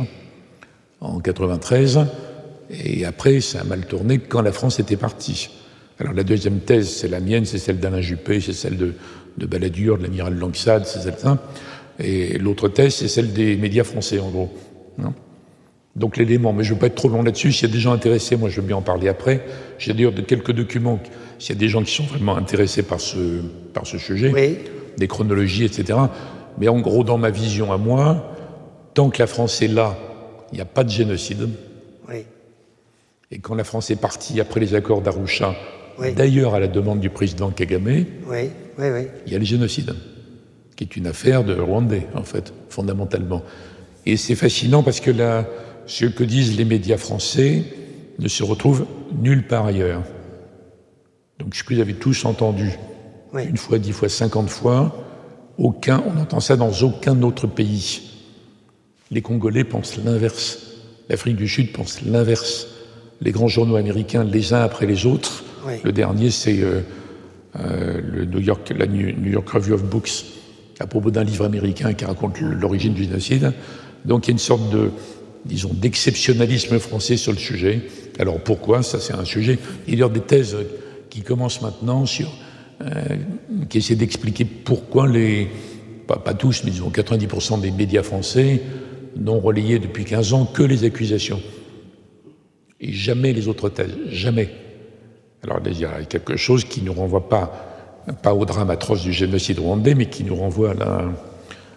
en 1.02 1.20
93, 1.20 2.06
et 2.70 3.06
après 3.06 3.42
ça 3.42 3.62
a 3.62 3.64
mal 3.64 3.86
tourné 3.86 4.20
quand 4.20 4.42
la 4.42 4.52
France 4.52 4.80
était 4.80 4.98
partie. 4.98 5.50
Alors 6.00 6.14
la 6.14 6.24
deuxième 6.24 6.60
thèse, 6.60 6.90
c'est 6.90 7.08
la 7.08 7.20
mienne, 7.20 7.46
c'est 7.46 7.58
celle 7.58 7.80
d'Alain 7.80 8.02
Juppé, 8.02 8.40
c'est 8.40 8.54
celle 8.54 8.78
de, 8.78 8.94
de 9.38 9.46
Balladur, 9.46 9.98
de 9.98 10.04
l'amiral 10.04 10.36
Langsade, 10.38 10.86
c'est 10.86 11.00
celle-là. 11.00 11.38
Et 12.00 12.38
l'autre 12.38 12.70
thèse, 12.70 12.96
c'est 12.96 13.08
celle 13.08 13.34
des 13.34 13.56
médias 13.58 13.84
français, 13.84 14.20
en 14.20 14.30
gros. 14.30 14.50
Non? 14.98 15.14
Donc 15.96 16.18
l'élément, 16.18 16.54
mais 16.54 16.64
je 16.64 16.70
ne 16.70 16.76
veux 16.76 16.80
pas 16.80 16.88
être 16.88 16.96
trop 16.96 17.10
long 17.10 17.22
là-dessus. 17.22 17.52
S'il 17.52 17.68
y 17.68 17.72
a 17.72 17.74
des 17.74 17.80
gens 17.80 17.92
intéressés, 17.92 18.38
moi 18.38 18.50
je 18.50 18.62
veux 18.62 18.68
bien 18.68 18.78
en 18.78 18.82
parler 18.82 19.10
après. 19.10 19.46
J'ai 19.78 19.94
d'ailleurs 19.94 20.14
quelques 20.26 20.54
documents, 20.54 21.00
s'il 21.38 21.56
y 21.56 21.58
a 21.58 21.60
des 21.60 21.68
gens 21.68 21.84
qui 21.84 21.94
sont 21.94 22.04
vraiment 22.04 22.38
intéressés 22.38 22.84
par 22.84 23.02
ce, 23.02 23.42
par 23.74 23.86
ce 23.86 23.98
sujet, 23.98 24.32
des 24.98 25.08
chronologies, 25.08 25.66
etc. 25.66 26.00
Mais 26.58 26.70
en 26.70 26.80
gros, 26.80 27.04
dans 27.04 27.18
ma 27.18 27.30
vision 27.30 27.74
à 27.74 27.78
moi, 27.78 28.34
tant 28.94 29.10
que 29.10 29.20
la 29.20 29.28
France 29.28 29.62
est 29.62 29.68
là, 29.68 29.98
il 30.52 30.56
n'y 30.56 30.62
a 30.62 30.66
pas 30.66 30.84
de 30.84 30.90
génocide. 30.90 31.50
Oui. 32.10 32.26
Et 33.32 33.40
quand 33.40 33.56
la 33.56 33.64
France 33.64 33.90
est 33.92 33.96
partie 33.96 34.40
après 34.42 34.60
les 34.60 34.76
accords 34.76 35.02
d'Arusha, 35.02 35.56
d'ailleurs 36.16 36.56
à 36.56 36.60
la 36.60 36.68
demande 36.68 37.00
du 37.00 37.10
président 37.10 37.50
Kagame, 37.52 38.06
oui. 38.28 38.50
il 39.26 39.32
y 39.32 39.36
a 39.36 39.40
le 39.40 39.46
génocide, 39.46 39.96
qui 40.76 40.84
est 40.84 40.96
une 40.98 41.08
affaire 41.08 41.44
de 41.44 41.56
Rwandais, 41.56 42.08
en 42.14 42.24
fait, 42.24 42.54
fondamentalement. 42.70 43.44
Et 44.06 44.18
c'est 44.18 44.36
fascinant 44.36 44.84
parce 44.84 45.00
que 45.00 45.12
là, 45.12 45.48
ce 45.86 46.06
que 46.06 46.24
disent 46.24 46.58
les 46.58 46.66
médias 46.66 46.98
français 46.98 47.64
ne 48.20 48.28
se 48.28 48.44
retrouve 48.44 48.86
nulle 49.18 49.48
part 49.48 49.66
ailleurs. 49.66 50.04
Donc, 51.40 51.54
je 51.54 51.64
que 51.64 51.74
vous 51.74 51.80
avez 51.80 51.96
tous 51.96 52.26
entendu, 52.26 52.72
une 53.34 53.58
fois, 53.58 53.80
dix 53.80 53.94
fois, 53.94 54.10
cinquante 54.10 54.50
fois, 54.50 54.96
aucun, 55.58 56.04
on 56.06 56.20
entend 56.20 56.40
ça 56.40 56.56
dans 56.56 56.72
aucun 56.82 57.22
autre 57.24 57.48
pays. 57.48 58.11
Les 59.12 59.21
Congolais 59.21 59.65
pensent 59.65 59.97
l'inverse. 59.97 60.60
L'Afrique 61.10 61.36
du 61.36 61.47
Sud 61.47 61.74
pense 61.74 62.02
l'inverse. 62.02 62.67
Les 63.19 63.32
grands 63.32 63.50
journaux 63.50 63.76
américains, 63.76 64.24
les 64.24 64.54
uns 64.54 64.62
après 64.62 64.86
les 64.86 65.06
autres. 65.06 65.43
Le 65.84 65.91
dernier, 65.91 66.32
c'est 66.32 66.62
euh, 66.62 66.80
euh, 67.60 68.02
le 68.02 68.26
New 68.26 68.39
York, 68.39 68.74
la 68.76 68.88
New 68.88 69.30
York 69.30 69.47
Review 69.50 69.76
of 69.76 69.84
Books, 69.84 70.24
à 70.80 70.88
propos 70.88 71.12
d'un 71.12 71.26
livre 71.26 71.45
américain 71.45 71.93
qui 71.93 72.06
raconte 72.06 72.39
l'origine 72.39 72.93
du 72.93 73.04
génocide. 73.04 73.52
Donc 74.06 74.26
il 74.26 74.30
y 74.30 74.32
a 74.32 74.34
une 74.34 74.39
sorte 74.39 74.69
de, 74.71 74.89
disons, 75.45 75.71
d'exceptionnalisme 75.74 76.80
français 76.80 77.17
sur 77.17 77.34
le 77.34 77.38
sujet. 77.38 77.82
Alors 78.17 78.39
pourquoi? 78.39 78.82
Ça, 78.82 79.00
c'est 79.00 79.13
un 79.13 79.26
sujet. 79.26 79.60
Il 79.88 80.00
y 80.00 80.04
a 80.04 80.10
des 80.10 80.21
thèses 80.21 80.56
qui 81.10 81.21
commencent 81.21 81.62
maintenant 81.62 82.06
sur, 82.06 82.32
euh, 82.82 82.88
qui 83.69 83.80
essaient 83.80 83.95
d'expliquer 83.95 84.45
pourquoi 84.45 85.08
les, 85.08 85.50
pas, 86.08 86.17
pas 86.17 86.34
tous, 86.34 86.63
mais 86.63 86.71
disons 86.71 86.89
90% 86.89 87.60
des 87.60 87.71
médias 87.71 88.04
français 88.04 88.62
n'ont 89.15 89.39
relayé 89.39 89.80
depuis 89.80 90.06
15 90.06 90.34
ans 90.34 90.45
que 90.45 90.63
les 90.63 90.84
accusations. 90.84 91.41
Et 92.80 92.91
jamais 92.91 93.34
les 93.34 93.47
autres 93.47 93.69
thèses, 93.69 93.95
jamais. 94.10 94.50
Alors 95.43 95.60
il 95.65 95.80
y 95.80 95.86
a 95.86 96.04
quelque 96.04 96.36
chose 96.36 96.65
qui 96.65 96.82
ne 96.82 96.88
nous 96.88 96.93
renvoie 96.93 97.30
pas, 97.30 98.04
pas 98.21 98.34
au 98.34 98.45
drame 98.45 98.69
atroce 98.69 99.02
du 99.02 99.13
génocide 99.13 99.60
rwandais, 99.60 99.95
mais 99.95 100.08
qui 100.08 100.24
nous 100.24 100.36
renvoie 100.36 100.71
à 100.71 100.74
la, 100.74 101.10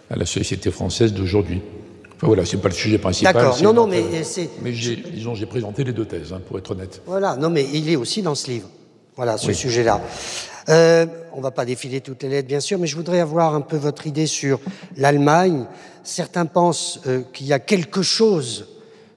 à 0.09 0.15
la 0.15 0.25
société 0.25 0.71
française 0.71 1.13
d'aujourd'hui. 1.13 1.61
Enfin 2.15 2.27
voilà, 2.27 2.45
c'est 2.45 2.57
pas 2.57 2.69
le 2.69 2.73
sujet 2.73 2.97
principal. 2.97 3.33
D'accord, 3.33 3.61
non, 3.61 3.73
non, 3.73 3.87
mais 3.87 4.23
c'est. 4.23 4.49
Mais 4.61 4.71
disons, 4.71 5.35
j'ai 5.35 5.45
présenté 5.45 5.83
les 5.83 5.91
deux 5.91 6.05
thèses, 6.05 6.31
hein, 6.31 6.41
pour 6.47 6.57
être 6.57 6.71
honnête. 6.71 7.01
Voilà, 7.05 7.35
non, 7.35 7.49
mais 7.49 7.65
il 7.73 7.89
est 7.89 7.97
aussi 7.97 8.21
dans 8.21 8.35
ce 8.35 8.51
livre. 8.51 8.69
Voilà, 9.15 9.37
ce 9.37 9.51
sujet-là. 9.53 10.01
Euh, 10.69 11.05
on 11.33 11.37
ne 11.37 11.43
va 11.43 11.51
pas 11.51 11.65
défiler 11.65 12.01
toutes 12.01 12.23
les 12.23 12.29
lettres, 12.29 12.47
bien 12.47 12.59
sûr, 12.59 12.79
mais 12.79 12.87
je 12.87 12.95
voudrais 12.95 13.19
avoir 13.19 13.53
un 13.53 13.61
peu 13.61 13.77
votre 13.77 14.07
idée 14.07 14.27
sur 14.27 14.59
l'Allemagne. 14.97 15.65
Certains 16.03 16.45
pensent 16.45 16.99
euh, 17.07 17.21
qu'il 17.33 17.45
y 17.45 17.53
a 17.53 17.59
quelque 17.59 18.01
chose 18.01 18.67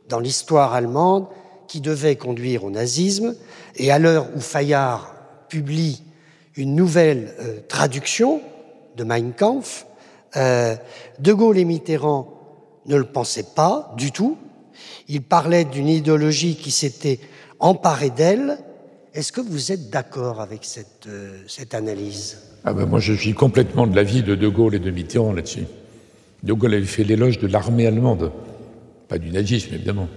dans 0.09 0.21
l'histoire 0.21 0.75
allemande 0.75 1.27
qui 1.67 1.81
devait 1.81 2.17
conduire 2.17 2.65
au 2.65 2.71
nazisme, 2.71 3.35
et 3.77 3.91
à 3.91 3.99
l'heure 3.99 4.29
où 4.35 4.41
Fayard 4.41 5.15
publie 5.49 6.03
une 6.57 6.75
nouvelle 6.75 7.35
euh, 7.41 7.61
traduction 7.69 8.43
de 8.97 9.05
Mein 9.05 9.33
Kampf, 9.33 9.87
De 10.35 11.33
Gaulle 11.33 11.57
et 11.57 11.65
Mitterrand 11.65 12.29
ne 12.87 12.97
le 12.97 13.05
pensaient 13.05 13.55
pas 13.55 13.95
du 13.97 14.13
tout. 14.13 14.37
Ils 15.09 15.23
parlaient 15.23 15.65
d'une 15.65 15.89
idéologie 15.89 16.57
qui 16.57 16.71
s'était 16.71 17.19
emparée 17.61 18.11
d'elle 18.11 18.59
est-ce 19.14 19.33
que 19.33 19.40
vous 19.40 19.73
êtes 19.73 19.90
d'accord 19.90 20.40
avec 20.40 20.61
cette, 20.64 21.07
euh, 21.09 21.38
cette 21.47 21.75
analyse? 21.75 22.38
Ah 22.64 22.73
ben 22.73 22.87
Moi, 22.87 23.01
je 23.01 23.12
suis 23.12 23.35
complètement 23.35 23.87
de 23.87 23.97
l'avis 23.97 24.23
de 24.23 24.35
De 24.35 24.49
Gaulle 24.49 24.75
et 24.75 24.79
de 24.79 24.90
Mitterrand 24.90 25.33
là-dessus. 25.33 25.64
De 26.42 26.53
Gaulle 26.53 26.75
avait 26.75 26.85
fait 26.85 27.05
l'éloge 27.05 27.38
de 27.38 27.47
l'armée 27.47 27.87
allemande, 27.87 28.31
pas 29.09 29.18
du 29.18 29.31
nazisme, 29.31 29.75
évidemment. 29.75 30.09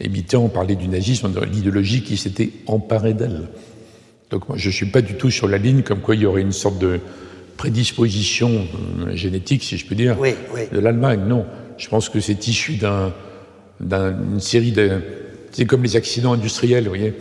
Et 0.00 0.08
Mitterrand 0.08 0.48
parlait 0.48 0.76
du 0.76 0.88
nazisme, 0.88 1.32
de 1.32 1.40
l'idéologie 1.40 2.02
qui 2.02 2.16
s'était 2.16 2.50
emparée 2.66 3.14
d'elle. 3.14 3.48
Donc 4.30 4.48
moi, 4.48 4.58
je 4.58 4.68
ne 4.68 4.72
suis 4.72 4.86
pas 4.86 5.02
du 5.02 5.14
tout 5.14 5.30
sur 5.30 5.48
la 5.48 5.58
ligne 5.58 5.82
comme 5.82 6.00
quoi 6.00 6.14
il 6.14 6.22
y 6.22 6.26
aurait 6.26 6.42
une 6.42 6.52
sorte 6.52 6.78
de 6.78 7.00
prédisposition 7.56 8.66
euh, 9.06 9.14
génétique, 9.14 9.62
si 9.62 9.76
je 9.78 9.86
peux 9.86 9.94
dire, 9.94 10.16
de 10.72 10.78
l'Allemagne. 10.78 11.20
Non, 11.26 11.46
je 11.78 11.88
pense 11.88 12.08
que 12.08 12.20
c'est 12.20 12.46
issu 12.46 12.78
d'une 13.80 14.40
série 14.40 14.72
de... 14.72 15.00
C'est 15.52 15.66
comme 15.66 15.84
les 15.84 15.94
accidents 15.94 16.32
industriels, 16.32 16.84
vous 16.84 16.90
voyez 16.90 17.14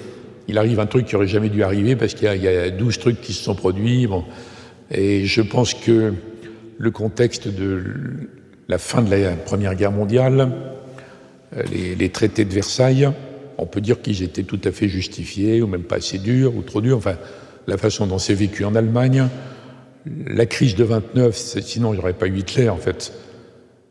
il 0.47 0.57
arrive 0.57 0.79
un 0.79 0.85
truc 0.85 1.05
qui 1.05 1.15
aurait 1.15 1.27
jamais 1.27 1.49
dû 1.49 1.63
arriver 1.63 1.95
parce 1.95 2.13
qu'il 2.13 2.27
y, 2.41 2.47
a 2.47 2.69
12 2.69 2.99
trucs 2.99 3.21
qui 3.21 3.33
se 3.33 3.43
sont 3.43 3.55
produits. 3.55 4.07
Et 4.91 5.25
je 5.25 5.41
pense 5.41 5.73
que 5.73 6.13
le 6.77 6.91
contexte 6.91 7.47
de 7.47 7.83
la 8.67 8.77
fin 8.77 9.01
de 9.01 9.09
la 9.09 9.31
Première 9.31 9.75
Guerre 9.75 9.91
mondiale, 9.91 10.51
euh, 11.57 11.63
les, 11.97 12.09
traités 12.09 12.45
de 12.45 12.53
Versailles, 12.53 13.09
on 13.57 13.65
peut 13.65 13.81
dire 13.81 14.01
qu'ils 14.01 14.23
étaient 14.23 14.43
tout 14.43 14.59
à 14.63 14.71
fait 14.71 14.87
justifiés, 14.87 15.61
ou 15.61 15.67
même 15.67 15.83
pas 15.83 15.97
assez 15.97 16.17
durs, 16.17 16.55
ou 16.55 16.61
trop 16.61 16.81
durs. 16.81 16.97
Enfin, 16.97 17.15
la 17.67 17.77
façon 17.77 18.07
dont 18.07 18.17
c'est 18.17 18.33
vécu 18.33 18.65
en 18.65 18.75
Allemagne. 18.75 19.27
La 20.05 20.45
crise 20.45 20.75
de 20.75 20.83
29, 20.83 21.35
sinon 21.61 21.93
il 21.93 21.97
n'y 21.97 22.01
aurait 22.01 22.13
pas 22.13 22.27
eu 22.27 22.37
Hitler, 22.37 22.67
en 22.67 22.77
fait. 22.77 23.13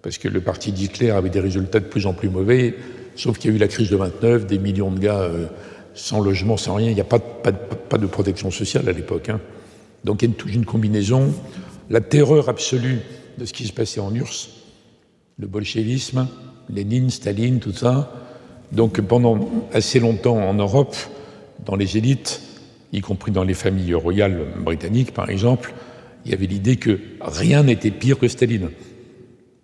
Parce 0.02 0.18
que 0.18 0.28
le 0.28 0.40
parti 0.40 0.72
d'Hitler 0.72 1.10
avait 1.10 1.30
des 1.30 1.40
résultats 1.40 1.80
de 1.80 1.86
plus 1.86 2.06
en 2.06 2.12
plus 2.12 2.28
mauvais. 2.28 2.74
Sauf 3.16 3.38
qu'il 3.38 3.50
y 3.50 3.54
a 3.54 3.56
eu 3.56 3.60
la 3.60 3.68
crise 3.68 3.88
de 3.88 3.96
29, 3.96 4.46
des 4.46 4.58
millions 4.58 4.90
de 4.90 4.98
gars. 4.98 5.20
Euh, 5.20 5.46
sans 5.94 6.20
logement, 6.20 6.56
sans 6.56 6.74
rien. 6.74 6.88
Il 6.88 6.94
n'y 6.94 7.00
a 7.00 7.04
pas, 7.04 7.18
de 7.18 8.06
protection 8.06 8.50
sociale 8.50 8.88
à 8.88 8.92
l'époque. 8.92 9.28
Hein. 9.28 9.40
Donc 10.04 10.22
il 10.22 10.30
y 10.30 10.32
a 10.32 10.34
une, 10.46 10.54
une, 10.54 10.64
combinaison. 10.64 11.32
La 11.90 12.00
terreur 12.00 12.48
absolue 12.48 13.00
de 13.38 13.44
ce 13.44 13.52
qui 13.52 13.64
se 13.64 13.72
passait 13.72 14.00
en 14.00 14.14
URSS, 14.14 14.50
le 15.38 15.46
bolchevisme, 15.46 16.26
Lénine, 16.68 17.10
Staline, 17.10 17.60
tout 17.60 17.72
ça. 17.72 18.12
Donc 18.72 19.00
pendant 19.00 19.48
assez 19.72 20.00
longtemps 20.00 20.36
en 20.36 20.54
Europe, 20.54 20.96
dans 21.64 21.76
les 21.76 21.96
élites, 21.96 22.40
y 22.92 23.00
compris 23.00 23.32
dans 23.32 23.44
les 23.44 23.54
familles 23.54 23.94
royales 23.94 24.46
britanniques 24.58 25.12
par 25.12 25.30
exemple, 25.30 25.74
il 26.24 26.30
y 26.30 26.34
avait 26.34 26.46
l'idée 26.46 26.76
que 26.76 26.98
rien 27.20 27.62
n'était 27.62 27.90
pire 27.90 28.18
que 28.18 28.28
Staline. 28.28 28.70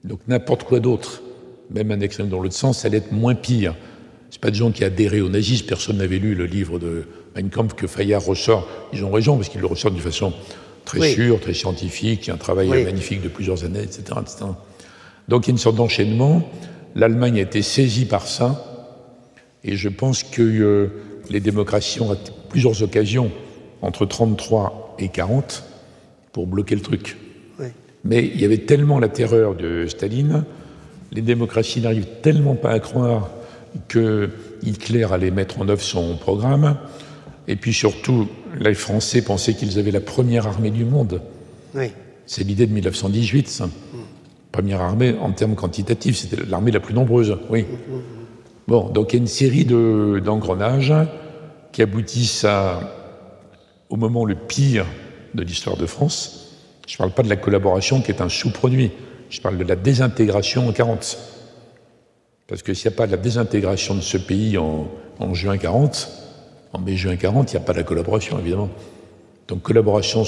Donc 0.04 0.20
n'importe 0.28 0.64
quoi 0.64 0.80
d'autre, 0.80 1.22
même 1.70 1.90
un 1.90 2.00
extrême 2.00 2.28
dans 2.28 2.40
l'autre 2.40 2.54
sens, 2.54 2.84
allait 2.84 2.98
être 2.98 3.12
moins 3.12 3.34
pire. 3.34 3.74
C'est 4.30 4.40
pas 4.40 4.50
des 4.50 4.58
gens 4.58 4.70
qui 4.70 4.84
adhéraient 4.84 5.20
au 5.20 5.28
nazisme, 5.28 5.66
personne 5.66 5.98
n'avait 5.98 6.18
lu 6.18 6.34
le 6.34 6.44
livre 6.44 6.78
de 6.78 7.04
Mein 7.34 7.48
Kampf 7.48 7.74
que 7.74 7.86
Fayard 7.86 8.24
ressort. 8.24 8.68
Ils 8.92 9.04
ont 9.04 9.10
raison, 9.10 9.36
parce 9.36 9.48
qu'il 9.48 9.60
le 9.60 9.66
ressort 9.66 9.90
d'une 9.90 10.02
façon 10.02 10.32
très 10.84 11.12
sûre, 11.12 11.40
très 11.40 11.54
scientifique, 11.54 12.26
il 12.26 12.28
y 12.28 12.30
a 12.30 12.34
un 12.34 12.38
travail 12.38 12.68
magnifique 12.68 13.22
de 13.22 13.28
plusieurs 13.28 13.64
années, 13.64 13.82
etc., 13.82 14.02
Donc 15.28 15.46
il 15.46 15.48
y 15.48 15.50
a 15.50 15.52
une 15.52 15.58
sorte 15.58 15.76
d'enchaînement. 15.76 16.48
L'Allemagne 16.94 17.38
a 17.38 17.42
été 17.42 17.62
saisie 17.62 18.06
par 18.06 18.26
ça, 18.26 18.64
et 19.64 19.76
je 19.76 19.88
pense 19.88 20.22
que 20.22 20.42
euh, 20.42 20.88
les 21.30 21.40
démocraties 21.40 22.00
ont 22.00 22.16
plusieurs 22.48 22.82
occasions, 22.82 23.30
entre 23.82 24.06
33 24.06 24.96
et 24.98 25.08
40, 25.08 25.64
pour 26.32 26.46
bloquer 26.46 26.74
le 26.74 26.80
truc. 26.80 27.16
Mais 28.04 28.24
il 28.24 28.40
y 28.40 28.44
avait 28.44 28.58
tellement 28.58 28.98
la 28.98 29.08
terreur 29.08 29.54
de 29.54 29.86
Staline, 29.86 30.44
les 31.12 31.22
démocraties 31.22 31.80
n'arrivent 31.80 32.06
tellement 32.22 32.54
pas 32.54 32.70
à 32.70 32.78
croire 32.78 33.30
que 33.88 34.30
Hitler 34.62 35.06
allait 35.10 35.30
mettre 35.30 35.60
en 35.60 35.68
œuvre 35.68 35.82
son 35.82 36.16
programme, 36.16 36.76
et 37.46 37.56
puis 37.56 37.72
surtout, 37.72 38.28
les 38.60 38.74
Français 38.74 39.22
pensaient 39.22 39.54
qu'ils 39.54 39.78
avaient 39.78 39.90
la 39.90 40.00
première 40.00 40.46
armée 40.46 40.70
du 40.70 40.84
monde. 40.84 41.22
C'est 42.26 42.44
l'idée 42.44 42.66
de 42.66 42.72
1918, 42.72 43.48
ça. 43.48 43.70
Première 44.52 44.80
armée 44.80 45.14
en 45.20 45.32
termes 45.32 45.54
quantitatifs, 45.54 46.16
c'était 46.16 46.44
l'armée 46.48 46.70
la 46.70 46.80
plus 46.80 46.94
nombreuse, 46.94 47.38
oui. 47.50 47.64
Bon, 48.66 48.90
donc 48.90 49.12
il 49.12 49.16
y 49.16 49.18
a 49.18 49.22
une 49.22 49.26
série 49.26 49.64
d'engrenages 49.64 50.92
qui 51.72 51.82
aboutissent 51.82 52.44
à, 52.44 52.80
au 53.88 53.96
moment 53.96 54.24
le 54.24 54.34
pire 54.34 54.84
de 55.34 55.42
l'histoire 55.42 55.76
de 55.76 55.86
France. 55.86 56.54
Je 56.86 56.94
ne 56.94 56.98
parle 56.98 57.12
pas 57.12 57.22
de 57.22 57.28
la 57.28 57.36
collaboration 57.36 58.00
qui 58.00 58.10
est 58.10 58.20
un 58.20 58.28
sous-produit, 58.28 58.90
je 59.30 59.40
parle 59.40 59.58
de 59.58 59.64
la 59.64 59.76
désintégration 59.76 60.68
en 60.68 60.72
40. 60.72 61.18
Parce 62.48 62.62
que 62.62 62.72
s'il 62.72 62.90
n'y 62.90 62.94
a 62.94 62.96
pas 62.96 63.06
de 63.06 63.12
la 63.12 63.18
désintégration 63.18 63.94
de 63.94 64.00
ce 64.00 64.16
pays 64.16 64.56
en, 64.56 64.88
juin 65.34 65.58
40, 65.58 66.08
en 66.72 66.80
mai-juin 66.80 67.16
40, 67.16 67.52
il 67.52 67.56
n'y 67.56 67.62
a 67.62 67.64
pas 67.64 67.74
de 67.74 67.78
la 67.78 67.84
collaboration, 67.84 68.38
évidemment. 68.38 68.70
Donc 69.46 69.62
collaboration 69.62 70.24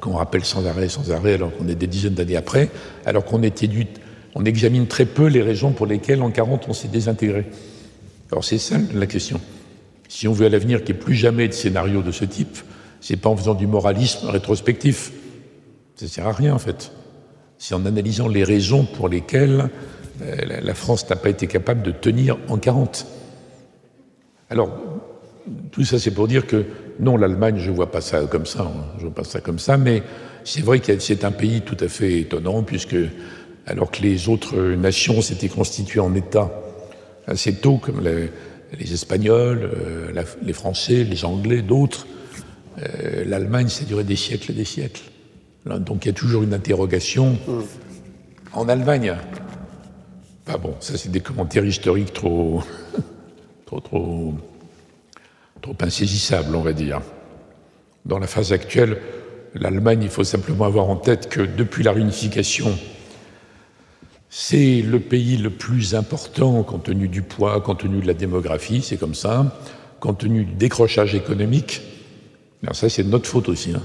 qu'on 0.00 0.12
rappelle 0.12 0.44
sans 0.44 0.64
arrêt, 0.66 0.88
sans 0.88 1.10
arrêt, 1.10 1.34
alors 1.34 1.54
qu'on 1.56 1.66
est 1.66 1.74
des 1.74 1.88
dizaines 1.88 2.14
d'années 2.14 2.36
après, 2.36 2.70
alors 3.04 3.24
qu'on 3.24 3.42
on 4.34 4.44
examine 4.44 4.86
très 4.86 5.04
peu 5.04 5.26
les 5.26 5.42
raisons 5.42 5.72
pour 5.72 5.86
lesquelles 5.86 6.22
en 6.22 6.30
40 6.30 6.66
on 6.68 6.72
s'est 6.72 6.88
désintégré. 6.88 7.44
Alors 8.30 8.44
c'est 8.44 8.58
ça 8.58 8.76
la 8.94 9.06
question. 9.06 9.40
Si 10.08 10.28
on 10.28 10.32
veut 10.32 10.46
à 10.46 10.48
l'avenir 10.48 10.84
qu'il 10.84 10.94
n'y 10.94 11.00
ait 11.00 11.04
plus 11.04 11.14
jamais 11.14 11.48
de 11.48 11.52
scénario 11.52 12.02
de 12.02 12.12
ce 12.12 12.24
type, 12.24 12.56
c'est 13.00 13.16
pas 13.16 13.28
en 13.28 13.36
faisant 13.36 13.54
du 13.54 13.66
moralisme 13.66 14.28
rétrospectif. 14.28 15.12
Ça 15.96 16.06
sert 16.06 16.26
à 16.26 16.32
rien 16.32 16.54
en 16.54 16.58
fait. 16.58 16.92
C'est 17.58 17.74
en 17.74 17.84
analysant 17.84 18.28
les 18.28 18.44
raisons 18.44 18.84
pour 18.84 19.08
lesquelles 19.08 19.68
la 20.46 20.74
France 20.74 21.08
n'a 21.08 21.16
pas 21.16 21.28
été 21.28 21.46
capable 21.46 21.82
de 21.82 21.90
tenir 21.90 22.38
en 22.48 22.58
40. 22.58 23.06
Alors, 24.50 24.70
tout 25.70 25.84
ça, 25.84 25.98
c'est 25.98 26.10
pour 26.10 26.28
dire 26.28 26.46
que 26.46 26.66
non, 27.00 27.16
l'Allemagne, 27.16 27.56
je 27.58 27.70
ne 27.70 27.74
vois 27.74 27.90
pas 27.90 28.00
ça 28.00 28.20
comme 28.26 28.46
ça, 28.46 28.62
hein. 28.62 28.84
je 28.98 29.02
vois 29.02 29.14
pas 29.14 29.24
ça 29.24 29.40
comme 29.40 29.58
ça, 29.58 29.76
mais 29.76 30.02
c'est 30.44 30.62
vrai 30.62 30.80
que 30.80 30.98
c'est 30.98 31.24
un 31.24 31.32
pays 31.32 31.62
tout 31.62 31.76
à 31.80 31.88
fait 31.88 32.20
étonnant, 32.20 32.62
puisque 32.62 32.96
alors 33.66 33.90
que 33.90 34.02
les 34.02 34.28
autres 34.28 34.56
nations 34.74 35.22
s'étaient 35.22 35.48
constituées 35.48 36.00
en 36.00 36.14
États 36.14 36.50
assez 37.26 37.54
tôt, 37.54 37.78
comme 37.78 38.02
les, 38.02 38.92
Espagnols, 38.92 39.70
euh, 39.74 40.24
les 40.42 40.52
Français, 40.52 41.04
les 41.04 41.24
Anglais, 41.24 41.62
d'autres, 41.62 42.06
euh, 42.78 43.24
l'Allemagne, 43.26 43.68
ça 43.68 43.82
a 43.82 43.86
duré 43.86 44.04
des 44.04 44.16
siècles 44.16 44.52
et 44.52 44.54
des 44.54 44.64
siècles. 44.64 45.02
Donc 45.66 46.04
il 46.04 46.08
y 46.08 46.10
a 46.10 46.14
toujours 46.14 46.42
une 46.42 46.54
interrogation. 46.54 47.32
Mmh. 47.46 47.60
En 48.54 48.68
Allemagne, 48.68 49.14
ah 50.46 50.58
bon, 50.58 50.74
ça 50.80 50.96
c'est 50.96 51.10
des 51.10 51.20
commentaires 51.20 51.64
historiques 51.64 52.12
trop, 52.12 52.62
trop, 53.66 53.80
trop, 53.80 54.34
trop 55.60 55.76
insaisissables, 55.80 56.54
on 56.56 56.62
va 56.62 56.72
dire. 56.72 57.00
Dans 58.04 58.18
la 58.18 58.26
phase 58.26 58.52
actuelle, 58.52 58.98
l'Allemagne, 59.54 60.00
il 60.02 60.08
faut 60.08 60.24
simplement 60.24 60.64
avoir 60.64 60.90
en 60.90 60.96
tête 60.96 61.28
que 61.28 61.42
depuis 61.42 61.84
la 61.84 61.92
réunification, 61.92 62.76
c'est 64.28 64.82
le 64.82 64.98
pays 64.98 65.36
le 65.36 65.50
plus 65.50 65.94
important 65.94 66.62
compte 66.64 66.84
tenu 66.84 67.06
du 67.06 67.22
poids, 67.22 67.60
compte 67.60 67.80
tenu 67.80 68.00
de 68.00 68.06
la 68.06 68.14
démographie, 68.14 68.82
c'est 68.82 68.96
comme 68.96 69.14
ça, 69.14 69.56
compte 70.00 70.18
tenu 70.18 70.44
du 70.44 70.54
décrochage 70.54 71.14
économique. 71.14 71.82
Alors 72.62 72.74
ça, 72.74 72.88
c'est 72.88 73.04
notre 73.04 73.28
faute 73.28 73.48
aussi. 73.48 73.72
Hein. 73.76 73.82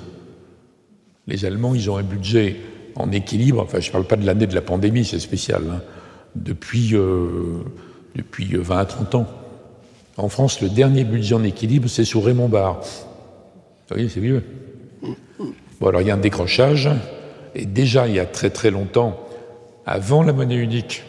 Les 1.27 1.45
Allemands, 1.45 1.75
ils 1.75 1.89
ont 1.91 1.97
un 1.97 2.03
budget 2.03 2.55
en 2.95 3.11
équilibre, 3.11 3.61
enfin 3.61 3.79
je 3.79 3.89
ne 3.89 3.91
parle 3.91 4.05
pas 4.05 4.15
de 4.15 4.25
l'année 4.25 4.47
de 4.47 4.55
la 4.55 4.61
pandémie, 4.61 5.05
c'est 5.05 5.19
spécial, 5.19 5.61
hein 5.69 5.81
depuis, 6.43 6.95
euh, 6.95 7.63
depuis 8.15 8.55
20 8.55 8.77
à 8.77 8.85
30 8.85 9.15
ans. 9.15 9.27
En 10.17 10.29
France, 10.29 10.61
le 10.61 10.69
dernier 10.69 11.03
budget 11.03 11.35
en 11.35 11.43
équilibre, 11.43 11.87
c'est 11.87 12.05
sous 12.05 12.21
Raymond 12.21 12.49
Barre. 12.49 12.79
Vous 12.81 13.95
voyez, 13.95 14.09
c'est 14.09 14.19
mieux. 14.19 14.43
Bon, 15.79 15.87
alors 15.87 16.01
il 16.01 16.07
y 16.07 16.11
a 16.11 16.15
un 16.15 16.17
décrochage, 16.19 16.89
et 17.53 17.65
déjà 17.65 18.07
il 18.07 18.15
y 18.15 18.19
a 18.19 18.25
très 18.25 18.49
très 18.49 18.71
longtemps, 18.71 19.27
avant 19.85 20.23
la 20.23 20.33
monnaie 20.33 20.55
unique, 20.55 21.03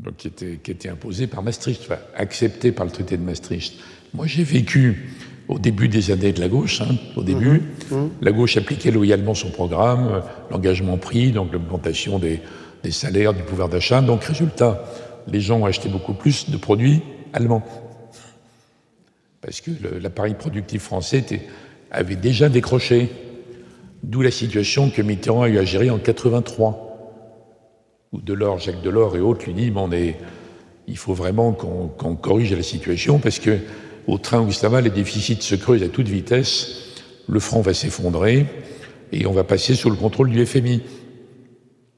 donc 0.00 0.16
qui, 0.16 0.28
était, 0.28 0.60
qui 0.62 0.70
était 0.70 0.90
imposée 0.90 1.26
par 1.26 1.42
Maastricht, 1.42 1.80
enfin, 1.82 1.98
acceptée 2.14 2.72
par 2.72 2.84
le 2.84 2.92
traité 2.92 3.16
de 3.16 3.22
Maastricht. 3.22 3.74
Moi 4.12 4.26
j'ai 4.26 4.44
vécu 4.44 5.14
au 5.48 5.58
début 5.58 5.88
des 5.88 6.10
années 6.10 6.32
de 6.32 6.40
la 6.40 6.48
gauche, 6.48 6.82
hein, 6.82 6.94
au 7.16 7.22
début, 7.22 7.62
mmh. 7.90 7.94
Mmh. 7.96 8.10
la 8.20 8.32
gauche 8.32 8.58
appliquait 8.58 8.90
loyalement 8.90 9.34
son 9.34 9.48
programme, 9.48 10.22
l'engagement 10.50 10.98
pris, 10.98 11.32
donc 11.32 11.52
l'augmentation 11.52 12.18
des, 12.18 12.42
des 12.82 12.90
salaires, 12.90 13.34
du 13.34 13.42
pouvoir 13.42 13.68
d'achat. 13.68 14.00
Donc, 14.00 14.24
résultat, 14.24 14.84
les 15.26 15.40
gens 15.40 15.60
ont 15.60 15.66
acheté 15.66 15.88
beaucoup 15.88 16.14
plus 16.14 16.50
de 16.50 16.56
produits 16.56 17.02
allemands. 17.32 17.64
Parce 19.40 19.60
que 19.60 19.70
l'appareil 20.00 20.34
productif 20.34 20.82
français 20.82 21.24
avait 21.90 22.16
déjà 22.16 22.48
décroché. 22.48 23.10
D'où 24.02 24.22
la 24.22 24.30
situation 24.30 24.90
que 24.90 25.02
Mitterrand 25.02 25.42
a 25.42 25.48
eu 25.48 25.58
à 25.58 25.64
gérer 25.64 25.90
en 25.90 25.98
83. 25.98 26.84
Où 28.12 28.20
Delors, 28.20 28.58
Jacques 28.58 28.82
Delors 28.82 29.16
et 29.16 29.20
autres 29.20 29.44
lui 29.46 29.54
disent 29.54 29.72
on 29.74 29.92
est, 29.92 30.16
il 30.86 30.96
faut 30.96 31.14
vraiment 31.14 31.52
qu'on 31.52 32.16
corrige 32.16 32.52
la 32.52 32.62
situation 32.62 33.18
parce 33.18 33.38
que 33.38 33.58
au 34.06 34.16
train 34.16 34.40
où 34.40 34.50
ça 34.50 34.68
va, 34.68 34.80
les 34.80 34.90
déficits 34.90 35.42
se 35.42 35.54
creusent 35.54 35.82
à 35.82 35.88
toute 35.88 36.08
vitesse, 36.08 36.94
le 37.28 37.40
franc 37.40 37.60
va 37.60 37.74
s'effondrer 37.74 38.46
et 39.12 39.26
on 39.26 39.32
va 39.32 39.44
passer 39.44 39.74
sous 39.74 39.90
le 39.90 39.96
contrôle 39.96 40.30
du 40.30 40.44
FMI. 40.46 40.80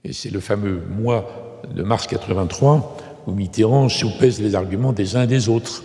Et 0.04 0.12
c'est 0.12 0.30
le 0.30 0.40
fameux 0.40 0.80
mois 0.88 1.62
de 1.74 1.82
mars 1.82 2.06
83 2.06 2.96
où 3.26 3.32
Mitterrand 3.32 3.88
soupèse 3.88 4.40
les 4.40 4.54
arguments 4.54 4.92
des 4.92 5.16
uns 5.16 5.22
et 5.22 5.26
des 5.26 5.48
autres. 5.48 5.84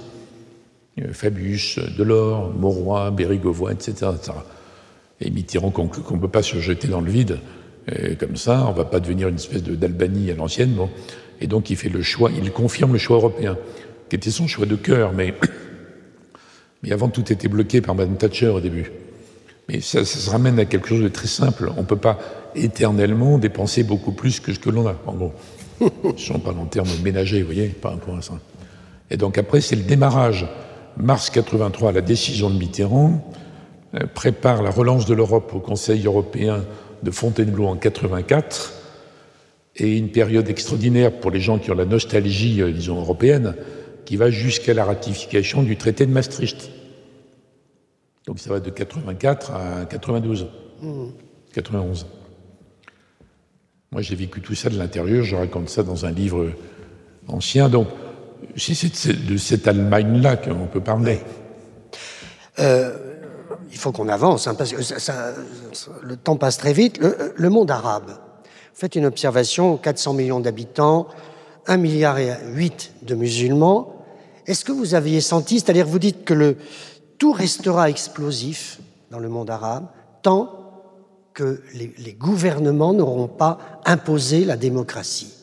Euh, 1.02 1.12
Fabius, 1.12 1.80
Delors, 1.98 2.54
Mauroy, 2.54 3.12
Bérégovoy, 3.12 3.74
etc., 3.74 4.12
Et 5.20 5.30
Mitterrand 5.30 5.72
conclut 5.72 6.02
qu'on 6.02 6.16
ne 6.16 6.22
peut 6.22 6.30
pas 6.30 6.44
se 6.44 6.58
jeter 6.60 6.88
dans 6.88 7.02
le 7.02 7.12
vide 7.12 7.40
comme 8.20 8.36
ça, 8.36 8.66
on 8.68 8.72
ne 8.72 8.78
va 8.78 8.86
pas 8.86 9.00
devenir 9.00 9.28
une 9.28 9.36
espèce 9.36 9.64
d'Albanie 9.64 10.32
à 10.32 10.36
l'ancienne. 10.36 10.72
Bon. 10.72 10.90
Et 11.42 11.48
donc 11.48 11.70
il 11.70 11.76
fait 11.76 11.90
le 11.90 12.02
choix, 12.02 12.32
il 12.32 12.52
confirme 12.52 12.94
le 12.94 12.98
choix 13.00 13.18
européen, 13.18 13.58
qui 14.10 14.16
était 14.16 14.32
son 14.32 14.48
choix 14.48 14.66
de 14.66 14.76
cœur, 14.76 15.14
mais, 15.14 15.34
mais 16.84 16.92
avant 16.92 17.10
tout 17.10 17.32
était 17.32 17.48
bloqué 17.48 17.82
par 17.82 17.96
Mme 17.96 18.18
Thatcher 18.18 18.48
au 18.48 18.60
début. 18.60 18.92
Mais 19.68 19.82
ça, 19.82 20.06
ça, 20.06 20.20
se 20.20 20.30
ramène 20.30 20.60
à 20.60 20.66
quelque 20.66 20.88
chose 20.88 21.02
de 21.02 21.08
très 21.08 21.28
simple. 21.28 21.72
On 21.78 21.82
ne 21.82 21.86
peut 21.86 21.96
pas 21.96 22.20
éternellement 22.56 23.38
dépenser 23.38 23.84
beaucoup 23.84 24.12
plus 24.12 24.40
que 24.40 24.54
ce 24.54 24.60
que 24.60 24.70
l'on 24.70 24.88
a, 24.88 24.96
en 25.06 25.14
gros. 25.14 25.34
Si 26.18 26.32
on 26.32 26.40
parle 26.40 26.60
en 26.60 26.66
termes 26.66 26.90
ménagers, 27.04 27.42
vous 27.42 27.48
voyez, 27.48 27.68
par 27.68 27.94
rapport 27.94 28.18
à 28.18 28.22
ça. 28.22 28.34
Et 29.12 29.18
donc 29.18 29.38
après, 29.38 29.62
c'est 29.62 29.76
le 29.76 29.84
démarrage. 29.84 30.48
Mars 30.98 31.30
83, 31.30 31.92
la 31.92 32.02
décision 32.02 32.50
de 32.50 32.58
Mitterrand 32.58 33.30
euh, 33.96 34.06
prépare 34.14 34.64
la 34.64 34.70
relance 34.70 35.06
de 35.06 35.14
l'Europe 35.14 35.52
au 35.54 35.60
Conseil 35.60 36.06
européen 36.06 36.64
de 37.04 37.12
Fontainebleau 37.12 37.68
en 37.68 37.76
84 37.76 38.74
et 39.78 39.98
une 39.98 40.10
période 40.10 40.50
extraordinaire 40.50 41.12
pour 41.20 41.32
les 41.32 41.42
gens 41.42 41.60
qui 41.60 41.70
ont 41.72 41.76
la 41.76 41.86
nostalgie, 41.86 42.62
euh, 42.62 42.72
disons, 42.72 43.00
européenne, 43.00 43.56
qui 44.06 44.16
va 44.16 44.30
jusqu'à 44.32 44.74
la 44.74 44.86
ratification 44.86 45.64
du 45.64 45.76
traité 45.76 46.06
de 46.06 46.12
Maastricht. 46.12 46.70
Donc 48.28 48.40
ça 48.40 48.50
va 48.50 48.60
de 48.60 48.70
84 48.70 49.52
à 49.52 49.86
92, 49.86 50.48
91. 51.54 52.08
Moi, 53.92 54.02
j'ai 54.02 54.16
vécu 54.16 54.42
tout 54.42 54.56
ça 54.56 54.70
de 54.70 54.78
l'intérieur, 54.78 55.24
je 55.24 55.36
raconte 55.36 55.70
ça 55.70 55.84
dans 55.84 56.06
un 56.06 56.12
livre 56.12 56.52
ancien. 57.28 57.70
Donc, 57.70 57.88
c'est 58.58 59.26
de 59.26 59.38
cette 59.38 59.68
Allemagne-là 59.68 60.38
qu'on 60.38 60.68
peut 60.68 60.82
parler. 60.82 61.20
Euh, 62.60 62.98
il 63.72 63.78
faut 63.78 63.92
qu'on 63.92 64.10
avance, 64.10 64.48
hein, 64.48 64.56
parce 64.56 64.74
que 64.74 64.82
ça, 64.82 65.34
le 66.02 66.18
temps 66.18 66.36
passe 66.36 66.58
très 66.58 66.74
vite. 66.74 67.00
Le, 67.36 67.50
monde 67.50 67.72
arabe, 67.72 68.18
faites 68.74 68.96
une 68.96 69.06
observation, 69.06 69.78
400 69.78 70.14
millions 70.14 70.40
d'habitants, 70.40 71.08
1 71.68 71.78
milliard 71.78 72.18
et 72.18 72.34
8 72.54 72.94
de 73.04 73.16
musulmans. 73.16 74.04
Est-ce 74.48 74.64
que 74.66 74.72
vous 74.72 74.94
aviez 74.94 75.22
senti, 75.22 75.60
c'est-à-dire 75.60 75.88
vous 75.88 76.00
dites 76.00 76.24
que 76.26 76.34
le, 76.34 76.58
tout 77.18 77.32
restera 77.32 77.90
explosif 77.90 78.80
dans 79.12 79.20
le 79.20 79.30
monde 79.30 79.50
arabe, 79.50 79.88
tant 80.22 80.50
que 81.34 81.62
les, 81.74 81.94
les 81.98 82.14
gouvernements 82.14 82.94
n'auront 82.94 83.28
pas 83.28 83.82
imposé 83.86 84.46
la 84.46 84.58
démocratie. 84.58 85.34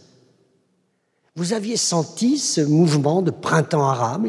Vous 1.34 1.52
aviez 1.54 1.76
senti 1.76 2.38
ce 2.38 2.60
mouvement 2.60 3.22
de 3.22 3.30
printemps 3.30 3.88
arabe 3.88 4.28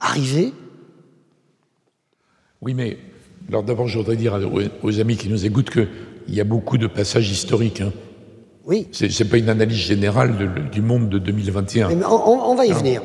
arriver? 0.00 0.52
Oui, 2.60 2.74
mais 2.74 2.98
alors 3.48 3.62
d'abord, 3.62 3.88
je 3.88 3.98
voudrais 3.98 4.16
dire 4.16 4.38
aux 4.82 5.00
amis 5.00 5.16
qui 5.16 5.28
nous 5.28 5.46
écoutent 5.46 5.70
qu'il 5.70 5.88
y 6.28 6.40
a 6.40 6.44
beaucoup 6.44 6.78
de 6.78 6.86
passages 6.86 7.30
historiques. 7.30 7.80
Hein. 7.80 7.92
Oui. 8.66 8.86
Ce 8.92 9.06
n'est 9.06 9.30
pas 9.30 9.38
une 9.38 9.48
analyse 9.48 9.78
générale 9.78 10.70
du 10.70 10.82
monde 10.82 11.08
de 11.08 11.18
2021. 11.18 11.88
Mais 11.94 12.04
on, 12.04 12.54
va 12.54 12.66
y 12.66 12.72
venir. 12.72 13.02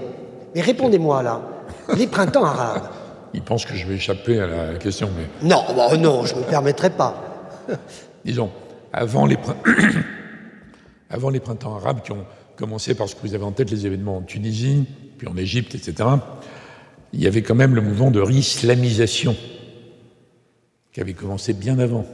Mais 0.53 0.61
répondez-moi 0.61 1.23
là. 1.23 1.41
Les 1.97 2.07
printemps 2.07 2.43
arabes. 2.43 2.89
Il 3.33 3.41
pense 3.41 3.65
que 3.65 3.75
je 3.75 3.85
vais 3.87 3.95
échapper 3.95 4.39
à 4.39 4.47
la 4.47 4.75
question, 4.75 5.09
mais... 5.15 5.47
Non, 5.47 5.63
bah, 5.75 5.95
non, 5.97 6.25
je 6.25 6.35
ne 6.35 6.39
me 6.39 6.45
permettrai 6.45 6.89
pas. 6.89 7.49
Disons, 8.25 8.51
avant 8.91 9.25
les, 9.25 9.37
avant 11.09 11.29
les 11.29 11.39
printemps 11.39 11.75
arabes 11.75 12.01
qui 12.03 12.11
ont 12.11 12.25
commencé 12.55 12.93
parce 12.93 13.15
que 13.15 13.19
vous 13.21 13.33
avez 13.33 13.43
en 13.43 13.51
tête 13.51 13.71
les 13.71 13.85
événements 13.85 14.17
en 14.17 14.21
Tunisie, 14.21 14.85
puis 15.17 15.27
en 15.27 15.35
Égypte, 15.35 15.75
etc., 15.75 16.09
il 17.11 17.21
y 17.21 17.27
avait 17.27 17.43
quand 17.43 17.55
même 17.55 17.75
le 17.75 17.81
mouvement 17.81 18.11
de 18.11 18.19
réislamisation 18.19 19.35
qui 20.91 21.01
avait 21.01 21.13
commencé 21.13 21.53
bien 21.53 21.79
avant. 21.79 22.05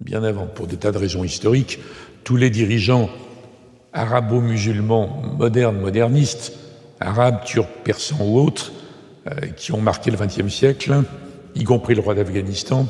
Bien 0.00 0.22
avant, 0.22 0.46
pour 0.46 0.66
des 0.66 0.76
tas 0.76 0.92
de 0.92 0.98
raisons 0.98 1.24
historiques. 1.24 1.78
Tous 2.24 2.36
les 2.36 2.48
dirigeants 2.48 3.10
arabo-musulmans 3.92 5.22
modernes, 5.36 5.78
modernistes, 5.78 6.52
arabes, 7.00 7.44
turcs, 7.44 7.68
persans 7.84 8.24
ou 8.24 8.38
autres, 8.38 8.72
qui 9.56 9.72
ont 9.72 9.80
marqué 9.80 10.10
le 10.10 10.16
XXe 10.16 10.52
siècle, 10.52 11.02
y 11.54 11.64
compris 11.64 11.94
le 11.94 12.00
roi 12.00 12.14
d'Afghanistan, 12.14 12.86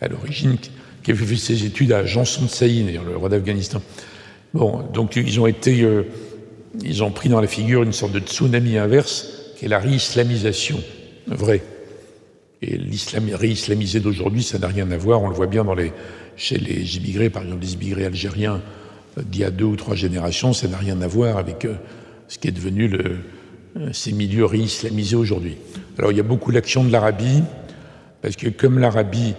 à 0.00 0.08
l'origine, 0.08 0.56
qui 1.02 1.10
avait 1.10 1.24
fait 1.24 1.36
ses 1.36 1.64
études 1.64 1.92
à 1.92 2.04
Janson 2.04 2.42
de 2.42 2.48
Saïn, 2.48 2.86
le 2.86 3.16
roi 3.16 3.28
d'Afghanistan. 3.28 3.80
Bon, 4.52 4.82
donc 4.92 5.16
ils 5.16 5.38
ont 5.40 5.46
été, 5.46 5.82
euh, 5.82 6.04
ils 6.82 7.02
ont 7.02 7.10
pris 7.10 7.28
dans 7.28 7.40
la 7.40 7.46
figure 7.46 7.82
une 7.82 7.92
sorte 7.92 8.12
de 8.12 8.20
tsunami 8.20 8.78
inverse, 8.78 9.28
qui 9.56 9.66
est 9.66 9.68
la 9.68 9.78
réislamisation, 9.78 10.80
vrai. 11.28 11.62
Et 12.62 12.76
l'islam 12.76 13.30
réislamisé 13.32 14.00
d'aujourd'hui, 14.00 14.42
ça 14.42 14.58
n'a 14.58 14.66
rien 14.66 14.90
à 14.90 14.96
voir. 14.96 15.22
On 15.22 15.28
le 15.28 15.34
voit 15.34 15.46
bien 15.46 15.64
chez 16.36 16.58
les 16.58 16.96
immigrés, 16.96 17.30
par 17.30 17.42
exemple 17.42 17.62
les 17.62 17.74
immigrés 17.74 18.06
algériens 18.06 18.60
euh, 19.18 19.22
d'il 19.22 19.42
y 19.42 19.44
a 19.44 19.50
deux 19.50 19.64
ou 19.64 19.76
trois 19.76 19.94
générations, 19.94 20.52
ça 20.52 20.68
n'a 20.68 20.78
rien 20.78 21.00
à 21.00 21.06
voir 21.06 21.38
avec 21.38 21.64
euh, 21.64 21.74
ce 22.28 22.38
qui 22.38 22.48
est 22.48 22.52
devenu 22.52 22.88
le, 22.88 23.18
ces 23.92 24.12
milieux 24.12 24.44
réislamisés 24.44 25.16
aujourd'hui. 25.16 25.56
Alors 25.98 26.12
il 26.12 26.16
y 26.16 26.20
a 26.20 26.24
beaucoup 26.24 26.50
l'action 26.50 26.84
de 26.84 26.90
l'Arabie, 26.90 27.42
parce 28.22 28.36
que 28.36 28.48
comme 28.48 28.78
l'Arabie 28.78 29.34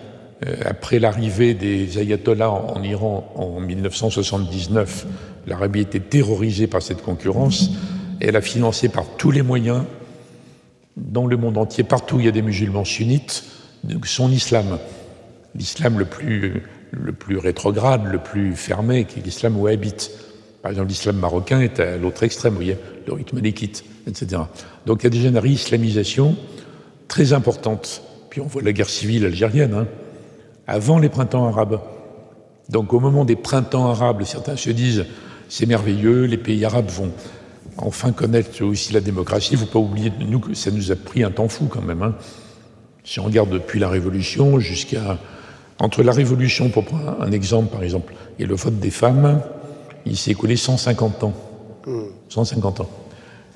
euh, 0.45 0.55
après 0.65 0.99
l'arrivée 0.99 1.53
des 1.53 1.99
ayatollahs 1.99 2.49
en 2.49 2.81
Iran 2.81 3.31
en 3.35 3.59
1979, 3.59 5.05
l'Arabie 5.47 5.81
était 5.81 5.99
terrorisée 5.99 6.67
par 6.67 6.81
cette 6.81 7.01
concurrence 7.01 7.71
et 8.21 8.27
elle 8.27 8.35
a 8.35 8.41
financé 8.41 8.89
par 8.89 9.05
tous 9.17 9.31
les 9.31 9.41
moyens, 9.41 9.83
dans 10.97 11.25
le 11.25 11.37
monde 11.37 11.57
entier, 11.57 11.83
partout 11.83 12.17
où 12.17 12.19
il 12.19 12.25
y 12.25 12.29
a 12.29 12.33
des 12.33 12.41
musulmans 12.41 12.85
sunnites, 12.85 13.43
son 14.05 14.31
islam. 14.31 14.77
L'islam 15.55 15.99
le 15.99 16.05
plus, 16.05 16.61
rétrograde, 17.37 18.05
le 18.05 18.19
plus 18.19 18.55
fermé, 18.55 19.05
qui 19.05 19.19
est 19.19 19.23
l'islam 19.23 19.57
wahhabite. 19.57 20.11
Par 20.61 20.71
exemple, 20.71 20.89
l'islam 20.89 21.17
marocain 21.17 21.61
est 21.61 21.79
à 21.79 21.97
l'autre 21.97 22.23
extrême, 22.23 22.53
vous 22.53 22.59
voyez, 22.59 22.77
le 23.07 23.13
rythme 23.13 23.37
malékite, 23.37 23.83
etc. 24.07 24.43
Donc 24.85 25.01
il 25.01 25.03
y 25.05 25.07
a 25.07 25.09
déjà 25.09 25.29
une 25.29 25.37
réislamisation 25.37 26.35
très 27.07 27.33
importante. 27.33 28.01
Puis 28.29 28.41
on 28.41 28.45
voit 28.45 28.61
la 28.61 28.71
guerre 28.71 28.89
civile 28.89 29.25
algérienne. 29.25 29.73
Hein 29.73 29.87
avant 30.71 30.99
les 30.99 31.09
printemps 31.09 31.47
arabes. 31.47 31.81
Donc 32.69 32.93
au 32.93 32.99
moment 32.99 33.25
des 33.25 33.35
printemps 33.35 33.89
arabes, 33.89 34.23
certains 34.23 34.55
se 34.55 34.69
disent 34.69 35.05
c'est 35.49 35.65
merveilleux, 35.65 36.23
les 36.25 36.37
pays 36.37 36.63
arabes 36.63 36.89
vont 36.89 37.11
enfin 37.77 38.13
connaître 38.13 38.63
aussi 38.63 38.93
la 38.93 39.01
démocratie. 39.01 39.49
Il 39.53 39.59
ne 39.59 39.65
faut 39.65 39.71
pas 39.71 39.79
oublier 39.79 40.11
nous 40.19 40.39
que 40.39 40.53
ça 40.53 40.71
nous 40.71 40.91
a 40.91 40.95
pris 40.95 41.23
un 41.23 41.31
temps 41.31 41.49
fou 41.49 41.65
quand 41.65 41.81
même. 41.81 42.01
Hein. 42.01 42.15
Si 43.03 43.19
on 43.19 43.23
regarde 43.23 43.49
depuis 43.49 43.79
la 43.79 43.89
Révolution 43.89 44.59
jusqu'à... 44.59 45.17
Entre 45.79 46.03
la 46.03 46.11
Révolution, 46.11 46.69
pour 46.69 46.85
prendre 46.85 47.17
un 47.19 47.31
exemple 47.31 47.71
par 47.71 47.83
exemple, 47.83 48.13
et 48.37 48.45
le 48.45 48.55
vote 48.55 48.79
des 48.79 48.91
femmes, 48.91 49.41
il 50.05 50.15
s'est 50.15 50.31
écoulé 50.31 50.55
150 50.55 51.23
ans. 51.23 51.33
150 52.29 52.81
ans. 52.81 52.89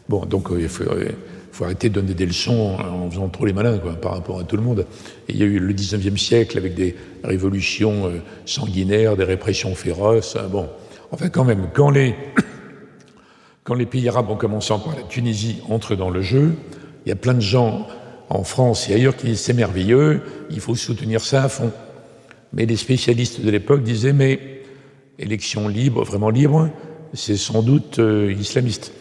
Bon, 0.07 0.25
donc 0.25 0.51
euh, 0.51 0.61
il 0.61 0.69
faut, 0.69 0.83
euh, 0.83 1.09
faut 1.51 1.63
arrêter 1.63 1.89
de 1.89 1.95
donner 1.95 2.13
des 2.13 2.27
leçons 2.27 2.77
en 2.79 3.09
faisant 3.09 3.27
trop 3.29 3.45
les 3.45 3.53
malins 3.53 3.77
par 4.01 4.13
rapport 4.13 4.39
à 4.39 4.43
tout 4.43 4.55
le 4.55 4.61
monde. 4.61 4.85
il 5.29 5.37
y 5.37 5.41
a 5.41 5.45
eu 5.45 5.57
le 5.57 5.73
19e 5.73 6.17
siècle 6.17 6.57
avec 6.57 6.75
des 6.75 6.95
révolutions 7.23 8.07
euh, 8.07 8.19
sanguinaires, 8.45 9.17
des 9.17 9.23
répressions 9.23 9.73
féroces. 9.73 10.35
Hein, 10.35 10.47
bon, 10.51 10.69
enfin 11.11 11.29
quand 11.29 11.43
même, 11.43 11.69
quand 11.73 11.89
les, 11.89 12.15
pays 13.89 14.07
arabes, 14.07 14.29
en 14.29 14.35
commençant 14.35 14.79
par 14.79 14.95
la 14.95 15.03
Tunisie, 15.03 15.57
entrent 15.69 15.95
dans 15.95 16.11
le 16.11 16.21
jeu, 16.21 16.53
il 17.05 17.09
y 17.09 17.11
a 17.11 17.15
plein 17.15 17.33
de 17.33 17.39
gens 17.39 17.87
en 18.29 18.43
France 18.43 18.89
et 18.89 18.93
ailleurs 18.93 19.15
qui 19.15 19.27
disent 19.27 19.41
c'est 19.41 19.53
merveilleux, 19.53 20.21
il 20.51 20.59
faut 20.59 20.75
soutenir 20.75 21.21
ça 21.21 21.43
à 21.43 21.49
fond. 21.49 21.71
Mais 22.53 22.67
les 22.67 22.75
spécialistes 22.75 23.41
de 23.41 23.49
l'époque 23.49 23.81
disaient 23.81 24.13
mais 24.13 24.61
élection 25.17 25.67
libre, 25.67 26.03
vraiment 26.03 26.29
libre, 26.29 26.69
c'est 27.13 27.37
sans 27.37 27.63
doute 27.63 27.99
islamiste. 28.39 28.91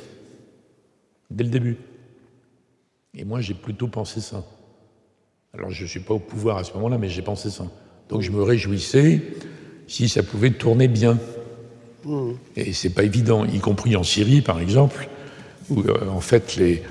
Dès 1.30 1.44
le 1.44 1.50
début. 1.50 1.76
Et 3.16 3.24
moi, 3.24 3.40
j'ai 3.40 3.54
plutôt 3.54 3.88
pensé 3.88 4.20
ça. 4.20 4.44
Alors, 5.52 5.70
je 5.70 5.84
ne 5.84 5.88
suis 5.88 6.00
pas 6.00 6.14
au 6.14 6.18
pouvoir 6.18 6.58
à 6.58 6.64
ce 6.64 6.72
moment-là, 6.74 6.98
mais 6.98 7.08
j'ai 7.08 7.22
pensé 7.22 7.50
ça. 7.50 7.64
Donc, 8.08 8.22
je 8.22 8.30
me 8.30 8.42
réjouissais 8.42 9.22
si 9.87 10.08
ça 10.08 10.22
pouvait 10.22 10.50
tourner 10.50 10.88
bien. 10.88 11.18
Mmh. 12.04 12.30
Et 12.56 12.72
c'est 12.72 12.90
pas 12.90 13.04
évident, 13.04 13.44
y 13.44 13.60
compris 13.60 13.94
en 13.96 14.02
Syrie, 14.02 14.42
par 14.42 14.60
exemple, 14.60 15.08
où, 15.70 15.80
euh, 15.80 16.08
en 16.10 16.20
fait, 16.20 16.56
les, 16.56 16.82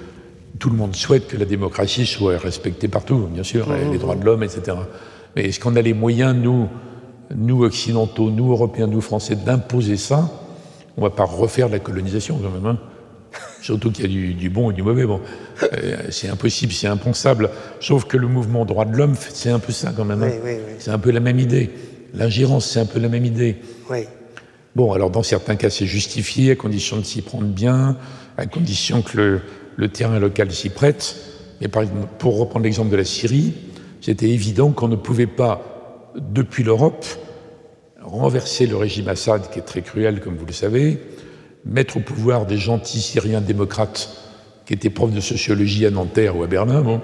tout 0.59 0.69
le 0.69 0.77
monde 0.77 0.95
souhaite 0.95 1.27
que 1.27 1.37
la 1.37 1.45
démocratie 1.45 2.05
soit 2.05 2.37
respectée 2.37 2.87
partout, 2.87 3.27
bien 3.31 3.43
sûr, 3.43 3.67
mmh. 3.67 3.91
les 3.91 3.97
droits 3.97 4.15
de 4.15 4.23
l'homme, 4.23 4.43
etc. 4.43 4.77
Mais 5.35 5.45
est-ce 5.45 5.59
qu'on 5.59 5.75
a 5.75 5.81
les 5.81 5.93
moyens, 5.93 6.35
nous, 6.35 6.69
nous 7.35 7.63
occidentaux, 7.63 8.31
nous 8.31 8.51
européens, 8.51 8.87
nous 8.87 9.01
français, 9.01 9.35
d'imposer 9.35 9.97
ça? 9.97 10.31
On 10.95 11.01
ne 11.01 11.07
va 11.07 11.13
pas 11.13 11.25
refaire 11.25 11.67
la 11.67 11.79
colonisation, 11.79 12.39
quand 12.41 12.51
même. 12.51 12.65
Hein 12.65 12.79
Surtout 13.61 13.91
qu'il 13.91 14.05
y 14.11 14.31
a 14.31 14.33
du, 14.33 14.49
bon 14.49 14.71
et 14.71 14.73
du 14.73 14.83
mauvais. 14.83 15.05
Bon, 15.05 15.21
euh, 15.63 15.97
c'est 16.09 16.29
impossible, 16.29 16.73
c'est 16.73 16.87
impensable. 16.87 17.49
Sauf 17.79 18.05
que 18.05 18.17
le 18.17 18.27
mouvement 18.27 18.65
droit 18.65 18.85
de 18.85 18.95
l'homme, 18.95 19.15
c'est 19.17 19.49
un 19.49 19.59
peu 19.59 19.71
ça 19.71 19.93
quand 19.95 20.05
même. 20.05 20.23
Hein. 20.23 20.31
C'est 20.79 20.91
un 20.91 20.99
peu 20.99 21.11
la 21.11 21.19
même 21.19 21.39
idée. 21.39 21.69
L'ingérence, 22.13 22.69
c'est 22.69 22.79
un 22.79 22.85
peu 22.85 22.99
la 22.99 23.09
même 23.09 23.25
idée. 23.25 23.57
Bon, 24.75 24.91
alors 24.91 25.09
dans 25.09 25.23
certains 25.23 25.55
cas, 25.55 25.69
c'est 25.69 25.85
justifié 25.85 26.51
à 26.51 26.55
condition 26.55 26.97
de 26.97 27.03
s'y 27.03 27.21
prendre 27.21 27.47
bien, 27.47 27.97
à 28.37 28.45
condition 28.45 29.01
que 29.01 29.17
le, 29.17 29.41
le 29.77 29.89
terrain 29.89 30.19
local 30.19 30.51
s'y 30.51 30.69
prête. 30.69 31.15
Mais 31.61 31.67
par 31.67 31.83
exemple, 31.83 32.07
pour 32.19 32.37
reprendre 32.37 32.65
l'exemple 32.65 32.89
de 32.89 32.97
la 32.97 33.05
Syrie, 33.05 33.53
c'était 34.01 34.29
évident 34.29 34.71
qu'on 34.71 34.87
ne 34.87 34.95
pouvait 34.95 35.27
pas, 35.27 36.11
depuis 36.19 36.63
l'Europe, 36.63 37.05
renverser 38.01 38.65
le 38.65 38.75
régime 38.75 39.07
Assad, 39.07 39.49
qui 39.49 39.59
est 39.59 39.63
très 39.63 39.81
cruel, 39.81 40.19
comme 40.19 40.35
vous 40.35 40.45
le 40.45 40.53
savez, 40.53 40.99
mettre 41.65 41.97
au 41.97 41.99
pouvoir 41.99 42.45
des 42.45 42.57
gentils 42.57 43.01
Syriens 43.01 43.41
démocrates 43.41 44.09
qui 44.65 44.73
étaient 44.73 44.89
profs 44.89 45.13
de 45.13 45.19
sociologie 45.19 45.85
à 45.85 45.91
Nanterre 45.91 46.37
ou 46.37 46.43
à 46.43 46.47
Berlin, 46.47 47.01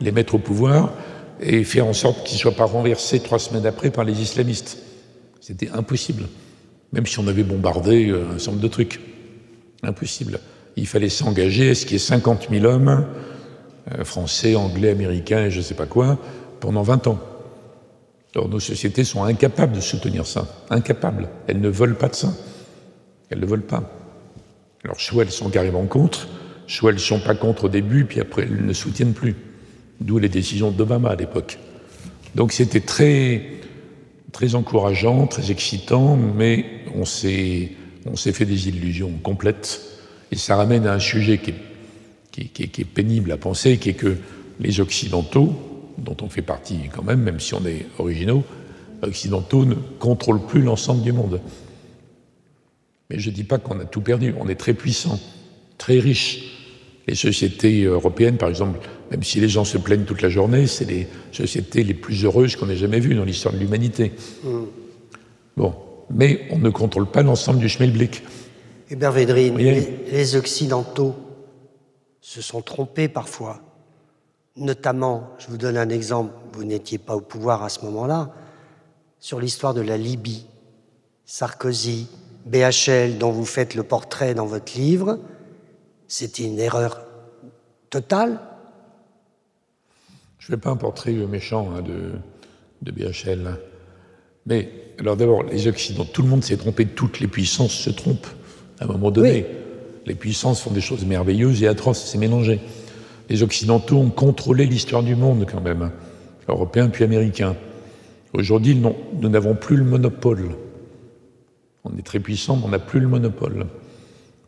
les 0.00 0.12
mettre 0.12 0.34
au 0.34 0.38
pouvoir 0.38 0.92
et 1.40 1.64
faire 1.64 1.86
en 1.86 1.92
sorte 1.92 2.24
qu'ils 2.24 2.36
ne 2.36 2.40
soient 2.40 2.52
pas 2.52 2.64
renversés 2.64 3.20
trois 3.20 3.38
semaines 3.38 3.66
après 3.66 3.90
par 3.90 4.04
les 4.04 4.20
islamistes. 4.20 4.78
C'était 5.40 5.70
impossible, 5.70 6.24
même 6.92 7.06
si 7.06 7.18
on 7.18 7.26
avait 7.28 7.44
bombardé 7.44 8.08
euh, 8.08 8.24
un 8.34 8.38
certain 8.38 8.52
nombre 8.52 8.62
de 8.62 8.68
trucs. 8.68 9.00
Impossible. 9.82 10.40
Il 10.76 10.86
fallait 10.86 11.08
s'engager, 11.08 11.74
ce 11.74 11.86
qui 11.86 11.96
est 11.96 11.98
50 11.98 12.48
000 12.50 12.64
hommes, 12.64 13.06
euh, 13.92 14.04
français, 14.04 14.56
anglais, 14.56 14.90
américains 14.90 15.44
et 15.44 15.50
je 15.50 15.58
ne 15.58 15.62
sais 15.62 15.74
pas 15.74 15.86
quoi, 15.86 16.18
pendant 16.60 16.82
20 16.82 17.06
ans. 17.06 17.18
Alors 18.34 18.48
nos 18.48 18.60
sociétés 18.60 19.04
sont 19.04 19.24
incapables 19.24 19.74
de 19.74 19.80
soutenir 19.80 20.26
ça, 20.26 20.46
incapables. 20.70 21.28
Elles 21.46 21.60
ne 21.60 21.68
veulent 21.68 21.96
pas 21.96 22.08
de 22.08 22.14
ça. 22.14 22.32
Elles 23.30 23.40
ne 23.40 23.46
veulent 23.46 23.66
pas. 23.66 23.82
Alors 24.84 25.00
soit 25.00 25.24
elles 25.24 25.30
sont 25.30 25.50
carrément 25.50 25.86
contre, 25.86 26.28
soit 26.66 26.90
elles 26.90 26.96
ne 26.96 27.00
sont 27.00 27.20
pas 27.20 27.34
contre 27.34 27.64
au 27.64 27.68
début, 27.68 28.04
puis 28.04 28.20
après 28.20 28.42
elles 28.42 28.64
ne 28.64 28.72
soutiennent 28.72 29.14
plus. 29.14 29.34
D'où 30.00 30.18
les 30.18 30.28
décisions 30.28 30.70
d'Obama 30.70 31.10
à 31.10 31.16
l'époque. 31.16 31.58
Donc 32.34 32.52
c'était 32.52 32.80
très, 32.80 33.46
très 34.32 34.54
encourageant, 34.54 35.26
très 35.26 35.50
excitant, 35.50 36.16
mais 36.16 36.66
on 36.94 37.04
s'est, 37.04 37.72
fait 38.14 38.44
des 38.44 38.68
illusions 38.68 39.12
complètes. 39.22 39.80
Et 40.30 40.36
ça 40.36 40.56
ramène 40.56 40.86
à 40.86 40.92
un 40.92 40.98
sujet 40.98 41.38
qui 41.38 41.50
est 41.50 41.54
qui, 42.44 42.62
est 42.62 42.84
pénible 42.84 43.32
à 43.32 43.36
penser, 43.36 43.78
qui 43.78 43.90
est 43.90 43.94
que 43.94 44.16
les 44.60 44.80
Occidentaux, 44.80 45.54
dont 45.98 46.16
on 46.22 46.28
fait 46.28 46.42
partie 46.42 46.80
quand 46.94 47.02
même, 47.02 47.20
même 47.20 47.40
si 47.40 47.54
on 47.54 47.64
est 47.64 47.86
originaux, 47.98 48.44
occidentaux 49.02 49.64
ne 49.64 49.74
contrôlent 49.74 50.44
plus 50.44 50.62
l'ensemble 50.62 51.02
du 51.02 51.12
monde. 51.12 51.40
Mais 53.10 53.18
je 53.18 53.30
ne 53.30 53.34
dis 53.34 53.44
pas 53.44 53.58
qu'on 53.58 53.78
a 53.80 53.84
tout 53.84 54.00
perdu, 54.00 54.34
on 54.38 54.48
est 54.48 54.56
très 54.56 54.74
puissant, 54.74 55.20
très 55.78 55.98
riche. 55.98 56.52
Les 57.06 57.14
sociétés 57.14 57.84
européennes, 57.84 58.36
par 58.36 58.48
exemple, 58.48 58.80
même 59.10 59.22
si 59.22 59.38
les 59.40 59.48
gens 59.48 59.64
se 59.64 59.78
plaignent 59.78 60.04
toute 60.04 60.22
la 60.22 60.28
journée, 60.28 60.66
c'est 60.66 60.84
les 60.84 61.06
sociétés 61.30 61.84
les 61.84 61.94
plus 61.94 62.24
heureuses 62.24 62.56
qu'on 62.56 62.68
ait 62.68 62.76
jamais 62.76 62.98
vues 62.98 63.14
dans 63.14 63.24
l'histoire 63.24 63.54
de 63.54 63.60
l'humanité. 63.60 64.12
Mm. 64.42 64.64
Bon, 65.56 65.74
mais 66.10 66.46
on 66.50 66.58
ne 66.58 66.70
contrôle 66.70 67.06
pas 67.06 67.22
l'ensemble 67.22 67.60
du 67.60 67.68
schmilblick. 67.68 68.22
Hubert 68.90 69.12
Védrine, 69.12 69.56
les, 69.56 70.36
Occidentaux 70.36 71.14
se 72.20 72.40
sont 72.40 72.62
trompés 72.62 73.08
parfois. 73.08 73.60
Notamment, 74.56 75.30
je 75.38 75.48
vous 75.48 75.56
donne 75.56 75.76
un 75.76 75.88
exemple, 75.88 76.32
vous 76.52 76.64
n'étiez 76.64 76.98
pas 76.98 77.14
au 77.14 77.20
pouvoir 77.20 77.62
à 77.62 77.68
ce 77.68 77.84
moment-là, 77.84 78.32
sur 79.18 79.40
l'histoire 79.40 79.74
de 79.74 79.80
la 79.80 79.96
Libye. 79.96 80.46
Sarkozy, 81.24 82.08
BHL, 82.46 83.18
dont 83.18 83.32
vous 83.32 83.44
faites 83.44 83.74
le 83.74 83.82
portrait 83.82 84.34
dans 84.34 84.46
votre 84.46 84.76
livre, 84.76 85.18
c'était 86.08 86.44
une 86.44 86.58
erreur 86.58 87.04
totale. 87.90 88.40
Je 90.38 90.52
ne 90.52 90.56
fais 90.56 90.60
pas 90.60 90.70
un 90.70 90.76
portrait 90.76 91.12
méchant 91.12 91.70
hein, 91.76 91.82
de, 91.82 92.12
de 92.82 92.90
BHL. 92.92 93.58
Mais 94.46 94.70
alors 95.00 95.16
d'abord, 95.16 95.42
les 95.42 95.66
Occidentaux, 95.66 96.10
tout 96.12 96.22
le 96.22 96.28
monde 96.28 96.44
s'est 96.44 96.56
trompé, 96.56 96.86
toutes 96.86 97.20
les 97.20 97.26
puissances 97.26 97.72
se 97.72 97.90
trompent 97.90 98.28
à 98.78 98.84
un 98.84 98.86
moment 98.86 99.10
donné. 99.10 99.46
Les 100.06 100.14
puissances 100.14 100.60
font 100.60 100.70
des 100.70 100.80
choses 100.80 101.04
merveilleuses 101.04 101.64
et 101.64 101.66
atroces, 101.66 102.04
c'est 102.04 102.18
mélangé. 102.18 102.60
Les 103.28 103.42
Occidentaux 103.42 103.96
ont 103.96 104.10
contrôlé 104.10 104.66
l'histoire 104.66 105.02
du 105.02 105.16
monde 105.16 105.46
quand 105.50 105.60
même, 105.60 105.90
européens 106.46 106.88
puis 106.88 107.02
américains. 107.02 107.56
Aujourd'hui, 108.32 108.76
nous 108.76 109.28
n'avons 109.28 109.56
plus 109.56 109.76
le 109.76 109.84
monopole. 109.84 110.50
On 111.92 111.98
est 111.98 112.02
très 112.02 112.20
puissant, 112.20 112.56
mais 112.56 112.64
on 112.66 112.68
n'a 112.68 112.78
plus 112.78 113.00
le 113.00 113.08
monopole. 113.08 113.66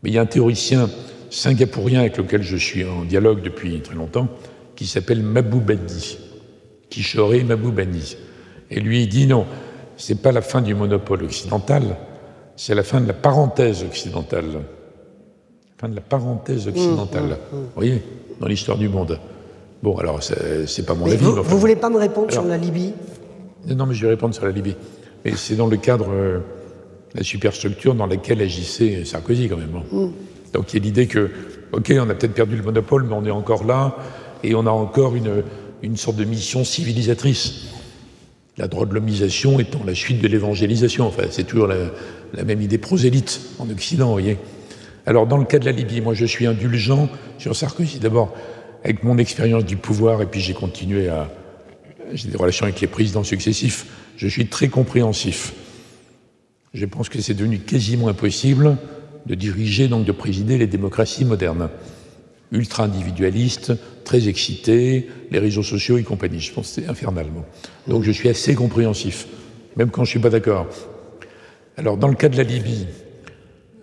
Mais 0.02 0.10
il 0.10 0.14
y 0.14 0.18
a 0.18 0.22
un 0.22 0.26
théoricien 0.26 0.88
singapourien 1.30 2.00
avec 2.00 2.16
lequel 2.16 2.42
je 2.42 2.56
suis 2.56 2.84
en 2.84 3.04
dialogue 3.04 3.42
depuis 3.42 3.80
très 3.80 3.94
longtemps, 3.94 4.28
qui 4.76 4.86
s'appelle 4.86 5.22
Maboubani, 5.22 6.18
Kishore 6.90 7.44
Maboubani. 7.44 8.16
Et 8.70 8.80
lui, 8.80 9.02
il 9.02 9.08
dit 9.08 9.26
non, 9.26 9.46
c'est 9.96 10.20
pas 10.22 10.32
la 10.32 10.42
fin 10.42 10.62
du 10.62 10.74
monopole 10.74 11.24
occidental, 11.24 11.96
c'est 12.56 12.74
la 12.74 12.82
fin 12.82 13.00
de 13.00 13.06
la 13.06 13.14
parenthèse 13.14 13.84
occidentale. 13.84 14.62
Fin 15.78 15.88
de 15.88 15.94
la 15.94 16.00
parenthèse 16.00 16.66
occidentale. 16.66 17.22
Mmh, 17.22 17.28
mmh, 17.28 17.58
mmh. 17.58 17.62
Vous 17.62 17.74
voyez, 17.76 18.02
dans 18.40 18.48
l'histoire 18.48 18.78
du 18.78 18.88
monde. 18.88 19.20
Bon, 19.80 19.96
alors, 19.96 20.20
c'est 20.22 20.84
pas 20.84 20.94
mon 20.94 21.06
avis. 21.06 21.16
Vous, 21.16 21.36
ne 21.36 21.42
voulez 21.42 21.76
pas 21.76 21.88
me 21.88 21.98
répondre 21.98 22.32
sur 22.32 22.42
la 22.42 22.56
Libye? 22.56 22.94
Non, 23.68 23.86
mais 23.86 23.94
je 23.94 24.02
vais 24.02 24.12
répondre 24.12 24.34
sur 24.34 24.44
la 24.44 24.50
Libye. 24.50 24.74
Mais 25.24 25.36
c'est 25.36 25.54
dans 25.54 25.68
le 25.68 25.76
cadre 25.76 26.08
euh, 26.10 26.40
la 27.14 27.22
superstructure 27.22 27.94
dans 27.94 28.06
laquelle 28.06 28.40
agissait 28.42 29.04
Sarkozy, 29.04 29.48
quand 29.48 29.56
même. 29.56 29.82
Donc, 30.52 30.72
il 30.72 30.78
y 30.78 30.80
a 30.80 30.84
l'idée 30.84 31.06
que, 31.06 31.30
OK, 31.72 31.92
on 31.98 32.08
a 32.08 32.14
peut-être 32.14 32.34
perdu 32.34 32.56
le 32.56 32.62
monopole, 32.62 33.04
mais 33.04 33.14
on 33.14 33.24
est 33.24 33.30
encore 33.30 33.64
là, 33.64 33.96
et 34.42 34.54
on 34.54 34.66
a 34.66 34.70
encore 34.70 35.16
une, 35.16 35.42
une 35.82 35.96
sorte 35.96 36.16
de 36.16 36.24
mission 36.24 36.64
civilisatrice 36.64 37.68
la 38.58 38.66
droite-lomisation 38.66 39.60
étant 39.60 39.80
la 39.84 39.94
suite 39.94 40.20
de 40.20 40.28
l'évangélisation. 40.28 41.06
Enfin, 41.06 41.24
c'est 41.30 41.44
toujours 41.44 41.68
la, 41.68 42.44
même 42.44 42.60
idée 42.60 42.78
prosélyte 42.78 43.40
en 43.58 43.70
Occident, 43.70 44.06
vous 44.06 44.12
voyez. 44.12 44.36
Alors, 45.06 45.26
dans 45.26 45.38
le 45.38 45.44
cas 45.44 45.58
de 45.58 45.64
la 45.64 45.72
Libye, 45.72 46.00
moi, 46.00 46.12
je 46.12 46.26
suis 46.26 46.46
indulgent 46.46 47.08
sur 47.38 47.56
Sarkozy. 47.56 47.98
D'abord, 47.98 48.34
avec 48.84 49.04
mon 49.04 49.16
expérience 49.16 49.64
du 49.64 49.76
pouvoir, 49.76 50.20
et 50.20 50.26
puis 50.26 50.40
j'ai 50.40 50.54
continué 50.54 51.08
à. 51.08 51.30
J'ai 52.12 52.28
des 52.28 52.36
relations 52.36 52.64
avec 52.64 52.80
les 52.80 52.86
présidents 52.86 53.24
successifs. 53.24 53.86
Je 54.16 54.26
suis 54.28 54.46
très 54.46 54.68
compréhensif. 54.68 55.52
Je 56.74 56.86
pense 56.86 57.08
que 57.08 57.20
c'est 57.20 57.34
devenu 57.34 57.58
quasiment 57.58 58.08
impossible 58.08 58.76
de 59.26 59.34
diriger, 59.34 59.88
donc 59.88 60.04
de 60.04 60.12
présider 60.12 60.58
les 60.58 60.66
démocraties 60.66 61.24
modernes 61.24 61.68
ultra-individualiste, 62.50 63.72
très 64.04 64.28
excité, 64.28 65.08
les 65.30 65.38
réseaux 65.38 65.62
sociaux 65.62 65.98
et 65.98 66.02
compagnie. 66.02 66.40
Je 66.40 66.52
pense 66.52 66.68
que 66.68 66.80
c'est 66.80 66.88
infernalement. 66.88 67.44
Donc 67.86 68.04
je 68.04 68.10
suis 68.10 68.28
assez 68.28 68.54
compréhensif, 68.54 69.26
même 69.76 69.90
quand 69.90 70.04
je 70.04 70.10
ne 70.10 70.12
suis 70.12 70.20
pas 70.20 70.30
d'accord. 70.30 70.66
Alors 71.76 71.96
dans 71.96 72.08
le 72.08 72.14
cas 72.14 72.28
de 72.28 72.36
la 72.36 72.42
Libye, 72.42 72.86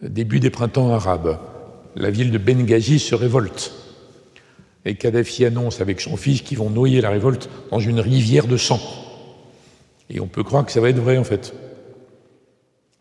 début 0.01 0.39
des 0.39 0.49
printemps 0.49 0.93
arabes, 0.93 1.39
la 1.95 2.09
ville 2.09 2.31
de 2.31 2.38
Benghazi 2.38 2.99
se 2.99 3.15
révolte. 3.15 3.73
Et 4.86 4.95
Kadhafi 4.95 5.45
annonce 5.45 5.81
avec 5.81 6.01
son 6.01 6.17
fils 6.17 6.41
qu'ils 6.41 6.57
vont 6.57 6.69
noyer 6.69 7.01
la 7.01 7.09
révolte 7.09 7.49
dans 7.71 7.79
une 7.79 7.99
rivière 7.99 8.47
de 8.47 8.57
sang. 8.57 8.79
Et 10.09 10.19
on 10.19 10.27
peut 10.27 10.43
croire 10.43 10.65
que 10.65 10.71
ça 10.71 10.81
va 10.81 10.89
être 10.89 10.99
vrai 10.99 11.17
en 11.17 11.23
fait. 11.23 11.53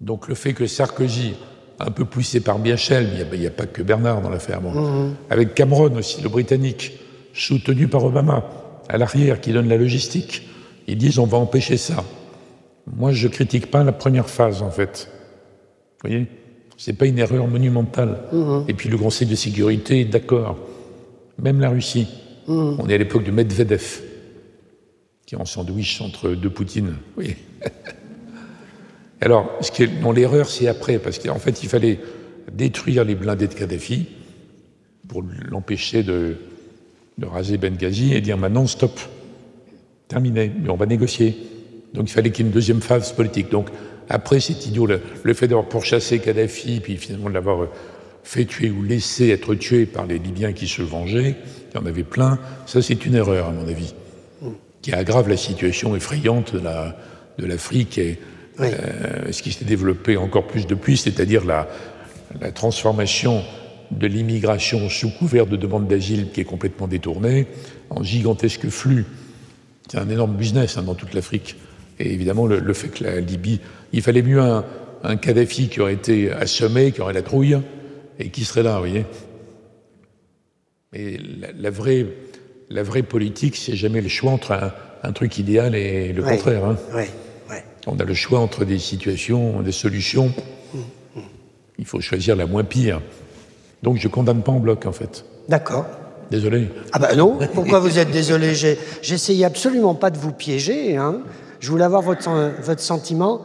Donc 0.05 0.28
le 0.28 0.34
fait 0.34 0.52
que 0.52 0.66
Sarkozy 0.66 1.34
un 1.80 1.90
peu 1.90 2.05
poussé 2.05 2.40
par 2.40 2.59
Biachel, 2.59 3.09
mais 3.30 3.36
il 3.36 3.40
n'y 3.40 3.46
a, 3.46 3.50
pas 3.50 3.66
que 3.66 3.82
Bernard 3.82 4.20
dans 4.20 4.30
l'affaire. 4.30 4.61
Mhm. 4.61 5.14
Avec 5.30 5.55
Cameron 5.55 5.92
aussi, 5.96 6.22
le 6.22 6.28
Britannique, 6.28 6.92
soutenu 7.32 7.88
par 7.88 8.05
Obama, 8.05 8.44
à 8.88 8.98
l'arrière, 8.98 9.40
qui 9.40 9.52
donne 9.52 9.68
la 9.68 9.76
logistique. 9.76 10.46
Ils 10.86 10.98
disent 10.98 11.18
on 11.18 11.26
va 11.26 11.38
empêcher 11.38 11.76
ça. 11.76 12.05
Moi, 12.86 13.12
je 13.12 13.26
critique 13.28 13.70
pas 13.70 13.82
la 13.82 13.92
première 13.92 14.28
phase, 14.28 14.62
en 14.62 14.70
fait. 14.70 15.09
Vous 16.02 16.09
voyez? 16.09 16.26
C'est 16.76 16.92
pas 16.92 17.07
une 17.07 17.18
erreur 17.18 17.48
monumentale. 17.48 18.20
Mhm. 18.30 18.66
Et 18.68 18.74
puis 18.74 18.88
le 18.88 18.98
Conseil 18.98 19.26
de 19.26 19.34
sécurité 19.34 20.05
d'accord. 20.05 20.59
Même 21.42 21.61
la 21.61 21.70
Russie. 21.70 22.07
Mhm. 22.46 22.76
On 22.78 22.88
est 22.88 22.94
à 22.94 22.98
l'époque 22.98 23.24
de 23.24 23.30
Medvedev, 23.30 24.00
qui 25.26 25.34
est 25.34 25.38
en 25.38 25.46
sandwich 25.46 26.00
entre 26.02 26.28
deux 26.30 26.50
Poutines. 26.50 26.94
Oui. 27.16 27.34
Alors, 29.21 29.51
ce 29.61 29.71
qui 29.71 29.85
est, 29.85 29.91
l'erreur, 30.15 30.49
c'est 30.49 30.69
après, 30.69 30.99
parce 30.99 31.19
qu'en 31.19 31.39
fait, 31.39 31.62
il 31.62 31.69
fallait 31.69 31.99
détruire 32.53 33.05
les 33.05 33.15
blindés 33.15 33.49
de 33.49 33.55
Kadhafi 33.55 34.07
pour 35.09 35.25
l'empêcher 35.51 36.03
de, 36.03 36.37
raser 37.23 37.59
Benghazi 37.59 38.15
et 38.15 38.21
dire 38.21 38.37
maintenant, 38.37 38.67
stop, 38.67 38.99
terminé, 40.09 40.53
mais 40.62 40.71
on 40.71 40.77
va 40.77 40.87
négocier. 40.87 41.37
Donc, 41.95 42.11
il 42.11 42.12
fallait 42.12 42.31
qu'il 42.31 42.45
y 42.45 42.49
ait 42.49 42.51
une 42.51 42.55
deuxième 42.55 42.83
phase 42.83 43.12
politique. 43.12 43.51
Donc, 43.51 43.69
après, 44.09 44.41
c'est 44.41 44.67
idiot, 44.67 44.87
le, 44.87 45.35
fait 45.35 45.49
d'avoir 45.49 45.69
pourchassé 45.69 46.19
Kadhafi, 46.19 46.81
puis 46.81 46.97
finalement 46.97 47.29
de 47.29 47.35
l'avoir 47.35 47.69
fait 48.23 48.45
tuer 48.45 48.71
ou 48.71 48.83
laissé 48.83 49.29
être 49.31 49.55
tué 49.55 49.87
par 49.87 50.07
les 50.07 50.19
Libyens 50.19 50.53
qui 50.53 50.67
se 50.67 50.83
vengeaient, 50.83 51.37
il 51.73 51.79
y 51.79 51.83
en 51.83 51.87
avait 51.87 52.05
plein, 52.05 52.39
ça, 52.67 52.83
c'est 52.83 53.07
une 53.07 53.15
erreur, 53.15 53.49
à 53.49 53.53
mon 53.53 53.67
avis, 53.69 53.95
qui 54.83 54.93
aggrave 54.93 55.29
la 55.29 55.37
situation 55.37 55.95
effrayante 55.97 56.55
de 56.55 57.47
l'Afrique 57.47 57.99
euh, 58.61 59.32
ce 59.32 59.42
qui 59.42 59.52
s'est 59.52 59.64
développé 59.64 60.16
encore 60.16 60.46
plus 60.46 60.66
depuis, 60.66 60.96
c'est-à-dire 60.96 61.44
la, 61.44 61.68
transformation 62.52 63.44
de 63.92 64.07
l'immigration 64.09 64.88
sous 64.88 65.11
couvert 65.11 65.46
de 65.46 65.57
demande 65.57 65.86
d'asile 65.86 66.30
qui 66.32 66.40
est 66.40 66.44
complètement 66.44 66.88
détournée 66.88 67.46
en 67.90 68.02
gigantesque 68.02 68.68
flux. 68.68 69.05
C'est 69.88 69.98
un 69.98 70.09
énorme 70.09 70.34
business 70.34 70.76
hein, 70.76 70.82
dans 70.82 70.94
toute 70.94 71.14
l'Afrique. 71.14 71.57
Et 72.00 72.12
évidemment, 72.12 72.46
le, 72.46 72.72
fait 72.72 72.88
que 72.88 73.05
la 73.05 73.20
Libye, 73.20 73.61
il 73.92 74.02
fallait 74.02 74.22
mieux 74.22 74.40
un, 74.40 74.64
un, 75.05 75.16
Kadhafi 75.16 75.68
qui 75.68 75.80
aurait 75.80 75.94
été 75.94 76.32
assommé, 76.32 76.90
qui 76.90 77.00
aurait 77.02 77.12
la 77.12 77.22
trouille, 77.22 77.57
et 78.18 78.30
qui 78.30 78.44
serait 78.44 78.64
là, 78.64 78.74
vous 78.74 78.80
voyez. 78.80 79.05
Mais 80.92 81.18
la, 81.57 81.70
vraie, 81.70 82.07
la 82.68 82.82
vraie 82.82 83.02
politique, 83.02 83.55
c'est 83.57 83.76
jamais 83.76 84.00
le 84.00 84.09
choix 84.09 84.32
entre 84.32 84.72
un, 85.02 85.12
truc 85.12 85.38
idéal 85.38 85.74
et 85.74 86.12
le 86.12 86.22
contraire. 86.22 86.64
Hein. 86.64 86.76
On 87.87 87.99
a 87.99 88.05
le 88.05 88.14
choix 88.14 88.41
entre 88.41 88.64
des 88.64 88.78
situations, 88.78 89.61
des 89.62 89.72
solutions. 89.72 90.32
Il 91.78 91.85
faut 91.85 92.01
choisir 92.01 92.37
la 92.37 92.47
moins 92.47 92.64
pire. 92.64 93.01
Donc 93.82 93.99
je 93.99 94.09
condamne 94.09 94.43
pas 94.43 94.53
en 94.53 94.61
bloc, 94.61 94.87
en 94.87 94.93
fait. 94.93 95.24
D'accord. 95.49 95.87
Désolé. 96.30 96.70
Ah 96.93 96.99
ben 96.99 97.14
non, 97.16 97.39
pourquoi 97.53 97.80
vous 97.80 97.99
êtes 97.99 98.11
désolé? 98.11 98.55
J'essayais 99.03 99.45
absolument 99.45 99.95
pas 99.95 100.11
de 100.11 100.16
vous 100.16 100.32
piéger. 100.32 100.97
Hein. 100.97 101.20
Je 101.61 101.70
voulais 101.70 101.85
avoir 101.85 102.01
votre, 102.03 102.30
votre 102.62 102.80
sentiment. 102.80 103.45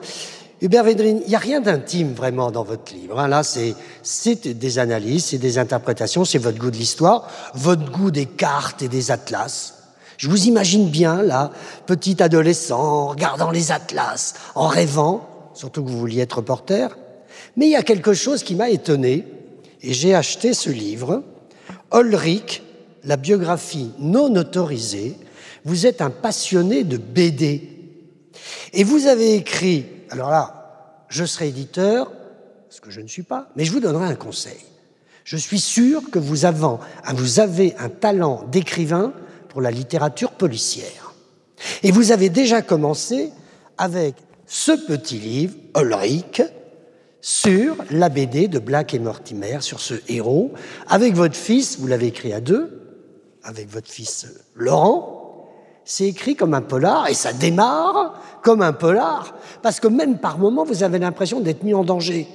Hubert 0.61 0.83
Védrine, 0.83 1.21
il 1.25 1.29
n'y 1.29 1.35
a 1.35 1.39
rien 1.39 1.61
d'intime 1.61 2.13
vraiment 2.13 2.51
dans 2.51 2.63
votre 2.63 2.93
livre. 2.93 3.19
Hein. 3.19 3.27
Là, 3.27 3.43
c'est 3.43 4.53
des 4.57 4.79
analyses, 4.79 5.25
c'est 5.25 5.37
des 5.37 5.57
interprétations, 5.57 6.25
c'est 6.25 6.37
votre 6.37 6.57
goût 6.57 6.71
de 6.71 6.77
l'histoire, 6.77 7.27
votre 7.53 7.91
goût 7.91 8.11
des 8.11 8.25
cartes 8.25 8.81
et 8.81 8.87
des 8.87 9.11
atlas. 9.11 9.78
Je 10.19 10.27
vous 10.27 10.47
imagine 10.47 10.89
bien, 10.89 11.23
là, 11.23 11.49
petit 11.85 12.21
adolescent, 12.21 12.77
en 12.77 13.07
regardant 13.07 13.51
les 13.51 13.71
atlas, 13.71 14.33
en 14.53 14.67
rêvant, 14.67 15.25
surtout 15.53 15.81
que 15.81 15.89
vous 15.89 15.97
vouliez 15.97 16.19
être 16.19 16.39
reporter. 16.39 16.97
Mais 17.55 17.67
il 17.67 17.71
y 17.71 17.77
a 17.77 17.83
quelque 17.83 18.13
chose 18.13 18.43
qui 18.43 18.53
m'a 18.53 18.69
étonné, 18.69 19.25
et 19.81 19.93
j'ai 19.93 20.13
acheté 20.13 20.53
ce 20.53 20.69
livre, 20.69 21.23
Ulrich, 21.93 22.63
la 23.05 23.15
biographie 23.15 23.93
non 23.97 24.35
autorisée. 24.35 25.15
Vous 25.63 25.85
êtes 25.85 26.01
un 26.01 26.09
passionné 26.09 26.83
de 26.83 26.97
BD. 26.97 27.69
Et 28.73 28.83
vous 28.83 29.07
avez 29.07 29.35
écrit, 29.35 29.85
alors 30.09 30.31
là, 30.31 31.05
je 31.07 31.23
serai 31.23 31.47
éditeur, 31.47 32.11
ce 32.69 32.81
que 32.81 32.91
je 32.91 32.99
ne 32.99 33.07
suis 33.07 33.23
pas, 33.23 33.47
mais 33.55 33.63
je 33.63 33.71
vous 33.71 33.79
donnerai 33.79 34.07
un 34.07 34.15
conseil. 34.15 34.59
Je 35.23 35.37
suis 35.37 35.61
sûr 35.61 36.11
que 36.11 36.19
vous 36.19 36.43
avez, 36.43 36.75
vous 37.13 37.39
avez 37.39 37.73
un 37.79 37.87
talent 37.87 38.43
d'écrivain 38.51 39.13
pour 39.49 39.61
la 39.61 39.71
littérature 39.71 40.31
policière. 40.31 41.13
Et 41.83 41.91
vous 41.91 42.11
avez 42.11 42.29
déjà 42.29 42.61
commencé 42.61 43.31
avec 43.77 44.15
ce 44.45 44.71
petit 44.71 45.19
livre, 45.19 45.55
Ulrich, 45.77 46.41
sur 47.21 47.75
la 47.91 48.09
BD 48.09 48.47
de 48.47 48.59
Black 48.59 48.93
et 48.93 48.99
Mortimer, 48.99 49.57
sur 49.61 49.79
ce 49.79 49.95
héros, 50.07 50.53
avec 50.87 51.15
votre 51.15 51.35
fils, 51.35 51.77
vous 51.79 51.87
l'avez 51.87 52.07
écrit 52.07 52.31
à 52.31 52.39
deux, 52.39 52.81
avec 53.43 53.69
votre 53.69 53.89
fils 53.89 54.27
Laurent, 54.55 55.19
c'est 55.83 56.05
écrit 56.05 56.35
comme 56.35 56.53
un 56.53 56.61
polar 56.61 57.09
et 57.09 57.13
ça 57.13 57.33
démarre 57.33 58.21
comme 58.43 58.61
un 58.61 58.73
polar, 58.73 59.35
parce 59.61 59.79
que 59.79 59.87
même 59.87 60.19
par 60.19 60.37
moments, 60.37 60.63
vous 60.63 60.83
avez 60.83 60.99
l'impression 60.99 61.39
d'être 61.41 61.63
mis 61.63 61.73
en 61.73 61.83
danger. 61.83 62.27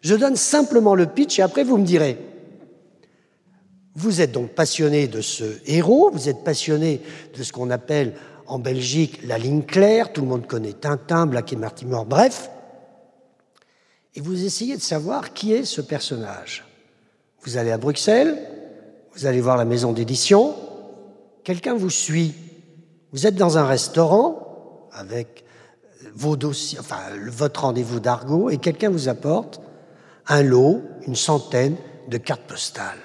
Je 0.00 0.14
donne 0.14 0.36
simplement 0.36 0.94
le 0.94 1.06
pitch 1.06 1.38
et 1.38 1.42
après 1.42 1.64
vous 1.64 1.78
me 1.78 1.84
direz. 1.84 2.18
Vous 3.96 4.20
êtes 4.20 4.32
donc 4.32 4.50
passionné 4.50 5.06
de 5.06 5.20
ce 5.20 5.44
héros, 5.66 6.10
vous 6.12 6.28
êtes 6.28 6.42
passionné 6.42 7.00
de 7.36 7.42
ce 7.42 7.52
qu'on 7.52 7.70
appelle 7.70 8.14
en 8.46 8.58
Belgique 8.58 9.20
la 9.24 9.38
ligne 9.38 9.62
claire, 9.62 10.12
tout 10.12 10.20
le 10.20 10.26
monde 10.26 10.46
connaît 10.46 10.72
Tintin, 10.72 11.26
Black 11.26 11.52
et 11.52 11.56
Mortimer, 11.56 12.02
bref. 12.06 12.50
Et 14.16 14.20
vous 14.20 14.44
essayez 14.44 14.76
de 14.76 14.82
savoir 14.82 15.32
qui 15.32 15.52
est 15.52 15.64
ce 15.64 15.80
personnage. 15.80 16.64
Vous 17.42 17.56
allez 17.56 17.70
à 17.70 17.78
Bruxelles, 17.78 18.38
vous 19.14 19.26
allez 19.26 19.40
voir 19.40 19.56
la 19.56 19.64
maison 19.64 19.92
d'édition, 19.92 20.54
quelqu'un 21.44 21.74
vous 21.74 21.90
suit. 21.90 22.34
Vous 23.12 23.26
êtes 23.26 23.36
dans 23.36 23.58
un 23.58 23.66
restaurant 23.66 24.88
avec 24.92 25.44
vos 26.14 26.36
dossiers, 26.36 26.78
enfin, 26.80 26.98
votre 27.28 27.62
rendez-vous 27.62 28.00
d'argot, 28.00 28.50
et 28.50 28.58
quelqu'un 28.58 28.90
vous 28.90 29.08
apporte 29.08 29.60
un 30.26 30.42
lot, 30.42 30.82
une 31.06 31.16
centaine 31.16 31.76
de 32.08 32.18
cartes 32.18 32.46
postales. 32.46 32.98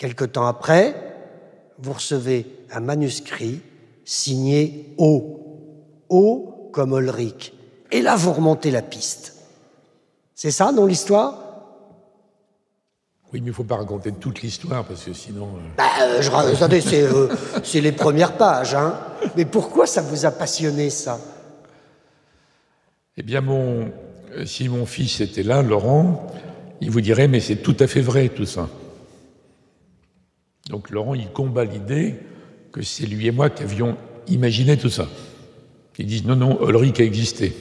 Quelque 0.00 0.24
temps 0.24 0.46
après, 0.46 0.94
vous 1.78 1.92
recevez 1.92 2.46
un 2.72 2.80
manuscrit 2.80 3.60
signé 4.02 4.94
O. 4.96 6.06
O 6.08 6.70
comme 6.72 6.98
Ulrich. 6.98 7.52
Et 7.92 8.00
là, 8.00 8.16
vous 8.16 8.32
remontez 8.32 8.70
la 8.70 8.80
piste. 8.80 9.36
C'est 10.34 10.52
ça, 10.52 10.72
dans 10.72 10.86
l'histoire? 10.86 11.34
Oui, 13.30 13.40
mais 13.42 13.48
il 13.48 13.50
ne 13.50 13.52
faut 13.52 13.64
pas 13.64 13.76
raconter 13.76 14.12
toute 14.12 14.40
l'histoire, 14.40 14.86
parce 14.86 15.04
que 15.04 15.12
sinon... 15.12 15.48
Euh, 15.48 15.68
bah, 15.76 15.84
euh, 16.00 16.22
je, 16.22 16.30
attendez, 16.30 16.82
euh, 16.94 17.28
c'est 17.62 17.82
les 17.82 17.92
premières 17.92 18.38
pages. 18.38 18.74
Hein. 18.74 18.98
Mais 19.36 19.44
pourquoi 19.44 19.86
ça 19.86 20.00
vous 20.00 20.24
a 20.24 20.30
passionné, 20.30 20.88
ça? 20.88 21.20
Eh 23.18 23.22
bien, 23.22 23.42
mon, 23.42 23.92
euh, 24.32 24.46
si 24.46 24.66
mon 24.70 24.86
fils 24.86 25.20
était 25.20 25.42
là, 25.42 25.60
Laurent, 25.60 26.26
il 26.80 26.90
vous 26.90 27.02
dirait, 27.02 27.28
mais 27.28 27.40
c'est 27.40 27.56
tout 27.56 27.76
à 27.80 27.86
fait 27.86 28.00
vrai 28.00 28.30
tout 28.30 28.46
ça. 28.46 28.66
Donc 30.70 30.90
Laurent, 30.90 31.14
il 31.14 31.26
combat 31.26 31.64
l'idée 31.64 32.14
que 32.72 32.80
c'est 32.80 33.04
lui 33.04 33.26
et 33.26 33.32
moi 33.32 33.50
qui 33.50 33.64
avions 33.64 33.96
imaginé 34.28 34.76
tout 34.76 34.88
ça. 34.88 35.08
Ils 35.98 36.06
disent, 36.06 36.24
non, 36.24 36.36
non, 36.36 36.66
Ulrich 36.66 36.98
a 36.98 37.04
existé. 37.04 37.52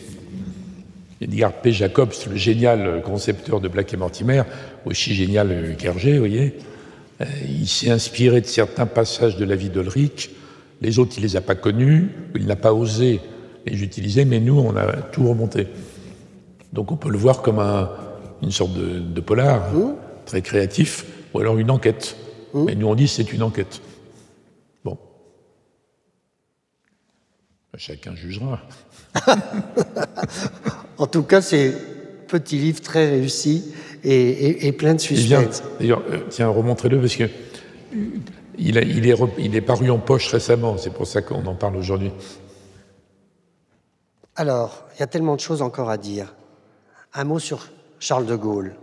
Edgar 1.19 1.51
P. 1.51 1.73
Jacobs, 1.73 2.13
le 2.29 2.37
génial 2.37 3.01
concepteur 3.03 3.59
de 3.59 3.67
Black 3.67 3.93
et 3.93 3.97
Mortimer, 3.97 4.43
aussi 4.85 5.13
génial 5.13 5.75
qu'Hergé, 5.77 6.13
vous 6.13 6.19
voyez, 6.19 6.53
euh, 7.19 7.25
il 7.49 7.67
s'est 7.67 7.89
inspiré 7.89 8.39
de 8.39 8.45
certains 8.45 8.85
passages 8.85 9.35
de 9.35 9.43
la 9.43 9.57
vie 9.57 9.69
d'Ulrich. 9.69 10.29
Les 10.81 10.99
autres, 10.99 11.15
il 11.17 11.23
ne 11.23 11.27
les 11.27 11.35
a 11.35 11.41
pas 11.41 11.55
connus, 11.55 12.07
il 12.33 12.45
n'a 12.45 12.55
pas 12.55 12.73
osé 12.73 13.19
les 13.65 13.83
utiliser, 13.83 14.23
mais 14.23 14.39
nous, 14.39 14.57
on 14.57 14.77
a 14.77 14.93
tout 15.11 15.27
remonté. 15.27 15.67
Donc 16.71 16.93
on 16.93 16.95
peut 16.95 17.09
le 17.09 17.17
voir 17.17 17.41
comme 17.41 17.59
une 18.41 18.51
sorte 18.51 18.71
de, 18.73 19.19
polar 19.19 19.73
mmh. 19.73 19.95
très 20.25 20.41
créatif, 20.41 21.05
ou 21.33 21.39
alors 21.39 21.57
une 21.57 21.71
enquête. 21.71 22.15
Mmh. 22.53 22.63
Mais 22.65 22.75
nous 22.75 22.87
on 22.87 22.95
dit 22.95 23.07
c'est 23.07 23.31
une 23.31 23.43
enquête. 23.43 23.81
Bon. 24.83 24.97
Chacun 27.77 28.15
jugera. 28.15 28.59
en 30.97 31.07
tout 31.07 31.23
cas, 31.23 31.41
c'est 31.41 31.73
petit 32.27 32.57
livre 32.57 32.81
très 32.81 33.09
réussi 33.09 33.73
et, 34.03 34.71
plein 34.73 34.93
de 34.93 34.99
suspense. 34.99 35.63
D'ailleurs, 35.79 36.03
euh, 36.09 36.19
tiens, 36.29 36.47
remontrez-le 36.49 36.99
parce 36.99 37.15
que 37.15 37.25
il, 38.57 38.77
est, 38.77 38.87
il 39.37 39.55
est 39.55 39.61
paru 39.61 39.89
en 39.89 39.99
poche 39.99 40.27
récemment, 40.29 40.77
c'est 40.77 40.93
pour 40.93 41.07
ça 41.07 41.21
qu'on 41.21 41.45
en 41.45 41.55
parle 41.55 41.77
aujourd'hui. 41.77 42.11
Alors, 44.35 44.85
il 44.95 44.99
y 44.99 45.03
a 45.03 45.07
tellement 45.07 45.35
de 45.35 45.41
choses 45.41 45.61
encore 45.61 45.89
à 45.89 45.97
dire. 45.97 46.33
Un 47.13 47.23
mot 47.23 47.39
sur 47.39 47.67
Charles 47.99 48.25
de 48.25 48.35
Gaulle. 48.35 48.75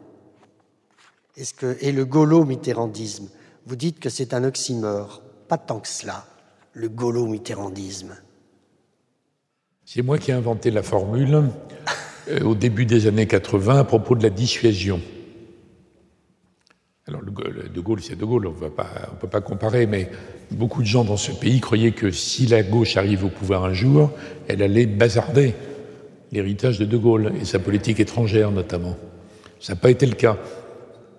Est-ce 1.36 1.54
que, 1.54 1.76
et 1.80 1.92
le 1.92 2.04
gaulo-mitterrandisme. 2.04 3.28
Vous 3.66 3.74
dites 3.74 3.98
que 3.98 4.08
c'est 4.08 4.32
un 4.32 4.44
oxymore. 4.44 5.22
Pas 5.48 5.58
tant 5.58 5.80
que 5.80 5.88
cela, 5.88 6.24
le 6.72 6.88
gaulo-mitterrandisme. 6.88 8.16
C'est 9.84 10.02
moi 10.02 10.18
qui 10.18 10.30
ai 10.30 10.34
inventé 10.34 10.70
la 10.70 10.84
formule 10.84 11.50
euh, 12.28 12.40
au 12.42 12.54
début 12.54 12.86
des 12.86 13.08
années 13.08 13.26
80 13.26 13.80
à 13.80 13.84
propos 13.84 14.14
de 14.14 14.22
la 14.22 14.30
dissuasion. 14.30 15.00
Alors, 17.08 17.22
De 17.22 17.80
Gaulle, 17.80 18.02
c'est 18.02 18.16
De 18.16 18.24
Gaulle, 18.24 18.48
on 18.48 18.52
ne 18.52 18.68
peut 19.20 19.28
pas 19.28 19.40
comparer, 19.40 19.86
mais 19.86 20.10
beaucoup 20.50 20.82
de 20.82 20.88
gens 20.88 21.04
dans 21.04 21.16
ce 21.16 21.30
pays 21.30 21.60
croyaient 21.60 21.92
que 21.92 22.10
si 22.10 22.46
la 22.46 22.64
gauche 22.64 22.96
arrive 22.96 23.24
au 23.24 23.28
pouvoir 23.28 23.64
un 23.64 23.72
jour, 23.72 24.10
elle 24.48 24.60
allait 24.62 24.86
bazarder 24.86 25.54
l'héritage 26.32 26.78
de 26.80 26.84
De 26.84 26.96
Gaulle 26.96 27.32
et 27.40 27.44
sa 27.44 27.60
politique 27.60 28.00
étrangère 28.00 28.50
notamment. 28.50 28.96
Ça 29.60 29.74
n'a 29.74 29.80
pas 29.80 29.90
été 29.90 30.04
le 30.06 30.14
cas. 30.14 30.36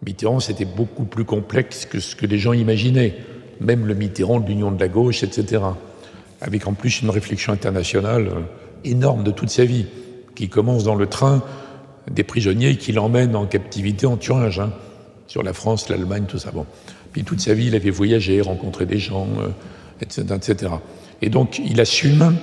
Mitterrand, 0.05 0.39
c'était 0.39 0.65
beaucoup 0.65 1.05
plus 1.05 1.25
complexe 1.25 1.85
que 1.85 1.99
ce 1.99 2.15
que 2.15 2.25
les 2.25 2.37
gens 2.37 2.53
imaginaient, 2.53 3.15
même 3.59 3.85
le 3.85 3.95
Mitterrand 3.95 4.39
de 4.39 4.47
l'Union 4.47 4.71
de 4.71 4.79
la 4.79 4.87
gauche, 4.87 5.23
etc. 5.23 5.63
Avec 6.41 6.67
en 6.67 6.73
plus 6.73 7.01
une 7.01 7.09
réflexion 7.09 7.53
internationale 7.53 8.27
euh, 8.27 8.41
énorme 8.83 9.23
de 9.23 9.31
toute 9.31 9.49
sa 9.49 9.65
vie, 9.65 9.87
qui 10.35 10.49
commence 10.49 10.83
dans 10.83 10.95
le 10.95 11.07
train 11.07 11.43
des 12.11 12.23
prisonniers 12.23 12.77
qui 12.77 12.91
l'emmènent 12.91 13.35
en 13.35 13.47
captivité 13.47 14.05
en 14.05 14.17
Thuringe, 14.17 14.59
hein, 14.59 14.71
sur 15.25 15.43
la 15.43 15.53
France, 15.53 15.89
l'Allemagne, 15.89 16.25
tout 16.27 16.37
ça. 16.37 16.51
Bon. 16.51 16.65
Puis 17.11 17.23
toute 17.23 17.41
sa 17.41 17.53
vie, 17.53 17.67
il 17.67 17.75
avait 17.75 17.89
voyagé, 17.89 18.39
rencontré 18.41 18.85
des 18.85 18.99
gens, 18.99 19.27
etc., 19.99 20.23
euh, 20.29 20.35
etc. 20.35 20.71
Et 21.21 21.29
donc, 21.29 21.59
il 21.59 21.81
assume 21.81 22.35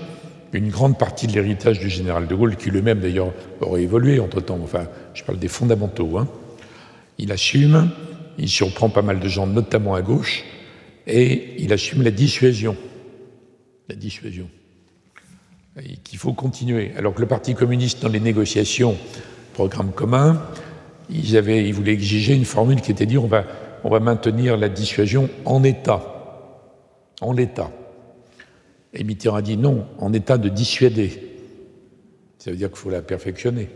une 0.52 0.70
grande 0.70 0.98
partie 0.98 1.26
de 1.26 1.32
l'héritage 1.32 1.78
du 1.78 1.88
général 1.88 2.26
de 2.26 2.34
Gaulle, 2.34 2.56
qui 2.56 2.70
lui-même 2.70 3.00
d'ailleurs 3.00 3.32
aurait 3.60 3.82
évolué 3.82 4.20
entre-temps, 4.20 4.58
enfin 4.62 4.86
je 5.12 5.24
parle 5.24 5.38
des 5.38 5.48
fondamentaux, 5.48 6.18
hein. 6.18 6.28
Il 7.18 7.32
assume, 7.32 7.90
il 8.38 8.48
surprend 8.48 8.88
pas 8.88 9.02
mal 9.02 9.20
de 9.20 9.28
gens, 9.28 9.46
notamment 9.46 9.94
à 9.94 10.02
gauche, 10.02 10.44
et 11.06 11.54
il 11.58 11.72
assume 11.72 12.02
la 12.02 12.10
dissuasion. 12.10 12.76
La 13.88 13.94
dissuasion. 13.94 14.48
Qu'il 16.04 16.18
faut 16.18 16.32
continuer. 16.32 16.92
Alors 16.96 17.14
que 17.14 17.20
le 17.20 17.26
Parti 17.26 17.54
communiste, 17.54 18.02
dans 18.02 18.08
les 18.08 18.20
négociations, 18.20 18.96
programme 19.52 19.92
commun, 19.92 20.40
ils, 21.10 21.36
avaient, 21.36 21.68
exiger 21.68 22.34
une 22.34 22.44
formule 22.44 22.80
qui 22.80 22.90
était 22.92 23.06
dire 23.06 23.24
on 23.24 23.28
va, 23.28 24.00
maintenir 24.00 24.56
la 24.56 24.68
dissuasion 24.68 25.28
en 25.44 25.62
état. 25.62 26.02
En 27.20 27.32
l'état. 27.32 27.70
Et 28.92 29.04
Mitterrand 29.04 29.36
a 29.36 29.42
dit 29.42 29.56
non, 29.56 29.86
en 29.98 30.12
état 30.12 30.38
de 30.38 30.48
dissuader. 30.48 31.34
Ça 32.38 32.50
veut 32.50 32.56
dire 32.56 32.68
qu'il 32.68 32.78
faut 32.78 32.90
la 32.90 33.02
perfectionner. 33.02 33.68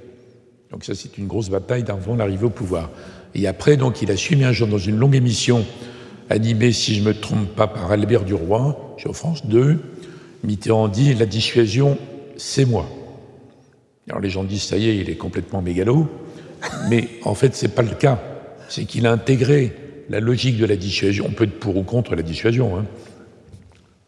Donc 0.70 0.84
ça, 0.84 0.94
c'est 0.94 1.18
une 1.18 1.26
grosse 1.26 1.48
bataille 1.48 1.84
avant 1.88 2.14
l'arrivée 2.14 2.44
au 2.44 2.50
pouvoir. 2.50 2.90
Et 3.34 3.46
après, 3.46 3.76
donc, 3.76 4.02
il 4.02 4.10
a 4.10 4.16
suivi 4.16 4.44
un 4.44 4.52
jour 4.52 4.68
dans 4.68 4.78
une 4.78 4.96
longue 4.96 5.14
émission 5.14 5.64
animée, 6.30 6.72
si 6.72 6.94
je 6.94 7.00
ne 7.00 7.06
me 7.06 7.14
trompe 7.14 7.48
pas, 7.54 7.66
par 7.66 7.90
Albert 7.90 8.24
Duroy, 8.24 8.76
sur 8.96 9.16
France 9.16 9.46
2. 9.46 9.78
Mitterrand 10.44 10.88
dit 10.88 11.14
la 11.14 11.26
dissuasion, 11.26 11.98
c'est 12.36 12.64
moi. 12.64 12.88
Alors 14.08 14.20
les 14.20 14.30
gens 14.30 14.44
disent 14.44 14.62
ça 14.62 14.76
y 14.76 14.88
est, 14.88 14.96
il 14.96 15.10
est 15.10 15.16
complètement 15.16 15.60
mégalo, 15.60 16.08
mais 16.88 17.08
en 17.24 17.34
fait, 17.34 17.54
ce 17.54 17.66
n'est 17.66 17.72
pas 17.72 17.82
le 17.82 17.94
cas. 17.94 18.20
C'est 18.68 18.84
qu'il 18.84 19.06
a 19.06 19.12
intégré 19.12 19.74
la 20.08 20.20
logique 20.20 20.56
de 20.58 20.64
la 20.64 20.76
dissuasion. 20.76 21.26
On 21.28 21.32
peut 21.32 21.44
être 21.44 21.58
pour 21.58 21.76
ou 21.76 21.82
contre 21.82 22.14
la 22.14 22.22
dissuasion. 22.22 22.78
Hein 22.78 22.86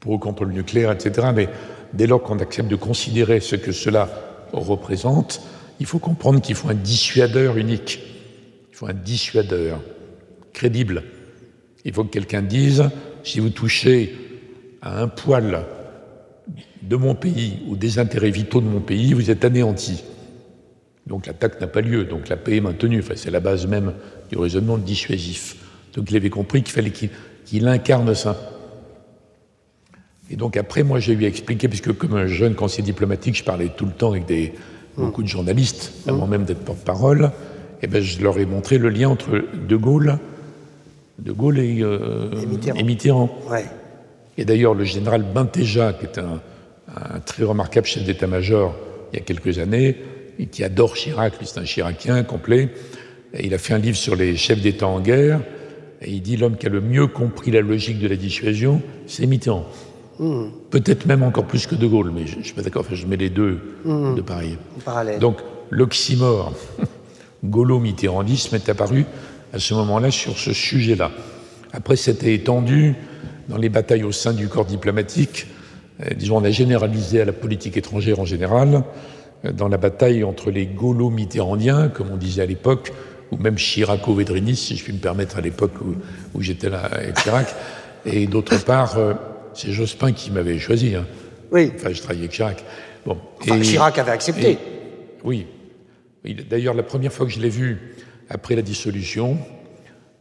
pour 0.01 0.13
ou 0.13 0.19
contre 0.19 0.45
le 0.45 0.53
nucléaire, 0.53 0.91
etc. 0.91 1.29
Mais 1.35 1.49
dès 1.93 2.07
lors 2.07 2.23
qu'on 2.23 2.39
accepte 2.39 2.69
de 2.69 2.77
considérer 2.77 3.41
ce 3.41 3.55
que 3.55 3.71
cela 3.71 4.09
représente, 4.53 5.43
il 5.79 5.87
faut 5.87 5.99
comprendre 5.99 6.41
qu'il 6.41 6.55
faut 6.55 6.69
un 6.69 6.75
dissuadeur 6.75 7.57
unique. 7.57 8.01
Il 8.81 8.87
faut 8.87 8.93
un 8.93 8.95
dissuadeur 8.95 9.79
crédible. 10.55 11.03
Il 11.85 11.93
faut 11.93 12.03
que 12.03 12.09
quelqu'un 12.09 12.41
dise, 12.41 12.89
si 13.23 13.39
vous 13.39 13.51
touchez 13.51 14.17
à 14.81 15.03
un 15.03 15.09
poil 15.09 15.67
de 16.81 16.97
mon 16.97 17.15
pays 17.15 17.59
ou 17.69 17.77
des 17.77 17.99
intérêts 17.99 18.31
vitaux 18.31 18.63
de 18.63 18.67
mon 18.67 18.81
pays, 18.81 19.13
vous 19.13 19.31
êtes 19.31 19.45
anéanti. 19.45 20.03
Donc 21.07 21.27
l'attaque 21.27 21.61
n'a 21.61 21.67
pas 21.67 21.83
lieu, 21.83 22.05
donc 22.05 22.31
la 22.31 22.39
paix 22.39 22.57
est 22.57 22.63
maintenue. 22.63 23.01
Enfin, 23.01 23.17
c'est 23.17 23.31
la 23.31 23.41
base 23.41 23.67
même 23.67 23.93
du 24.31 24.39
raisonnement 24.39 24.79
dissuasif. 24.79 25.57
Donc 25.93 26.11
il 26.11 26.17
avait 26.17 26.31
compris 26.31 26.63
qu'il 26.63 26.73
fallait 26.73 26.93
qu'il 27.45 27.69
incarne 27.69 28.15
ça. 28.15 28.35
Et 30.31 30.37
donc 30.37 30.57
après, 30.57 30.85
moi, 30.85 31.01
j'ai 31.01 31.13
eu 31.13 31.25
à 31.27 31.29
expliquer, 31.29 31.69
puisque 31.69 31.93
comme 31.93 32.15
un 32.15 32.29
jeune 32.29 32.55
conseiller 32.55 32.85
diplomatique, 32.85 33.37
je 33.37 33.45
parlais 33.45 33.69
tout 33.77 33.85
le 33.85 33.93
temps 33.93 34.13
avec 34.13 34.25
des, 34.25 34.55
beaucoup 34.97 35.23
de 35.23 35.29
journalistes, 35.29 35.93
avant 36.07 36.27
même 36.27 36.45
d'être 36.45 36.65
porte-parole. 36.65 37.31
Eh 37.83 37.87
ben, 37.87 38.03
je 38.03 38.23
leur 38.23 38.39
ai 38.39 38.47
montré 38.47 38.79
le 38.79 38.89
lien 38.89 39.09
entre 39.09 39.43
De 39.55 39.77
Gaulle, 39.77 40.19
de 41.19 41.33
Gaulle 41.33 41.59
et, 41.59 41.83
euh, 41.83 42.31
Mitterrand. 42.85 43.31
Et, 44.37 44.45
d'ailleurs, 44.45 44.75
le 44.75 44.85
général 44.85 45.23
Bintéja, 45.23 45.93
qui 45.93 46.07
est 46.07 46.19
un, 46.19 46.41
très 47.25 47.45
remarquable 47.45 47.87
chef 47.87 48.05
d'état-major 48.05 48.75
il 49.13 49.19
y 49.19 49.23
a 49.23 49.25
quelques 49.25 49.59
années, 49.59 49.97
et 50.39 50.47
qui 50.47 50.65
adore 50.65 50.95
Chirac, 50.95 51.39
lui 51.39 51.47
c'est 51.47 51.61
un 51.61 51.65
Chiracien 51.65 52.23
complet, 52.23 52.71
et 53.35 53.47
il 53.47 53.55
a 53.55 53.59
fait 53.59 53.75
un 53.75 53.79
livre 53.79 53.97
sur 53.97 54.17
les 54.17 54.37
chefs 54.37 54.61
d'État 54.61 54.87
en 54.87 55.01
guerre, 55.01 55.41
et 56.01 56.11
il 56.11 56.23
dit 56.23 56.37
l'homme 56.37 56.57
qui 56.57 56.67
a 56.67 56.71
le 56.71 56.81
mieux 56.81 57.07
compris 57.07 57.51
la 57.51 57.61
logique 57.61 57.99
de 57.99 58.09
la 58.09 58.17
dissuasion, 58.17 58.81
c'est 59.07 59.27
Mitterrand. 59.27 59.67
Hmm. 60.19 60.49
Peut-être 60.71 61.07
même 61.07 61.23
encore 61.23 61.47
plus 61.47 61.67
que 61.67 61.75
De 61.75 61.87
Gaulle, 61.87 62.13
mais 62.15 62.27
je 62.27 62.39
ne 62.39 62.43
suis 62.43 62.55
pas 62.55 62.63
d'accord, 62.63 62.85
je 62.91 63.07
mets 63.07 63.17
les 63.17 63.31
deux 63.31 63.59
hmm. 63.85 64.15
de 64.15 64.21
pareil. 64.21 64.57
Donc 65.19 65.39
l'oxymore 65.71 66.53
gaulo-mitterrandisme 67.45 68.55
est 68.57 68.69
apparu 68.69 69.07
à 69.53 69.59
ce 69.59 69.75
moment-là 69.75 70.11
sur 70.11 70.39
ce 70.39 70.53
sujet-là. 70.53 71.11
Après, 71.73 71.97
c'était 71.97 72.35
étendu 72.35 72.95
dans 73.49 73.57
les 73.57 73.69
batailles 73.69 74.05
au 74.05 74.13
sein 74.13 74.33
du 74.33 74.49
corps 74.49 74.65
diplomatique. 74.65 75.47
Euh, 76.01 76.15
disons, 76.15 76.39
on 76.39 76.45
a 76.45 76.51
généralisé 76.51 77.21
à 77.21 77.25
la 77.25 77.33
politique 77.33 77.77
étrangère 77.77 78.21
en 78.21 78.25
général, 78.25 78.85
euh, 79.45 79.53
dans 79.53 79.69
la 79.69 79.77
bataille 79.77 80.25
entre 80.25 80.51
les 80.51 80.67
gaulo-mitterrandiens, 80.67 81.89
comme 81.89 82.11
on 82.11 82.17
disait 82.17 82.43
à 82.43 82.47
l'époque, 82.47 82.93
ou 83.31 83.37
même 83.37 83.57
chiraco-védrinis, 83.57 84.57
si 84.57 84.77
je 84.77 84.85
puis 84.85 84.93
me 84.93 84.99
permettre, 84.99 85.39
à 85.39 85.41
l'époque 85.41 85.73
où, 86.35 86.43
j'étais 86.43 86.69
là 86.69 86.81
avec 86.81 87.15
Chirac. 87.17 87.55
Et 88.05 88.27
d'autre 88.27 88.57
part, 88.65 88.99
euh, 88.99 89.15
c'est 89.55 89.73
Jospin 89.73 90.13
qui 90.13 90.31
m'avait 90.31 90.59
choisi. 90.59 90.95
Hein. 90.97 91.07
Oui. 91.53 91.71
Enfin, 91.77 91.93
je 91.93 92.01
travaillais 92.01 92.23
avec 92.23 92.33
Chirac. 92.33 92.65
Bon. 93.07 93.19
Enfin, 93.41 93.61
Chirac 93.61 93.99
avait 93.99 94.13
accepté. 94.13 94.59
oui. 95.25 95.47
D'ailleurs, 96.25 96.75
la 96.75 96.83
première 96.83 97.13
fois 97.13 97.27
que 97.27 97.33
je 97.33 97.41
l'ai 97.41 97.49
vu 97.49 97.97
après 98.29 98.55
la 98.55 98.63
dissolution, 98.63 99.39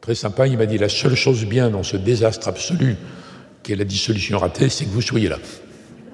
très 0.02 0.16
sympa, 0.16 0.48
il 0.48 0.58
m'a 0.58 0.66
dit 0.66 0.78
la 0.78 0.90
seule 0.90 1.16
chose 1.16 1.46
bien 1.46 1.70
dans 1.70 1.84
ce 1.84 1.98
désastre 1.98 2.48
absolu 2.48 2.96
qu'est 3.64 3.76
la 3.76 3.86
dissolution 3.86 4.38
ratée, 4.38 4.70
c'est 4.70 4.86
que 4.86 4.90
vous 4.90 5.02
soyez 5.02 5.30
là. 5.30 5.38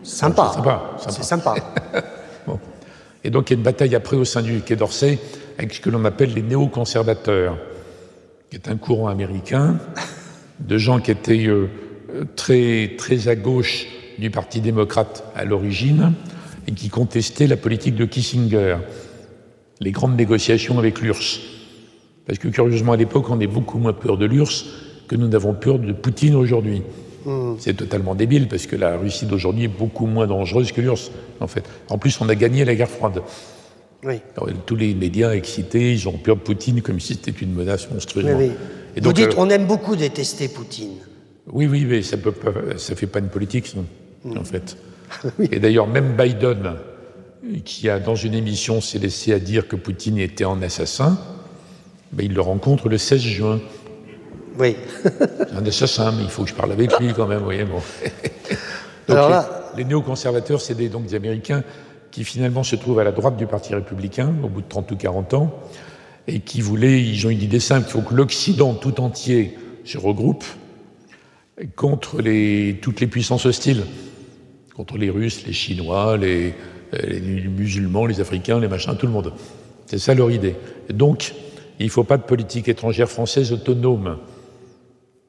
Sympa. 0.03 0.51
C'est 0.99 1.23
sympa. 1.23 1.55
bon. 2.47 2.59
Et 3.23 3.29
donc, 3.29 3.49
il 3.49 3.53
y 3.53 3.55
a 3.55 3.57
une 3.57 3.63
bataille 3.63 3.95
après 3.95 4.17
au 4.17 4.25
sein 4.25 4.41
du 4.41 4.61
Quai 4.61 4.75
d'Orsay 4.75 5.19
avec 5.57 5.73
ce 5.73 5.81
que 5.81 5.89
l'on 5.89 6.03
appelle 6.05 6.33
les 6.33 6.41
néoconservateurs, 6.41 7.57
qui 8.49 8.55
est 8.55 8.67
un 8.67 8.77
courant 8.77 9.07
américain 9.07 9.77
de 10.59 10.77
gens 10.77 10.99
qui 10.99 11.11
étaient 11.11 11.47
euh, 11.47 11.69
très, 12.36 12.93
très 12.97 13.27
à 13.27 13.36
gauche 13.36 13.88
du 14.17 14.29
Parti 14.29 14.61
démocrate 14.61 15.23
à 15.36 15.43
l'origine 15.43 16.13
et 16.67 16.71
qui 16.71 16.89
contestaient 16.89 17.47
la 17.47 17.57
politique 17.57 17.95
de 17.95 18.05
Kissinger 18.05 18.77
les 19.80 19.91
grandes 19.91 20.15
négociations 20.15 20.80
avec 20.80 21.01
l'URSS. 21.01 21.39
Parce 22.26 22.39
que 22.39 22.47
curieusement, 22.47 22.93
à 22.93 22.97
l'époque, 22.97 23.30
on 23.30 23.39
est 23.39 23.47
beaucoup 23.47 23.78
moins 23.78 23.93
peur 23.93 24.17
de 24.17 24.26
l'URSS 24.26 24.65
que 25.07 25.15
nous 25.15 25.28
n'avons 25.28 25.53
peur 25.53 25.80
de 25.80 25.93
Poutine 25.93 26.36
aujourd'hui. 26.36 26.82
Hmm. 27.26 27.55
C'est 27.59 27.76
totalement 27.76 28.15
débile 28.15 28.47
parce 28.47 28.67
que 28.67 28.76
la 28.76 28.97
Russie 28.97 29.26
d'aujourd'hui 29.26 29.65
est 29.65 29.67
beaucoup 29.67 30.05
moins 30.05 30.28
dangereuse 30.28 30.71
que 30.71 30.82
l'URSS, 30.82 31.11
en 31.39 31.47
fait. 31.47 31.63
En 31.89 31.97
plus, 31.97 32.19
on 32.21 32.30
a 32.30 32.36
gagné 32.36 32.65
la 32.65 32.76
guerre 32.76 32.89
froide. 32.89 33.21
Oui. 34.03 34.21
tous 34.67 34.76
les 34.76 34.93
médias 34.93 35.32
excités, 35.32 35.93
ils 35.93 36.07
ont 36.07 36.17
peur 36.17 36.36
de 36.36 36.41
Poutine 36.41 36.84
comme 36.84 36.99
si 36.99 37.15
c'était 37.15 37.32
une 37.32 37.53
menace 37.53 37.89
monstrueuse. 37.89 38.51
Et 38.95 39.01
donc, 39.01 39.17
Vous 39.17 39.26
dites, 39.26 39.34
euh, 39.34 39.39
on 39.41 39.49
aime 39.49 39.65
beaucoup 39.65 39.95
détester 39.95 40.47
Poutine. 40.47 40.97
Oui, 41.51 41.65
oui, 41.65 41.86
mais 41.86 42.03
ça 42.03 42.17
ne 42.17 42.95
fait 42.95 43.07
pas 43.07 43.19
une 43.19 43.30
politique, 43.30 43.73
hmm. 44.23 44.38
en 44.38 44.43
fait. 44.43 44.78
Et 45.51 45.59
d'ailleurs, 45.59 45.88
même 45.88 46.15
Biden, 46.15 46.76
qui 47.64 47.89
a, 47.89 48.00
dans 48.00 48.16
une 48.16 48.34
émission, 48.34 48.82
s'est 48.82 49.00
laissé 49.00 49.34
à 49.34 49.39
dire 49.39 49.68
que 49.68 49.76
Poutine 49.76 50.18
était 50.18 50.46
un 50.46 50.62
assassin, 50.62 51.18
ben, 52.12 52.26
il 52.26 52.34
le 52.34 52.41
rencontre 52.41 52.89
le 52.89 52.98
16 52.98 53.22
juin. 53.22 53.60
Oui. 54.58 54.76
C'est 55.04 55.54
un 55.56 55.66
assassin, 55.66 56.12
mais 56.12 56.24
il 56.24 56.30
faut 56.30 56.43
que 56.43 56.50
je 56.50 56.56
parle 56.56 56.72
avec 56.72 56.98
lui 57.00 57.14
quand 57.14 57.28
même, 57.28 57.39
vous 57.39 57.46
voyez. 57.46 57.66
Bon. 57.66 57.82
Alors 59.10 59.30
là... 59.30 59.72
les, 59.78 59.84
néoconservateurs, 59.84 60.62
c'est 60.62 60.76
des, 60.76 60.89
donc 60.89 61.06
des 61.06 61.16
Américains 61.16 61.64
qui 62.12 62.24
finalement 62.24 62.64
se 62.64 62.76
trouvent 62.76 63.00
à 63.00 63.04
la 63.04 63.12
droite 63.12 63.36
du 63.38 63.46
Parti 63.46 63.76
républicain 63.76 64.34
au 64.43 64.48
bout 64.48 64.62
de 64.62 64.68
30 64.68 64.91
ou 64.91 64.96
40 64.96 65.34
ans 65.34 65.54
et 66.28 66.39
qui 66.39 66.62
voulaient, 66.62 67.02
ils 67.02 67.28
ont 67.28 67.30
une 67.30 67.41
idée 67.41 67.60
simple, 67.60 67.88
il 67.88 67.91
faut 67.91 68.02
que 68.02 68.16
l'Occident 68.16 68.74
tout 68.74 69.00
entier 69.02 69.58
se 69.84 69.98
regroupe 69.98 70.43
contre 71.76 72.22
les, 72.22 72.80
toutes 72.82 73.00
les 73.00 73.08
puissances 73.08 73.46
hostiles, 73.46 73.84
contre 74.76 74.98
les 74.98 75.10
Russes, 75.10 75.46
les 75.46 75.54
Chinois, 75.54 76.18
les, 76.18 76.54
les 77.04 77.48
musulmans, 77.48 78.06
les 78.06 78.22
Africains, 78.22 78.60
les 78.60 78.68
machins, 78.68 78.96
tout 78.98 79.06
le 79.08 79.12
monde. 79.12 79.34
C'est 79.86 80.00
ça 80.00 80.14
leur 80.14 80.32
idée. 80.32 80.56
donc, 80.89 81.34
il 81.80 81.88
ne 81.88 81.91
faut 81.91 82.04
pas 82.04 82.18
de 82.18 82.24
politique 82.24 82.70
étrangère 82.70 83.10
française 83.10 83.52
autonome. 83.52 84.18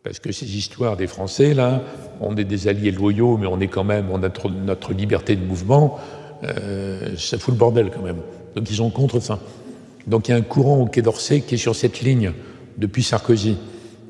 Parce 0.03 0.21
que 0.21 0.31
ces 0.31 0.57
histoires 0.57 0.97
des 0.97 1.09
Français, 1.09 1.53
là, 1.53 1.83
on 2.21 2.37
est 2.37 2.45
des 2.45 2.69
alliés 2.69 2.93
loyaux, 2.93 3.37
mais 3.37 3.49
on 3.49 3.59
est 3.59 3.67
quand 3.67 3.83
même, 3.83 4.07
on 4.13 4.23
a 4.23 4.29
notre, 4.65 4.93
liberté 4.93 5.35
de 5.35 5.45
mouvement, 5.45 5.99
euh, 6.45 7.17
ça 7.17 7.39
fout 7.39 7.53
le 7.55 7.59
bordel 7.59 7.91
quand 7.93 8.03
même. 8.03 8.19
Donc 8.55 8.71
ils 8.71 8.77
sont 8.77 8.91
contre 8.91 9.19
ça. 9.19 9.41
Donc 10.07 10.29
il 10.29 10.31
y 10.31 10.35
a 10.35 10.37
un 10.37 10.43
courant 10.43 10.79
au 10.79 10.87
Quai 10.87 11.03
d'Orsay 11.03 11.41
qui 11.41 11.57
est 11.57 11.59
sur 11.59 11.75
cette 11.75 12.03
ligne 12.03 12.33
depuis 12.79 13.03
Sarkozy. 13.03 13.57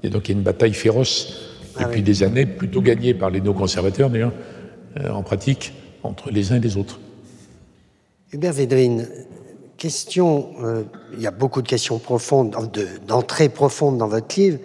Et 0.02 0.10
donc 0.10 0.28
il 0.28 0.32
y 0.32 0.34
a 0.34 0.38
une 0.38 0.44
bataille 0.44 0.74
féroce 0.74 1.34
ah 1.76 1.84
depuis 1.84 2.02
des 2.02 2.22
années, 2.22 2.44
plutôt 2.44 2.82
gagnée 2.82 3.14
par 3.14 3.30
les 3.30 3.40
néoconservateurs 3.40 4.10
d'ailleurs, 4.10 4.32
euh, 5.00 5.08
en 5.10 5.22
pratique, 5.22 5.72
entre 6.02 6.30
les 6.30 6.52
uns 6.52 6.56
et 6.56 6.60
les 6.60 6.76
autres. 6.76 7.00
Hubert 8.36 8.52
Védrine, 8.52 9.08
question, 9.78 10.50
euh, 10.62 10.82
il 11.14 11.22
y 11.22 11.26
a 11.26 11.30
beaucoup 11.30 11.62
de 11.62 11.68
questions 11.68 11.98
profondes, 11.98 12.54
d'entrées 13.06 13.48
profondes 13.48 13.96
dans 13.96 14.08
votre 14.08 14.38
livre, 14.38 14.58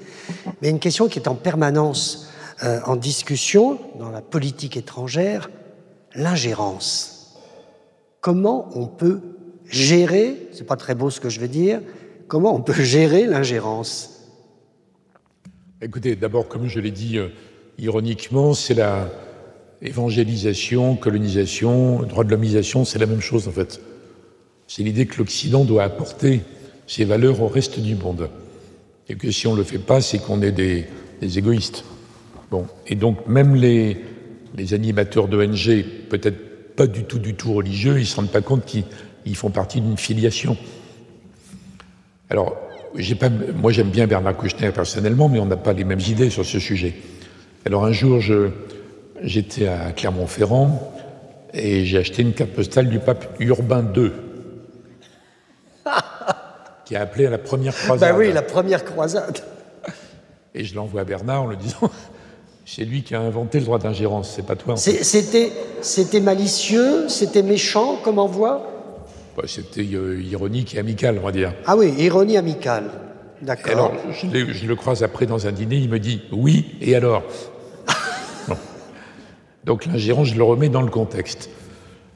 mais 0.61 0.69
une 0.69 0.79
question 0.79 1.07
qui 1.07 1.19
est 1.19 1.29
en 1.29 1.35
permanence 1.35 2.29
euh, 2.63 2.81
en 2.83 2.97
discussion 2.97 3.79
dans 3.97 4.09
la 4.09 4.19
politique 4.19 4.75
étrangère, 4.75 5.49
l'ingérence. 6.15 7.39
Comment 8.19 8.67
on 8.75 8.87
peut 8.87 9.21
gérer, 9.63 10.49
c'est 10.51 10.67
pas 10.67 10.75
très 10.75 10.93
beau 10.93 11.09
ce 11.09 11.21
que 11.21 11.29
je 11.29 11.39
veux 11.39 11.47
dire, 11.47 11.79
comment 12.27 12.53
on 12.53 12.61
peut 12.61 12.73
gérer 12.73 13.25
l'ingérence? 13.25 14.27
Écoutez, 15.81 16.17
d'abord, 16.17 16.49
comme 16.49 16.67
je 16.67 16.81
l'ai 16.81 16.91
dit 16.91 17.17
euh, 17.17 17.29
ironiquement, 17.77 18.53
c'est 18.53 18.73
la, 18.73 19.07
évangélisation, 19.81 20.95
colonisation, 20.95 22.03
droit 22.03 22.23
de 22.23 22.29
l'homisation, 22.29 22.85
c'est 22.85 22.99
la 22.99 23.05
même 23.05 23.21
chose 23.21 23.47
en 23.47 23.51
fait. 23.51 23.81
C'est 24.67 24.83
l'idée 24.83 25.05
que 25.05 25.17
l'Occident 25.17 25.65
doit 25.65 25.83
apporter 25.83 26.41
ses 26.87 27.03
valeurs 27.03 27.41
au 27.41 27.47
reste 27.47 27.79
du 27.79 27.95
monde. 27.95 28.29
Et 29.09 29.15
que 29.15 29.31
si 29.31 29.47
on 29.47 29.53
ne 29.53 29.57
le 29.57 29.63
fait 29.63 29.79
pas, 29.79 30.01
c'est 30.01 30.19
qu'on 30.19 30.41
est 30.41 30.51
des, 30.51 30.85
égoïstes. 31.21 31.83
Bon. 32.49 32.65
Et 32.87 32.95
donc, 32.95 33.27
même 33.27 33.55
les, 33.55 33.97
les 34.55 34.73
animateurs 34.73 35.27
d'ONG, 35.27 35.85
peut-être 36.09 36.75
pas 36.75 36.87
du 36.87 37.03
tout, 37.03 37.19
du 37.19 37.35
tout 37.35 37.53
religieux, 37.53 37.97
ils 37.97 38.01
ne 38.01 38.05
se 38.05 38.15
rendent 38.15 38.31
pas 38.31 38.41
compte 38.41 38.65
qu'ils 38.65 39.35
font 39.35 39.49
partie 39.49 39.81
d'une 39.81 39.97
filiation. 39.97 40.57
Alors, 42.29 42.55
pas, 43.19 43.29
moi 43.29 43.71
j'aime 43.71 43.89
bien 43.89 44.07
Bernard 44.07 44.37
Kouchner 44.37 44.71
personnellement, 44.71 45.29
mais 45.29 45.39
on 45.39 45.45
n'a 45.45 45.57
pas 45.57 45.73
les 45.73 45.83
mêmes 45.83 45.99
idées 45.99 46.29
sur 46.29 46.45
ce 46.45 46.59
sujet. 46.59 46.93
Alors 47.65 47.85
un 47.85 47.91
jour, 47.91 48.19
je, 48.19 48.49
j'étais 49.23 49.67
à 49.67 49.91
Clermont-Ferrand 49.91 50.93
et 51.53 51.85
j'ai 51.85 51.97
acheté 51.97 52.21
une 52.21 52.33
carte 52.33 52.51
postale 52.51 52.89
du 52.89 52.99
pape 52.99 53.35
Urbain 53.39 53.85
II, 53.95 54.11
qui 56.85 56.95
a 56.95 57.01
appelé 57.01 57.25
à 57.25 57.29
la 57.29 57.37
première 57.37 57.75
croisade. 57.75 58.11
Ben 58.11 58.17
oui, 58.17 58.31
la 58.31 58.41
première 58.41 58.85
croisade. 58.85 59.39
Et 60.53 60.63
je 60.63 60.75
l'envoie 60.75 61.01
à 61.01 61.03
Bernard 61.05 61.43
en 61.43 61.47
le 61.47 61.55
disant 61.55 61.89
c'est 62.65 62.85
lui 62.85 63.03
qui 63.03 63.15
a 63.15 63.21
inventé 63.21 63.59
le 63.59 63.65
droit 63.65 63.79
d'ingérence, 63.79 64.33
c'est 64.35 64.45
pas 64.45 64.55
toi. 64.55 64.75
C'était, 64.77 65.51
c'était 65.81 66.19
malicieux, 66.19 67.07
c'était 67.09 67.43
méchant 67.43 67.97
comme 68.03 68.19
envoi? 68.19 68.67
Bah, 69.37 69.43
C'était 69.47 69.87
euh, 69.93 70.21
ironique 70.21 70.75
et 70.75 70.79
amical, 70.79 71.17
on 71.19 71.25
va 71.25 71.31
dire. 71.31 71.53
Ah 71.65 71.77
oui, 71.77 71.93
ironie 71.97 72.37
amicale. 72.37 72.89
D'accord. 73.41 73.71
Alors, 73.71 73.93
je, 74.11 74.53
je, 74.53 74.67
le 74.67 74.75
croise 74.75 75.03
après 75.03 75.25
dans 75.25 75.47
un 75.47 75.51
dîner, 75.51 75.77
il 75.77 75.89
me 75.89 75.99
dit 75.99 76.21
oui, 76.31 76.75
et 76.79 76.95
alors? 76.95 77.23
Donc 79.65 79.85
l'ingérence, 79.85 80.29
je 80.29 80.35
le 80.35 80.43
remets 80.43 80.69
dans 80.69 80.81
le 80.81 80.89
contexte. 80.89 81.49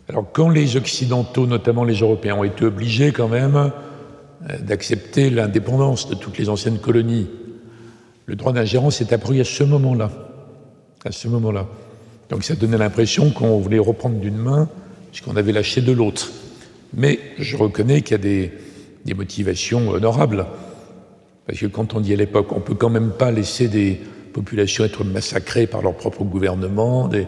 Alors 0.10 0.26
quand 0.32 0.50
les 0.50 0.78
Occidentaux, 0.78 1.48
notamment 1.48 1.84
les 1.84 1.96
Européens, 1.96 2.36
ont 2.36 2.44
été 2.44 2.66
obligés 2.66 3.12
quand 3.12 3.28
même 3.28 3.56
euh, 3.56 4.58
d'accepter 4.60 5.30
l'indépendance 5.30 6.10
de 6.10 6.16
toutes 6.16 6.38
les 6.38 6.50
anciennes 6.50 6.80
colonies, 6.80 7.28
le 8.26 8.36
droit 8.36 8.54
d'ingérence 8.54 9.02
est 9.02 9.14
apparu 9.14 9.40
à 9.40 9.44
ce 9.44 9.64
moment-là. 9.64 10.12
À 11.04 11.12
ce 11.12 11.28
moment-là. 11.28 11.68
Donc 12.30 12.44
ça 12.44 12.56
donnait 12.56 12.78
l'impression 12.78 13.30
qu'on 13.30 13.60
voulait 13.60 13.80
reprendre 13.80 14.16
d'une 14.16 14.38
main 14.38 14.68
ce 15.12 15.22
qu'on 15.22 15.36
avait 15.36 15.52
lâché 15.52 15.82
de 15.82 15.92
l'autre. 15.92 16.32
Mais 16.96 17.20
je 17.38 17.56
reconnais 17.58 18.02
qu'il 18.02 18.14
y 18.14 18.16
a 18.16 18.24
des, 18.24 18.52
des, 19.06 19.14
motivations 19.14 19.90
honorables. 19.90 20.48
Parce 21.46 21.60
que 21.60 21.68
quand 21.68 21.94
on 21.94 22.00
dit 22.00 22.14
à 22.14 22.16
l'époque, 22.16 22.52
on 22.52 22.60
peut 22.60 22.74
quand 22.74 22.90
même 22.90 23.12
pas 23.12 23.32
laisser 23.32 23.68
des, 23.68 24.02
populations 24.40 24.84
être 24.84 25.04
massacrées 25.06 25.66
par 25.66 25.82
leur 25.82 25.94
propre 25.96 26.24
gouvernement, 26.26 27.08
des, 27.08 27.26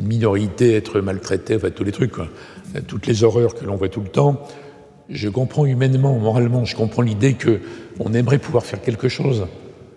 minorités 0.00 0.74
être 0.76 1.00
maltraitées, 1.00 1.56
enfin 1.56 1.70
tous 1.70 1.82
les 1.84 1.90
trucs, 1.92 2.14
toutes 2.86 3.06
les 3.08 3.24
horreurs 3.24 3.54
que 3.56 3.64
l'on 3.64 3.76
voit 3.76 3.88
tout 3.88 4.00
le 4.00 4.08
temps. 4.08 4.40
je 5.08 5.28
comprends 5.28 5.66
humainement, 5.66 6.18
moralement, 6.18 6.64
je 6.64 6.74
comprends 6.76 7.02
l'idée 7.02 7.34
que 7.34 7.60
on 8.00 8.12
aimerait 8.12 8.38
pouvoir 8.38 8.64
faire 8.64 8.80
quelque 8.80 9.08
chose. 9.08 9.46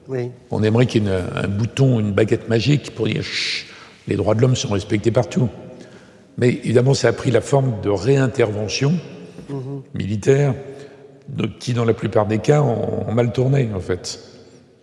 Oui. 0.07 0.31
On 0.51 0.61
aimerait 0.63 0.85
qu'il 0.87 1.03
y 1.03 1.07
ait 1.07 1.09
une- 1.09 1.23
un 1.45 1.47
bouton, 1.47 1.99
une 1.99 2.13
baguette 2.13 2.49
magique 2.49 2.93
pour 2.95 3.05
dire 3.07 3.21
Chut, 3.23 3.67
les 4.07 4.15
droits 4.15 4.33
de 4.35 4.41
l'homme 4.41 4.55
sont 4.55 4.69
respectés 4.73 5.11
partout. 5.11 5.49
Mais 6.39 6.49
évidemment, 6.49 6.93
ça 6.95 7.09
a 7.09 7.13
pris 7.13 7.31
la 7.31 7.41
forme 7.41 7.73
de 7.83 7.89
réintervention 7.89 8.93
militaire, 9.93 10.53
de- 11.27 11.47
qui, 11.59 11.73
dans 11.73 11.85
la 11.85 11.93
plupart 11.93 12.25
des 12.27 12.39
cas, 12.39 12.61
ont, 12.61 13.07
ont 13.07 13.13
mal 13.13 13.31
tourné, 13.31 13.69
en 13.75 13.79
fait. 13.79 14.19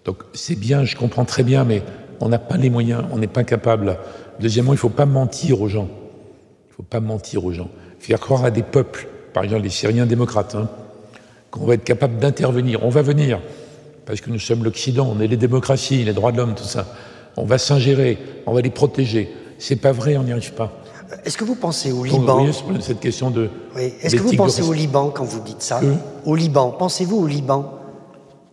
Donc, 0.06 0.18
c'est 0.32 0.54
bien, 0.54 0.84
je 0.84 0.96
comprends 0.96 1.24
très 1.24 1.42
bien, 1.42 1.64
mais 1.64 1.82
on 2.20 2.28
n'a 2.28 2.38
pas 2.38 2.56
les 2.56 2.70
moyens, 2.70 3.02
on 3.10 3.18
n'est 3.18 3.26
pas 3.26 3.42
capable. 3.42 3.98
Deuxièmement, 4.40 4.72
il 4.72 4.76
ne 4.76 4.80
faut 4.80 4.88
pas 4.88 5.04
mentir 5.04 5.60
aux 5.60 5.68
gens. 5.68 5.88
Il 5.88 6.70
ne 6.70 6.74
faut 6.76 6.82
pas 6.84 7.00
mentir 7.00 7.44
aux 7.44 7.52
gens. 7.52 7.68
Faire 7.98 8.20
croire 8.20 8.44
à 8.44 8.52
des 8.52 8.62
peuples, 8.62 9.08
par 9.34 9.42
exemple 9.42 9.64
les 9.64 9.70
Syriens 9.70 10.06
démocrates, 10.06 10.54
hein, 10.54 10.68
qu'on 11.50 11.66
va 11.66 11.74
être 11.74 11.84
capable 11.84 12.18
d'intervenir. 12.18 12.84
On 12.84 12.88
va 12.88 13.02
venir, 13.02 13.40
parce 14.06 14.20
que 14.20 14.30
nous 14.30 14.38
sommes 14.38 14.62
l'Occident, 14.62 15.12
on 15.12 15.20
est 15.20 15.26
les 15.26 15.36
démocraties, 15.36 16.04
les 16.04 16.12
droits 16.12 16.30
de 16.30 16.36
l'homme, 16.36 16.54
tout 16.54 16.64
ça. 16.64 16.86
On 17.36 17.44
va 17.44 17.58
s'ingérer, 17.58 18.16
on 18.46 18.54
va 18.54 18.60
les 18.60 18.70
protéger. 18.70 19.28
C'est 19.58 19.76
pas 19.76 19.92
vrai, 19.92 20.16
on 20.16 20.22
n'y 20.22 20.32
arrive 20.32 20.52
pas. 20.52 20.72
Est-ce 21.24 21.36
que 21.36 21.44
vous 21.44 21.56
pensez 21.56 21.90
au 21.90 22.04
Liban 22.04 22.46
c'est 22.52 22.82
cette 22.82 23.00
question 23.00 23.30
de. 23.30 23.50
Oui. 23.74 23.92
Est-ce 24.02 24.14
que 24.14 24.22
vous 24.22 24.36
pensez 24.36 24.62
au. 24.62 24.72
Liban 24.72 25.10
quand 25.10 25.24
vous 25.24 25.40
dites 25.40 25.62
ça 25.62 25.80
Au 26.24 26.36
Liban. 26.36 26.70
Pensez-vous 26.70 27.16
au 27.16 27.26
Liban 27.26 27.72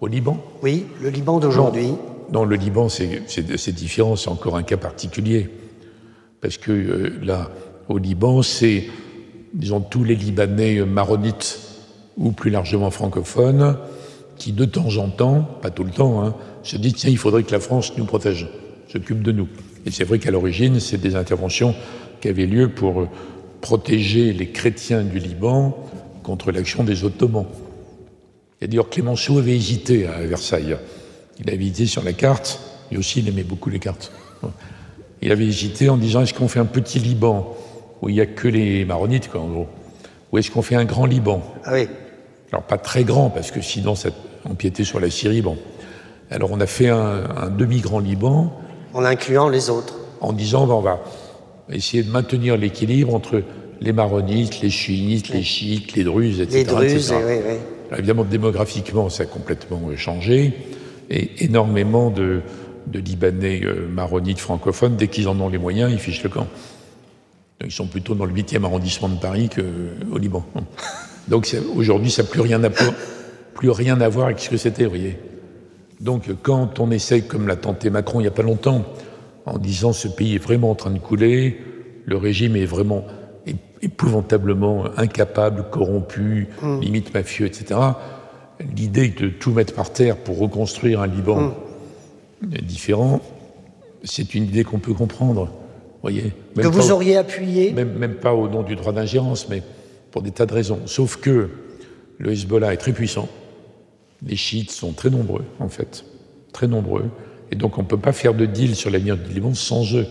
Au 0.04 0.08
Liban 0.08 0.38
Oui, 0.62 0.86
le 1.02 1.08
Liban 1.08 1.40
d'aujourd'hui. 1.40 1.94
Non, 2.30 2.44
le 2.44 2.58
Liban, 2.58 2.90
c'est 2.90 3.72
différent, 3.72 4.18
c'est 4.18 4.28
encore 4.28 4.58
un 4.58 4.64
cas 4.64 4.76
particulier. 4.76 5.50
Parce 6.42 6.58
que 6.58 6.74
euh, 6.74 7.20
là, 7.24 7.50
au 7.88 7.98
Liban, 8.00 8.42
c'est, 8.42 8.90
disons, 9.54 9.80
tous 9.80 10.04
les 10.04 10.16
Libanais 10.16 10.80
euh, 10.80 10.86
maronites 10.86 11.58
ou 12.18 12.34
plus 12.34 12.52
largement 12.52 12.92
francophones 12.92 13.78
qui, 14.36 14.52
de 14.52 14.66
temps 14.66 14.98
en 14.98 15.08
temps, 15.08 15.48
pas 15.62 15.70
tout 15.70 15.86
le 15.86 15.92
temps, 15.92 16.22
hein, 16.22 16.36
se 16.64 16.76
disent 16.76 16.96
tiens, 16.96 17.10
il 17.10 17.18
faudrait 17.18 17.44
que 17.44 17.54
la 17.54 17.62
France 17.62 17.94
nous 17.98 18.04
protège, 18.04 18.50
s'occupe 18.92 19.22
de 19.22 19.32
nous. 19.32 19.48
Et 19.86 19.92
c'est 19.92 20.04
vrai 20.04 20.20
qu'à 20.20 20.32
l'origine, 20.32 20.82
c'est 20.82 21.00
des 21.00 21.16
interventions 21.16 21.76
qui 22.20 22.28
avaient 22.28 22.46
lieu 22.46 22.68
pour 22.68 23.04
euh, 23.04 23.08
protéger 23.62 24.34
les 24.34 24.50
chrétiens 24.50 25.02
du 25.02 25.20
Liban 25.20 25.78
contre 26.24 26.52
l'action 26.52 26.84
des 26.84 27.06
Ottomans. 27.06 27.46
Et 28.64 28.68
d'ailleurs, 28.68 28.90
Clémenceau 28.90 29.40
avait 29.40 29.56
hésité 29.56 30.08
à 30.08 30.22
Versailles. 30.26 30.78
Il 31.38 31.50
avait 31.50 31.64
hésité 31.66 31.86
sur 31.86 32.02
la 32.02 32.14
carte, 32.14 32.62
et 32.92 32.98
aussi 32.98 33.20
il 33.20 33.28
aimait 33.28 33.44
beaucoup 33.44 33.70
les 33.70 33.80
cartes. 33.80 34.14
Il 35.22 35.34
avait 35.34 35.46
hésité 35.46 35.90
en 35.90 35.98
disant 35.98 36.22
est-ce 36.22 36.34
qu'on 36.34 36.48
fait 36.48 36.60
un 36.60 36.66
petit 36.66 37.00
Liban 37.00 37.56
où 38.02 38.08
il 38.08 38.16
n'y 38.16 38.22
a 38.22 38.26
que 38.26 38.48
les 38.48 38.86
maronites, 38.86 39.30
quoi, 39.30 39.42
en 39.42 39.48
gros? 39.48 39.68
Ou 40.32 40.38
est-ce 40.38 40.50
qu'on 40.50 40.62
fait 40.62 40.76
un 40.76 40.86
grand 40.86 41.06
Liban? 41.06 41.44
Ah 41.66 41.74
oui. 41.74 41.90
Alors 42.54 42.64
pas 42.64 42.78
très 42.78 43.04
grand, 43.04 43.30
parce 43.30 43.52
que 43.52 43.62
sinon 43.62 43.96
ça 43.96 44.10
empiétait 44.50 44.86
sur 44.86 45.02
la 45.02 45.10
Syrie. 45.10 45.42
Bon. 45.42 45.58
Alors 46.32 46.52
on 46.52 46.62
a 46.62 46.66
fait 46.66 46.88
un, 46.88 47.24
un 47.36 47.50
demi-grand 47.50 48.00
Liban 48.00 48.54
En 48.94 49.04
incluant 49.04 49.50
les 49.50 49.70
autres. 49.70 49.96
en 50.22 50.32
disant 50.32 50.68
ben, 50.68 50.74
on 50.76 50.82
va 50.82 51.00
essayer 51.70 52.02
de 52.04 52.10
maintenir 52.12 52.56
l'équilibre 52.56 53.14
entre 53.14 53.44
les 53.82 53.92
maronites, 53.92 54.62
les 54.62 54.70
chiites, 54.70 55.30
les 55.30 55.44
chiites, 55.44 55.94
les 55.96 56.06
druzes, 56.06 56.40
etc. 56.40 56.60
Les 56.60 56.64
Druzes, 56.64 57.12
etc. 57.12 57.16
et 57.20 57.26
oui, 57.26 57.40
oui. 57.46 57.56
Évidemment, 57.98 58.24
démographiquement, 58.24 59.10
ça 59.10 59.24
a 59.24 59.26
complètement 59.26 59.82
euh, 59.90 59.96
changé. 59.96 60.54
Et 61.10 61.44
énormément 61.44 62.10
de, 62.10 62.42
Libanais 62.94 63.62
euh, 63.64 63.88
maronites 63.88 64.40
francophones, 64.40 64.96
dès 64.96 65.08
qu'ils 65.08 65.28
en 65.28 65.40
ont 65.40 65.50
les 65.50 65.58
moyens, 65.58 65.92
ils 65.92 66.00
fichent 66.00 66.24
le 66.24 66.30
camp. 66.30 66.48
Ils 67.64 67.72
sont 67.72 67.88
plutôt 67.88 68.14
dans 68.14 68.26
le 68.26 68.34
8e 68.34 68.64
arrondissement 68.66 69.10
de 69.10 69.20
Paris 69.20 69.50
qu'au 69.50 70.18
Liban. 70.18 70.46
Donc 71.30 71.56
aujourd'hui, 71.76 72.12
ça 72.12 72.24
n'a 72.24 72.30
plus, 72.30 72.42
rien 72.42 72.62
à 72.64 72.70
plus 72.70 73.70
rien 73.70 74.02
à 74.02 74.10
voir 74.10 74.26
avec 74.28 74.40
ce 74.40 74.50
que 74.50 74.58
c'était, 74.58 74.84
vous 74.84 74.90
voyez. 74.90 75.18
Donc 76.02 76.30
quand 76.42 76.82
on 76.82 76.92
essaye, 76.92 77.24
comme 77.24 77.48
l'a 77.48 77.56
tenté 77.56 77.90
Macron 77.90 78.20
il 78.20 78.24
n'y 78.24 78.28
a 78.28 78.32
pas 78.32 78.44
longtemps, 78.44 78.84
en 79.46 79.58
disant 79.58 79.94
ce 79.94 80.10
pays 80.10 80.36
est 80.36 80.44
vraiment 80.44 80.72
en 80.72 80.76
train 80.76 80.92
de 80.92 81.00
couler, 81.00 81.58
le 82.06 82.18
régime 82.18 82.58
est 82.58 82.66
vraiment 82.66 83.06
épouvantablement 83.82 84.86
incapable, 84.98 85.66
corrompu, 85.70 86.48
limite 86.82 87.14
mafieux, 87.14 87.46
etc., 87.46 87.80
l'idée 88.76 89.10
de 89.10 89.30
tout 89.30 89.52
mettre 89.52 89.74
par 89.74 89.92
terre 89.92 90.18
pour 90.18 90.40
reconstruire 90.40 91.02
un 91.02 91.08
Liban 91.08 91.54
différent, 92.42 93.22
c'est 94.04 94.36
une 94.36 94.44
idée 94.44 94.64
qu'on 94.64 94.80
peut 94.80 94.94
comprendre, 94.94 95.50
voyez. 96.02 96.34
Que 96.56 96.68
vous 96.68 96.92
auriez 96.92 97.18
appuyé 97.18 97.72
même, 97.72 97.94
même 97.94 98.16
pas 98.16 98.34
au 98.34 98.48
nom 98.48 98.64
du 98.64 98.76
droit 98.76 98.94
d'ingérence, 98.94 99.50
mais 99.50 99.64
pour 100.12 100.22
des 100.22 100.32
tas 100.32 100.46
de 100.46 100.54
raisons. 100.54 100.82
Sauf 100.86 101.18
que 101.18 101.50
le 102.20 102.32
Hezbollah 102.32 102.74
est 102.74 102.78
très 102.78 102.94
puissant. 102.94 103.28
Les 104.26 104.36
chiites 104.36 104.72
sont 104.72 104.94
très 104.94 105.10
nombreux, 105.10 105.44
en 105.60 105.70
fait. 105.70 106.06
Très 106.54 106.68
nombreux. 106.68 107.10
Et 107.52 107.56
donc, 107.56 107.78
on 107.78 107.82
ne 107.82 107.88
peut 107.88 107.98
pas 107.98 108.14
faire 108.14 108.34
de 108.34 108.46
deal 108.46 108.76
sur 108.76 108.90
l'avenir 108.90 109.18
du 109.18 109.34
Liban 109.34 109.54
sans 109.54 109.96
eux. 109.96 110.06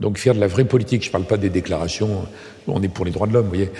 Donc, 0.00 0.18
faire 0.18 0.34
de 0.34 0.40
la 0.40 0.46
vraie 0.46 0.64
politique, 0.66 1.02
je 1.02 1.08
ne 1.08 1.12
parle 1.12 1.24
pas 1.24 1.36
des 1.38 1.48
déclarations, 1.48 2.26
on 2.66 2.82
est 2.82 2.88
pour 2.88 3.04
les 3.06 3.10
droits 3.10 3.26
de 3.26 3.32
l'homme, 3.32 3.44
vous 3.44 3.50
voyez, 3.54 3.70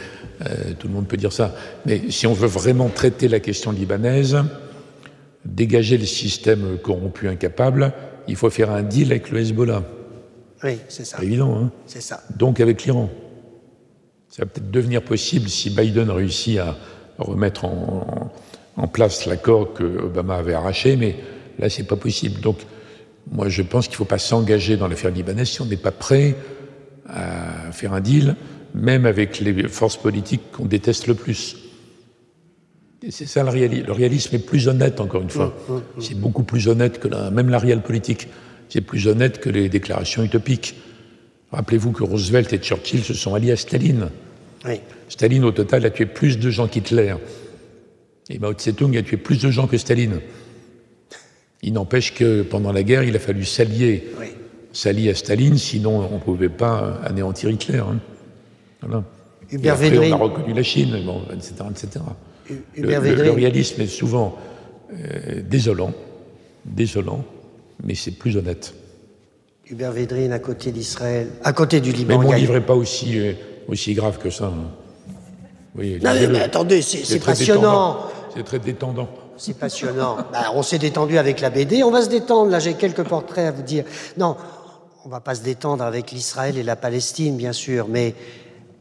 euh, 0.47 0.73
tout 0.79 0.89
le 0.89 0.95
monde 0.95 1.07
peut 1.07 1.19
dire 1.19 1.33
ça. 1.33 1.55
Mais 1.85 2.11
si 2.11 2.27
on 2.27 2.33
veut 2.33 2.47
vraiment 2.49 2.89
traiter 2.89 3.29
la 3.29 3.39
question 3.41 3.71
libanaise, 3.71 4.39
dégager 5.45 5.99
le 5.99 6.07
système 6.07 6.79
corrompu, 6.83 7.29
incapable, 7.29 7.93
il 8.29 8.37
faut 8.37 8.49
faire 8.51 8.71
un 8.71 8.83
deal 8.83 9.11
avec 9.12 9.31
le 9.31 9.41
Hezbollah. 9.41 9.83
Oui, 10.64 10.79
c'est 10.89 11.05
ça. 11.05 11.23
Évident, 11.23 11.55
hein 11.57 11.71
C'est 11.87 12.01
ça. 12.01 12.23
donc 12.35 12.61
avec 12.61 12.85
l'Iran. 12.85 13.11
Ça 14.31 14.43
va 14.43 14.47
peut-être 14.47 14.71
devenir 14.71 15.03
possible 15.03 15.49
si 15.49 15.71
Biden 15.71 16.11
réussit 16.11 16.59
à 16.59 16.77
remettre 17.19 17.64
en, 17.67 18.31
en- 18.77 18.83
en 18.83 18.89
place 18.89 19.27
l'accord 19.27 19.73
que 19.75 19.85
Obama 19.85 20.37
avait 20.37 20.55
arraché, 20.55 20.97
mais 20.97 21.17
là, 21.59 21.69
c'est 21.71 21.85
pas 21.87 21.97
possible. 21.97 22.41
Donc, 22.41 22.59
moi, 23.31 23.49
je 23.49 23.62
pense 23.62 23.87
qu'il 23.87 23.95
ne 23.95 23.99
faut 23.99 24.05
pas 24.05 24.18
s'engager 24.18 24.77
dans 24.77 24.89
l'affaire 24.89 25.11
libanaise 25.11 25.49
si 25.49 25.61
on 25.62 25.66
n'est 25.66 25.77
pas 25.77 25.91
prêt 25.91 26.37
à 27.09 27.72
faire 27.72 27.93
un 27.93 28.01
deal, 28.01 28.37
même 28.74 29.07
avec 29.07 29.41
les 29.41 29.68
forces 29.68 29.97
politiques 29.97 30.53
qu'on 30.53 30.66
déteste 30.66 31.07
le 31.07 31.14
plus. 31.14 31.57
C'est 33.11 33.27
ça 33.27 33.43
le, 33.45 33.51
réali- 33.51 33.85
le 33.85 33.93
réalisme 33.93 34.35
est 34.35 34.41
plus 34.45 34.68
honnête, 34.68 35.01
encore 35.01 35.22
une 35.22 35.31
fois. 35.31 35.57
C'est 36.01 36.18
beaucoup 36.18 36.43
plus 36.43 36.66
honnête 36.68 36.99
que 36.99 37.09
la, 37.09 37.31
même 37.31 37.51
la 37.51 37.59
réelle 37.59 37.83
politique. 37.83 38.29
C'est 38.68 38.81
plus 38.81 39.07
honnête 39.07 39.39
que 39.39 39.49
les 39.49 39.68
déclarations 39.68 40.24
utopiques. 40.24 40.74
Rappelez-vous 41.53 41.93
que 41.93 42.03
Roosevelt 42.03 42.53
et 42.53 42.59
Churchill 42.59 43.05
se 43.05 43.14
sont 43.14 43.35
alliés 43.35 43.53
à 43.53 43.57
Staline. 43.57 44.09
Oui. 44.64 44.81
Staline, 45.09 45.45
au 45.45 45.53
total, 45.53 45.87
a 45.87 45.91
tué 45.91 46.07
plus 46.07 46.39
de 46.39 46.51
gens 46.51 46.66
qu'Hitler. 46.66 47.14
Et 48.29 48.41
Mao 48.41 48.53
Tse-tung 48.55 48.97
a 48.97 49.03
tué 49.03 49.16
plus 49.16 49.41
de 49.41 49.51
gens 49.51 49.68
que 49.68 49.79
Staline. 49.79 50.20
Il 51.62 51.72
n'empêche 51.72 52.14
que 52.14 52.42
pendant 52.42 52.72
la 52.72 52.82
guerre, 52.82 53.02
il 53.02 53.16
a 53.16 53.18
fallu 53.18 53.44
s'allier, 53.44 54.09
Oui. 54.20 54.26
s'allier 54.72 55.11
à 55.11 55.14
Staline, 55.14 55.57
sinon 55.59 56.07
on 56.11 56.14
ne 56.16 56.20
pouvait 56.20 56.48
pas 56.48 57.00
anéantir 57.04 57.50
Hitler. 57.50 57.78
hein. 57.78 57.98
Voilà. 58.82 59.04
Et 59.50 59.68
après, 59.68 59.90
Védrine. 59.90 60.12
on 60.12 60.16
a 60.16 60.18
reconnu 60.18 60.52
la 60.54 60.62
Chine, 60.62 61.02
bon, 61.04 61.22
etc., 61.32 61.54
etc. 61.70 62.04
Le, 62.48 62.57
Hubert 62.76 63.00
le- 63.00 63.09
le 63.11 63.14
Védrine. 63.16 63.34
réalisme 63.34 63.80
est 63.82 63.86
souvent 63.86 64.36
euh, 64.92 65.42
désolant, 65.48 65.92
désolant, 66.64 67.24
mais 67.82 67.94
c'est 67.94 68.12
plus 68.12 68.36
honnête. 68.36 68.74
Hubert 69.68 69.92
Védrine 69.92 70.32
à 70.32 70.38
côté 70.38 70.70
d'Israël, 70.72 71.28
à 71.42 71.52
côté 71.52 71.80
du 71.80 71.90
Mais 71.90 71.96
Liban. 71.98 72.22
mon 72.22 72.30
y 72.30 72.34
a- 72.34 72.38
livre 72.38 72.54
n'est 72.54 72.61
pas 72.61 72.74
aussi, 72.74 73.18
euh, 73.18 73.32
aussi 73.68 73.94
grave 73.94 74.18
que 74.18 74.30
ça. 74.30 74.46
hein. 74.46 74.70
Oui, 75.76 75.98
Non, 76.02 76.12
mais, 76.14 76.26
mais 76.28 76.40
attendez, 76.40 76.82
c'est 76.82 77.18
passionnant. 77.24 78.07
C'est 78.34 78.44
très 78.44 78.59
détendant. 78.59 79.09
C'est 79.39 79.59
passionnant. 79.59 80.16
Bah, 80.32 80.51
on 80.55 80.62
s'est 80.62 80.78
détendu 80.78 81.18
avec 81.18 81.41
la 81.41 81.51
BD, 81.51 81.82
on 81.82 81.91
va 81.91 82.03
se 82.03 82.09
détendre. 82.09 82.51
Là, 82.51 82.59
j'ai 82.59 82.74
quelques 82.74 83.05
portraits 83.05 83.47
à 83.47 83.51
vous 83.51 83.62
dire. 83.62 83.84
Non, 84.16 84.37
on 85.05 85.09
va 85.09 85.20
pas 85.20 85.34
se 85.34 85.43
détendre 85.43 85.84
avec 85.84 86.11
l'Israël 86.11 86.59
et 86.59 86.62
la 86.62 86.76
Palestine, 86.76 87.37
bien 87.37 87.53
sûr, 87.53 87.87
mais 87.89 88.14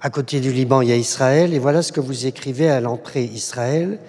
à 0.02 0.10
côté 0.10 0.40
du 0.40 0.52
Liban, 0.52 0.82
il 0.82 0.90
y 0.90 0.92
a 0.92 0.96
Israël, 0.96 1.54
et 1.54 1.60
voilà 1.60 1.82
ce 1.82 1.92
que 1.92 2.00
vous 2.00 2.26
écrivez 2.26 2.70
à 2.70 2.82
l'entrée 2.82 3.24
Israël. 3.24 4.00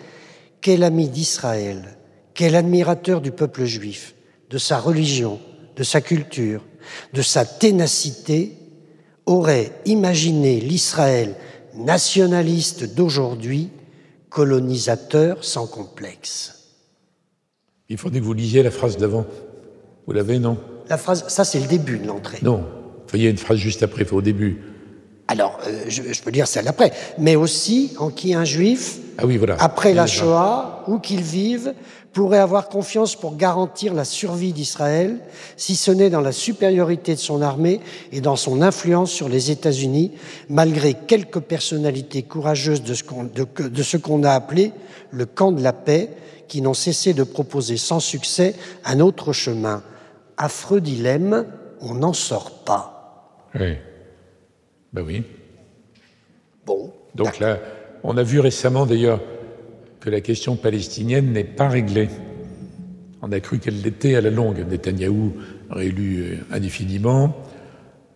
Quel 0.61 0.83
ami 0.83 1.09
d'Israël, 1.09 1.97
quel 2.35 2.57
admirateur 2.57 3.21
du 3.21 3.31
peuple 3.31 3.65
juif, 3.65 4.15
de 4.51 4.59
sa 4.59 4.79
religion, 4.79 5.39
de 5.77 5.83
sa 5.83 6.01
culture, 6.01 6.63
de 7.13 7.23
sa 7.23 7.45
ténacité, 7.45 8.57
aurait 9.27 9.73
imaginé 9.85 10.61
l'Israël 10.61 11.35
nationaliste 11.75 12.95
d'aujourd'hui, 12.95 13.71
colonisateur 14.37 15.43
sans 15.43 15.67
complexe. 15.67 16.75
Il 17.89 17.97
faudrait 17.97 18.21
que 18.21 18.25
vous 18.27 18.35
lisiez 18.35 18.63
la 18.63 18.71
phrase 18.71 18.99
d'avant. 18.99 19.25
Vous 20.07 20.13
l'avez, 20.13 20.39
non? 20.39 20.59
La 20.91 20.99
phrase, 20.99 21.25
ça 21.29 21.43
c'est 21.43 21.59
le 21.59 21.67
début 21.67 21.99
de 21.99 22.07
l'entrée. 22.07 22.41
Non. 22.43 22.63
Il 23.15 23.23
y 23.23 23.27
a 23.27 23.31
une 23.31 23.39
phrase 23.39 23.57
juste 23.57 23.83
après, 23.83 24.07
au 24.13 24.21
début. 24.21 24.61
Alors, 25.27 25.59
euh, 25.67 25.85
je, 25.89 26.03
je 26.13 26.23
peux 26.23 26.31
lire 26.31 26.47
celle 26.47 26.67
d'après. 26.67 26.93
Mais 27.17 27.35
aussi, 27.35 27.95
en 27.97 28.11
qui 28.11 28.35
un 28.35 28.45
juif 28.45 28.99
ah 29.19 29.27
oui, 29.27 29.37
voilà. 29.37 29.57
après 29.61 29.95
la 29.95 30.07
Shoah, 30.07 30.85
où 30.89 30.99
qu'ils 30.99 31.23
vivent, 31.23 31.75
pourrait 32.13 32.39
avoir 32.39 32.69
confiance 32.69 33.15
pour 33.15 33.37
garantir 33.37 33.93
la 33.93 34.05
survie 34.05 34.53
d'Israël, 34.53 35.19
si 35.57 35.77
ce 35.77 35.91
n'est 35.91 36.09
dans 36.09 36.23
la 36.23 36.33
supériorité 36.33 37.15
de 37.15 37.21
son 37.21 37.43
armée 37.43 37.81
et 38.11 38.23
dans 38.23 38.37
son 38.37 38.63
influence 38.63 39.11
sur 39.11 39.29
les 39.29 39.51
États-Unis, 39.51 40.13
malgré 40.49 40.95
quelques 40.95 41.41
personnalités 41.41 42.23
courageuses 42.23 42.83
de 42.83 42.95
ce 42.95 43.05
qu'on 43.05 43.25
de, 43.25 43.47
de 43.69 43.83
ce 43.83 43.99
qu'on 43.99 44.25
a 44.25 44.31
appelé 44.31 44.73
le 45.11 45.27
camp 45.27 45.53
de 45.53 45.63
la 45.63 45.75
paix, 45.75 46.09
qui 46.49 46.63
n'ont 46.63 46.75
cessé 46.75 47.13
de 47.13 47.23
proposer 47.23 47.77
sans 47.77 48.01
succès 48.01 48.55
un 48.85 49.01
autre 49.01 49.33
chemin. 49.33 49.83
Affreux 50.37 50.81
dilemme, 50.81 51.47
on 51.81 51.95
n'en 51.95 52.13
sort 52.13 52.65
pas. 52.65 53.49
Oui. 53.55 53.77
Ben 54.93 55.03
oui. 55.03 55.25
Bon. 56.65 56.93
Donc 57.15 57.39
là, 57.39 57.59
on 58.07 58.17
a 58.17 58.23
vu 58.23 58.39
récemment 58.39 58.87
d'ailleurs 58.87 59.21
que 60.01 60.09
la 60.11 60.21
question 60.21 60.55
palestinienne 60.55 61.33
n'est 61.33 61.45
pas 61.45 61.69
réglée. 61.69 62.09
On 63.21 63.33
a 63.33 63.41
cru 63.41 63.59
qu'elle 63.59 63.83
l'était 63.83 64.15
à 64.15 64.21
la 64.21 64.31
longue. 64.31 64.65
Netanyahou 64.71 65.33
réélu 65.71 66.23
euh, 66.23 66.37
indéfiniment, 66.53 67.37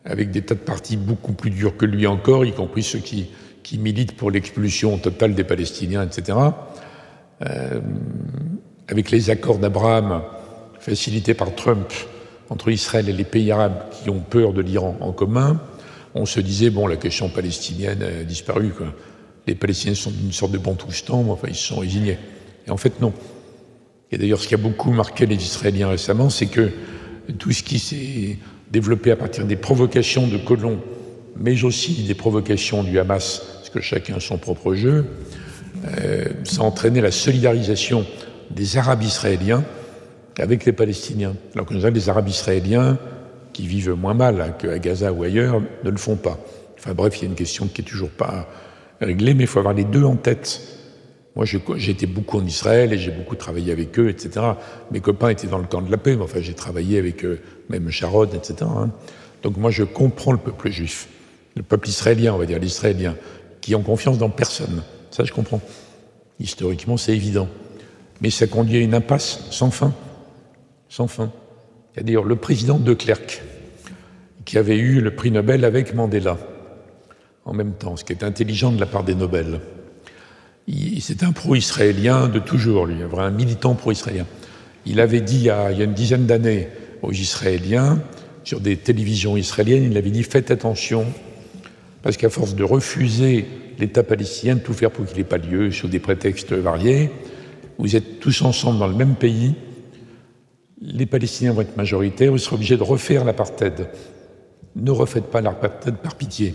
avec 0.05 0.31
des 0.31 0.43
tas 0.43 0.55
de 0.55 0.61
partis 0.61 0.97
beaucoup 0.97 1.33
plus 1.33 1.51
durs 1.51 1.77
que 1.77 1.87
lui 1.87 2.07
encore, 2.07 2.45
y 2.45 2.53
compris 2.53 2.85
ceux 2.85 3.01
qui, 3.01 3.29
militent 3.73 4.17
pour 4.17 4.33
l'expulsion 4.33 4.99
totale 4.99 5.35
des 5.35 5.45
Palestiniens, 5.45 6.05
etc. 6.05 6.39
Euh, 7.43 7.81
avec 8.89 9.13
les 9.13 9.31
accords 9.31 9.59
d'Abraham 9.59 10.23
facilités 10.81 11.35
par 11.35 11.55
Trump 11.55 11.87
entre 12.49 12.71
Israël 12.71 13.09
et 13.09 13.13
les 13.13 13.25
pays 13.25 13.53
arabes 13.53 13.85
qui 13.91 14.11
ont 14.11 14.19
peur 14.19 14.53
de 14.53 14.61
l'Iran 14.61 14.97
en 15.01 15.13
commun, 15.13 15.61
on 16.15 16.27
se 16.27 16.41
disait, 16.41 16.71
bon, 16.71 16.89
la 16.89 16.97
question 16.97 17.29
palestinienne 17.29 18.03
a 18.03 18.25
disparu. 18.25 18.73
Les 19.47 19.55
Palestiniens 19.55 19.95
sont 19.95 20.13
une 20.13 20.33
sorte 20.33 20.53
de 20.53 20.59
mais 20.59 21.31
enfin, 21.31 21.49
ils 21.49 21.55
se 21.55 21.69
sont 21.69 21.81
résignés. 21.81 22.19
Et 22.67 22.71
en 22.71 22.77
fait, 22.77 23.01
non. 23.01 23.13
Et 24.13 24.19
d'ailleurs, 24.19 24.41
ce 24.41 24.49
qui 24.49 24.55
a 24.55 24.59
beaucoup 24.59 24.91
marqué 24.91 25.27
les 25.27 25.37
Israéliens 25.37 25.89
récemment, 25.89 26.31
c'est 26.31 26.47
que 26.47 26.71
tout 27.39 27.53
ce 27.53 27.63
qui 27.63 27.79
s'est 27.79 28.39
développé 28.71 29.11
à 29.11 29.17
partir 29.17 29.45
des 29.45 29.57
provocations 29.57 30.27
de 30.27 30.37
colons, 30.37 30.81
mais 31.37 31.63
aussi 31.65 32.05
des 32.05 32.15
provocations 32.15 32.83
du 32.83 32.99
Hamas, 32.99 33.43
parce 33.57 33.71
que 33.71 33.81
chacun 33.81 34.17
a 34.17 34.21
son 34.21 34.39
propre 34.39 34.75
jeu, 34.75 35.07
euh, 35.87 36.25
ça 36.45 36.63
a 36.63 36.65
entraîné 36.65 37.01
la 37.01 37.11
solidarisation 37.11 38.05
des 38.51 38.77
Arabes 38.77 39.03
israéliens 39.03 39.65
avec 40.39 40.65
les 40.65 40.73
Palestiniens. 40.73 41.35
Alors 41.55 41.67
que 41.67 41.91
des 41.91 42.09
Arabes 42.09 42.29
israéliens 42.29 42.99
qui 43.53 43.67
vivent 43.67 43.93
moins 43.93 44.15
mal 44.15 44.41
hein, 44.41 44.55
qu'à 44.59 44.79
Gaza 44.79 45.13
ou 45.13 45.23
ailleurs 45.23 45.61
ne 45.85 45.91
le 45.91 45.97
font 45.97 46.17
pas. 46.17 46.39
Enfin 46.79 46.95
bref, 46.95 47.19
il 47.19 47.23
y 47.23 47.27
a 47.27 47.29
une 47.29 47.37
question 47.37 47.69
qui 47.69 47.83
est 47.83 47.85
toujours 47.85 48.11
pas 48.11 48.49
réglée, 49.01 49.35
mais 49.35 49.45
il 49.45 49.47
faut 49.47 49.59
avoir 49.59 49.75
les 49.75 49.85
deux 49.85 50.05
en 50.05 50.17
tête. 50.17 50.61
Moi, 51.37 51.47
été 51.77 52.07
beaucoup 52.07 52.39
en 52.39 52.45
Israël 52.45 52.93
et 52.93 52.99
j'ai 52.99 53.11
beaucoup 53.11 53.37
travaillé 53.37 53.73
avec 53.73 53.99
eux, 53.99 54.09
etc. 54.09 54.45
Mes 54.91 55.01
copains 55.01 55.29
étaient 55.29 55.47
dans 55.47 55.59
le 55.59 55.67
camp 55.67 55.81
de 55.81 55.91
la 55.91 55.97
paix, 55.97 56.17
mais 56.17 56.23
enfin, 56.23 56.41
j'ai 56.41 56.55
travaillé 56.55 56.99
avec 56.99 57.25
eux, 57.25 57.41
même 57.69 57.89
Sharon, 57.91 58.27
etc. 58.27 58.55
Hein. 58.63 58.91
Donc 59.43 59.57
moi, 59.57 59.71
je 59.71 59.85
comprends 59.85 60.33
le 60.33 60.39
peuple 60.39 60.71
juif, 60.71 61.09
le 61.57 61.63
peuple 61.63 61.89
israélien, 61.89 62.35
on 62.35 62.39
va 62.39 62.47
dire, 62.47 62.59
l'israélien, 62.59 63.17
qui 63.61 63.75
ont 63.75 63.83
confiance 63.83 64.19
dans 64.19 64.29
personne. 64.29 64.83
Ça, 65.11 65.25
je 65.25 65.33
comprends. 65.33 65.61
Historiquement, 66.41 66.97
c'est 66.97 67.15
évident. 67.15 67.49
Mais 68.21 68.31
ça 68.31 68.47
conduit 68.47 68.79
à 68.79 68.81
une 68.81 68.95
impasse 68.95 69.47
sans 69.51 69.71
fin. 69.71 69.95
Sans 70.89 71.07
fin. 71.07 71.33
D'ailleurs 71.97 72.25
le 72.25 72.37
président 72.37 72.79
de 72.79 72.95
Klerk, 72.95 73.43
qui 74.45 74.59
avait 74.59 74.79
eu 74.79 75.01
le 75.01 75.15
prix 75.15 75.31
Nobel 75.31 75.65
avec 75.65 75.95
Mandela, 75.95 76.39
en 77.51 77.55
même 77.55 77.73
temps, 77.73 77.97
ce 77.97 78.05
qui 78.05 78.13
est 78.13 78.23
intelligent 78.23 78.71
de 78.71 78.79
la 78.79 78.87
part 78.87 79.03
des 79.03 79.17
Nobel. 79.17 79.61
C'est 81.01 81.25
un 81.25 81.33
pro-israélien 81.33 82.29
de 82.29 82.39
toujours, 82.39 82.87
lui, 82.87 82.99
un 83.03 83.31
militant 83.31 83.75
pro-israélien. 83.75 84.27
Il 84.87 85.01
avait 85.01 85.21
dit 85.21 85.37
il 85.37 85.43
y 85.43 85.51
a, 85.51 85.73
une 85.73 85.93
dizaine 85.93 86.27
d'années 86.27 86.69
aux 87.03 87.11
Israéliens, 87.11 88.01
sur 88.45 88.61
des 88.61 88.77
télévisions 88.77 89.37
israéliennes, 89.37 89.91
il 89.91 89.99
avait 89.99 90.11
dit 90.11 90.23
faites 90.23 90.53
attention, 90.53 91.07
parce 92.03 92.17
qu'à 92.17 92.31
force 92.31 92.55
de 92.55 92.63
refuser 92.63 93.47
l'État 93.81 94.05
palestinien 94.05 94.55
de 94.55 94.61
tout 94.61 94.73
faire 94.73 94.93
pour 94.93 95.05
qu'il 95.07 95.19
n'ait 95.19 95.25
pas 95.25 95.39
lieu 95.39 95.73
sous 95.73 95.89
des 95.89 95.99
prétextes 95.99 96.53
variés. 96.53 97.11
Vous 97.79 97.97
êtes 97.97 98.21
tous 98.21 98.43
ensemble 98.43 98.79
dans 98.79 98.87
le 98.87 98.95
même 98.95 99.17
pays. 99.17 99.55
Les 100.81 101.07
Palestiniens 101.07 101.53
vont 101.53 101.63
être 101.63 101.77
majoritaires. 101.77 102.31
Vous 102.31 102.39
serez 102.39 102.55
obligés 102.55 102.77
de 102.77 102.85
refaire 102.85 103.25
l'apartheid. 103.25 103.89
Ne 104.77 104.91
refaites 104.93 105.27
pas 105.27 105.41
l'apartheid 105.41 105.97
par 105.97 106.15
pitié. 106.15 106.55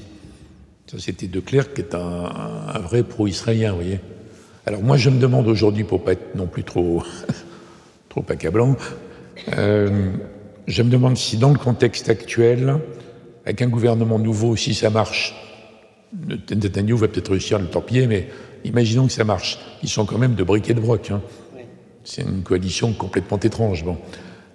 Ça, 0.88 0.98
c'était 1.00 1.26
De 1.26 1.40
Clercq, 1.40 1.74
qui 1.74 1.82
est 1.82 1.96
un, 1.96 2.80
vrai 2.80 3.02
pro-israélien, 3.02 3.72
vous 3.72 3.78
voyez. 3.78 4.00
Alors 4.68 4.84
moi, 4.84 4.98
je 4.98 5.10
me 5.10 5.20
demande 5.20 5.48
aujourd'hui, 5.48 5.84
pour 5.84 6.04
pas 6.04 6.12
être 6.12 6.36
non 6.36 6.46
plus 6.46 6.64
trop, 6.64 7.02
trop 8.10 8.24
accablant, 8.30 8.76
euh, 9.58 10.12
je 10.68 10.84
me 10.84 10.90
demande 10.92 11.18
si 11.18 11.38
dans 11.38 11.50
le 11.50 11.58
contexte 11.58 12.10
actuel, 12.10 12.78
avec 13.46 13.64
un 13.64 13.68
gouvernement 13.68 14.20
nouveau, 14.20 14.56
si 14.56 14.76
ça 14.76 14.92
marche, 14.92 15.36
Netanyahu 16.28 16.98
va 16.98 17.08
peut-être 17.08 17.32
réussir 17.32 17.58
à 17.58 17.62
le 17.62 17.68
torpiller, 17.68 18.06
mais 18.06 18.30
imaginons 18.64 19.08
que 19.08 19.14
ça 19.14 19.24
marche. 19.24 19.58
Ils 19.82 19.90
sont 19.90 20.06
quand 20.06 20.20
même 20.20 20.36
de 20.36 20.44
briques 20.44 20.70
et 20.70 20.76
de 20.76 20.80
broc. 20.80 21.10
Hein. 21.10 21.22
C'est 22.04 22.22
une 22.22 22.44
coalition 22.44 22.94
complètement 22.94 23.40
étrange. 23.40 23.84
Bon. 23.84 23.98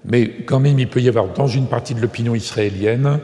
Mais 0.05 0.45
quand 0.47 0.61
même, 0.61 0.79
il 0.79 0.89
peut 0.89 1.01
y 1.01 1.09
avoir 1.09 1.33
dans 1.33 1.49
une 1.49 1.67
partie 1.67 1.95
de 1.95 2.01
l'opinion 2.01 2.37
israélienne 2.37 3.19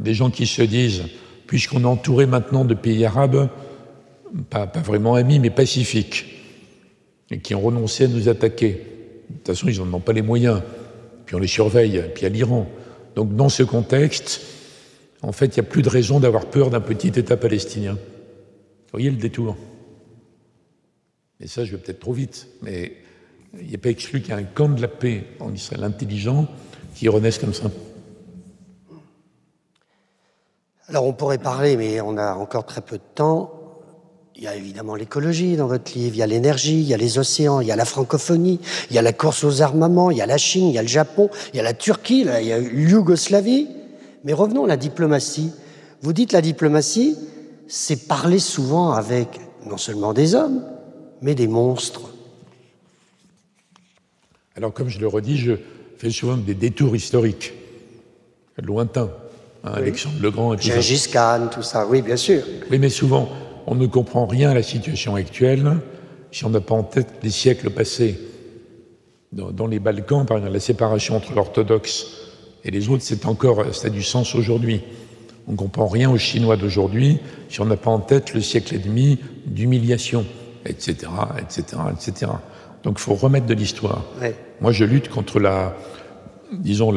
des 0.00 0.14
gens 0.14 0.30
qui 0.30 0.46
se 0.46 0.62
disent, 0.62 1.04
puisqu'on 1.50 1.80
est 1.80 1.86
entouré 1.86 2.26
maintenant 2.26 2.64
de 2.64 2.74
pays 2.74 3.04
arabes, 3.04 3.48
pas, 4.50 4.66
vraiment 4.84 5.16
amis, 5.16 5.40
mais 5.40 5.50
pacifiques, 5.50 6.26
et 7.28 7.40
qui 7.40 7.56
ont 7.56 7.60
renoncé 7.60 8.04
à 8.04 8.06
nous 8.06 8.28
attaquer. 8.28 8.68
De 9.28 9.34
toute 9.34 9.46
façon, 9.48 9.66
ils 9.66 9.80
n'en 9.80 9.92
ont 9.94 10.00
pas 10.00 10.12
les 10.12 10.22
moyens. 10.22 10.62
Puis 11.26 11.34
on 11.34 11.40
les 11.40 11.48
surveille, 11.48 12.04
puis 12.14 12.24
a 12.24 12.28
l'Iran. 12.28 12.70
Donc 13.16 13.34
dans 13.34 13.48
ce 13.48 13.64
contexte, 13.64 14.42
en 15.22 15.32
fait, 15.32 15.56
il 15.56 15.60
n'y 15.60 15.66
a 15.66 15.68
plus 15.68 15.82
de 15.82 15.88
raison 15.88 16.20
d'avoir 16.20 16.46
peur 16.46 16.70
d'un 16.70 16.80
petit 16.80 17.08
État 17.08 17.36
palestinien. 17.36 17.94
Vous 17.94 18.92
voyez 18.92 19.10
le 19.10 19.16
détour? 19.16 19.56
Mais 21.40 21.48
ça, 21.48 21.64
je 21.64 21.72
vais 21.72 21.78
peut-être 21.78 21.98
trop 21.98 22.12
vite, 22.12 22.46
mais 22.62 22.92
il 23.60 23.72
n'est 23.72 23.76
pas 23.76 23.90
exclu 23.90 24.20
qu'il 24.20 24.32
y 24.32 24.38
ait 24.38 24.40
un 24.40 24.44
camp 24.44 24.68
de 24.68 24.80
la 24.80 24.86
paix 24.86 25.24
en 25.40 25.52
Israël 25.52 25.82
intelligent 25.82 26.46
qui 26.94 27.08
renaisse 27.08 27.38
comme 27.38 27.54
ça. 27.54 27.72
Alors 30.90 31.06
on 31.06 31.12
pourrait 31.12 31.38
parler, 31.38 31.76
mais 31.76 32.00
on 32.00 32.16
a 32.16 32.34
encore 32.34 32.66
très 32.66 32.80
peu 32.80 32.96
de 32.96 33.02
temps. 33.14 33.52
Il 34.34 34.42
y 34.42 34.48
a 34.48 34.56
évidemment 34.56 34.96
l'écologie 34.96 35.56
dans 35.56 35.68
votre 35.68 35.96
livre, 35.96 36.16
il 36.16 36.18
y 36.18 36.22
a 36.22 36.26
l'énergie, 36.26 36.80
il 36.80 36.88
y 36.88 36.94
a 36.94 36.96
les 36.96 37.16
océans, 37.18 37.60
il 37.60 37.68
y 37.68 37.70
a 37.70 37.76
la 37.76 37.84
francophonie, 37.84 38.58
il 38.90 38.96
y 38.96 38.98
a 38.98 39.02
la 39.02 39.12
course 39.12 39.44
aux 39.44 39.62
armements, 39.62 40.10
il 40.10 40.16
y 40.16 40.20
a 40.20 40.26
la 40.26 40.36
Chine, 40.36 40.66
il 40.66 40.74
y 40.74 40.78
a 40.78 40.82
le 40.82 40.88
Japon, 40.88 41.30
il 41.52 41.58
y 41.58 41.60
a 41.60 41.62
la 41.62 41.74
Turquie, 41.74 42.22
il 42.22 42.46
y 42.46 42.52
a 42.52 42.58
l'Yougoslavie. 42.58 43.68
Mais 44.24 44.32
revenons 44.32 44.64
à 44.64 44.66
la 44.66 44.76
diplomatie. 44.76 45.52
Vous 46.02 46.12
dites 46.12 46.32
la 46.32 46.40
diplomatie, 46.40 47.16
c'est 47.68 48.08
parler 48.08 48.40
souvent 48.40 48.90
avec 48.90 49.40
non 49.66 49.76
seulement 49.76 50.12
des 50.12 50.34
hommes, 50.34 50.64
mais 51.22 51.36
des 51.36 51.46
monstres. 51.46 52.10
Alors, 54.56 54.72
comme 54.72 54.88
je 54.88 54.98
le 54.98 55.06
redis, 55.06 55.38
je 55.38 55.52
fais 55.98 56.10
souvent 56.10 56.36
des 56.36 56.54
détours 56.54 56.96
historiques, 56.96 57.52
lointains. 58.58 59.10
Hein, 59.64 59.72
Alexandre 59.74 60.16
le 60.20 60.30
Grand 60.30 60.54
et 60.54 60.56
tout 60.56 60.68
Gengis 60.68 61.08
Khan, 61.12 61.48
tout 61.52 61.62
ça, 61.62 61.86
oui, 61.86 62.02
bien 62.02 62.16
sûr. 62.16 62.42
Oui, 62.70 62.78
mais 62.78 62.88
souvent, 62.88 63.28
on 63.66 63.74
ne 63.74 63.86
comprend 63.86 64.26
rien 64.26 64.50
à 64.50 64.54
la 64.54 64.62
situation 64.62 65.14
actuelle 65.14 65.76
si 66.32 66.44
on 66.44 66.50
n'a 66.50 66.60
pas 66.60 66.74
en 66.74 66.82
tête 66.82 67.08
les 67.22 67.30
siècles 67.30 67.70
passés. 67.70 68.18
Dans, 69.32 69.50
dans 69.50 69.66
les 69.66 69.78
Balkans, 69.78 70.26
par 70.26 70.38
exemple, 70.38 70.54
la 70.54 70.60
séparation 70.60 71.16
entre 71.16 71.34
l'orthodoxe 71.34 72.06
et 72.64 72.70
les 72.70 72.88
autres, 72.88 73.02
c'est 73.04 73.26
encore, 73.26 73.74
ça 73.74 73.88
a 73.88 73.90
du 73.90 74.02
sens 74.02 74.34
aujourd'hui. 74.34 74.82
On 75.46 75.52
ne 75.52 75.56
comprend 75.56 75.86
rien 75.86 76.10
aux 76.10 76.18
Chinois 76.18 76.56
d'aujourd'hui 76.56 77.18
si 77.48 77.60
on 77.60 77.64
n'a 77.64 77.76
pas 77.76 77.90
en 77.90 78.00
tête 78.00 78.34
le 78.34 78.40
siècle 78.40 78.74
et 78.74 78.78
demi 78.78 79.18
d'humiliation, 79.46 80.24
etc., 80.64 81.10
etc., 81.38 81.82
etc. 81.92 82.32
Donc 82.82 82.96
il 82.98 83.02
faut 83.02 83.14
remettre 83.14 83.46
de 83.46 83.54
l'histoire. 83.54 84.04
Moi, 84.60 84.72
je 84.72 84.84
lutte 84.84 85.08
contre 85.08 85.38
la, 85.38 85.76
disons, 86.52 86.92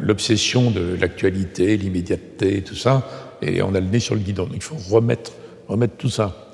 l'obsession 0.00 0.70
de 0.70 0.96
l'actualité, 1.00 1.76
l'immédiateté, 1.76 2.62
tout 2.62 2.74
ça, 2.76 3.36
et 3.42 3.62
on 3.62 3.74
a 3.74 3.80
le 3.80 3.86
nez 3.86 4.00
sur 4.00 4.14
le 4.14 4.20
guidon. 4.20 4.44
Donc 4.44 4.56
il 4.56 4.62
faut 4.62 4.76
remettre, 4.94 5.32
remettre 5.68 5.96
tout 5.96 6.10
ça. 6.10 6.52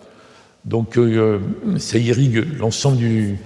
Donc 0.64 0.96
euh, 0.98 1.38
ça 1.78 1.98
irrigue 1.98 2.44
l'ensemble 2.58 2.96
du, 2.98 3.36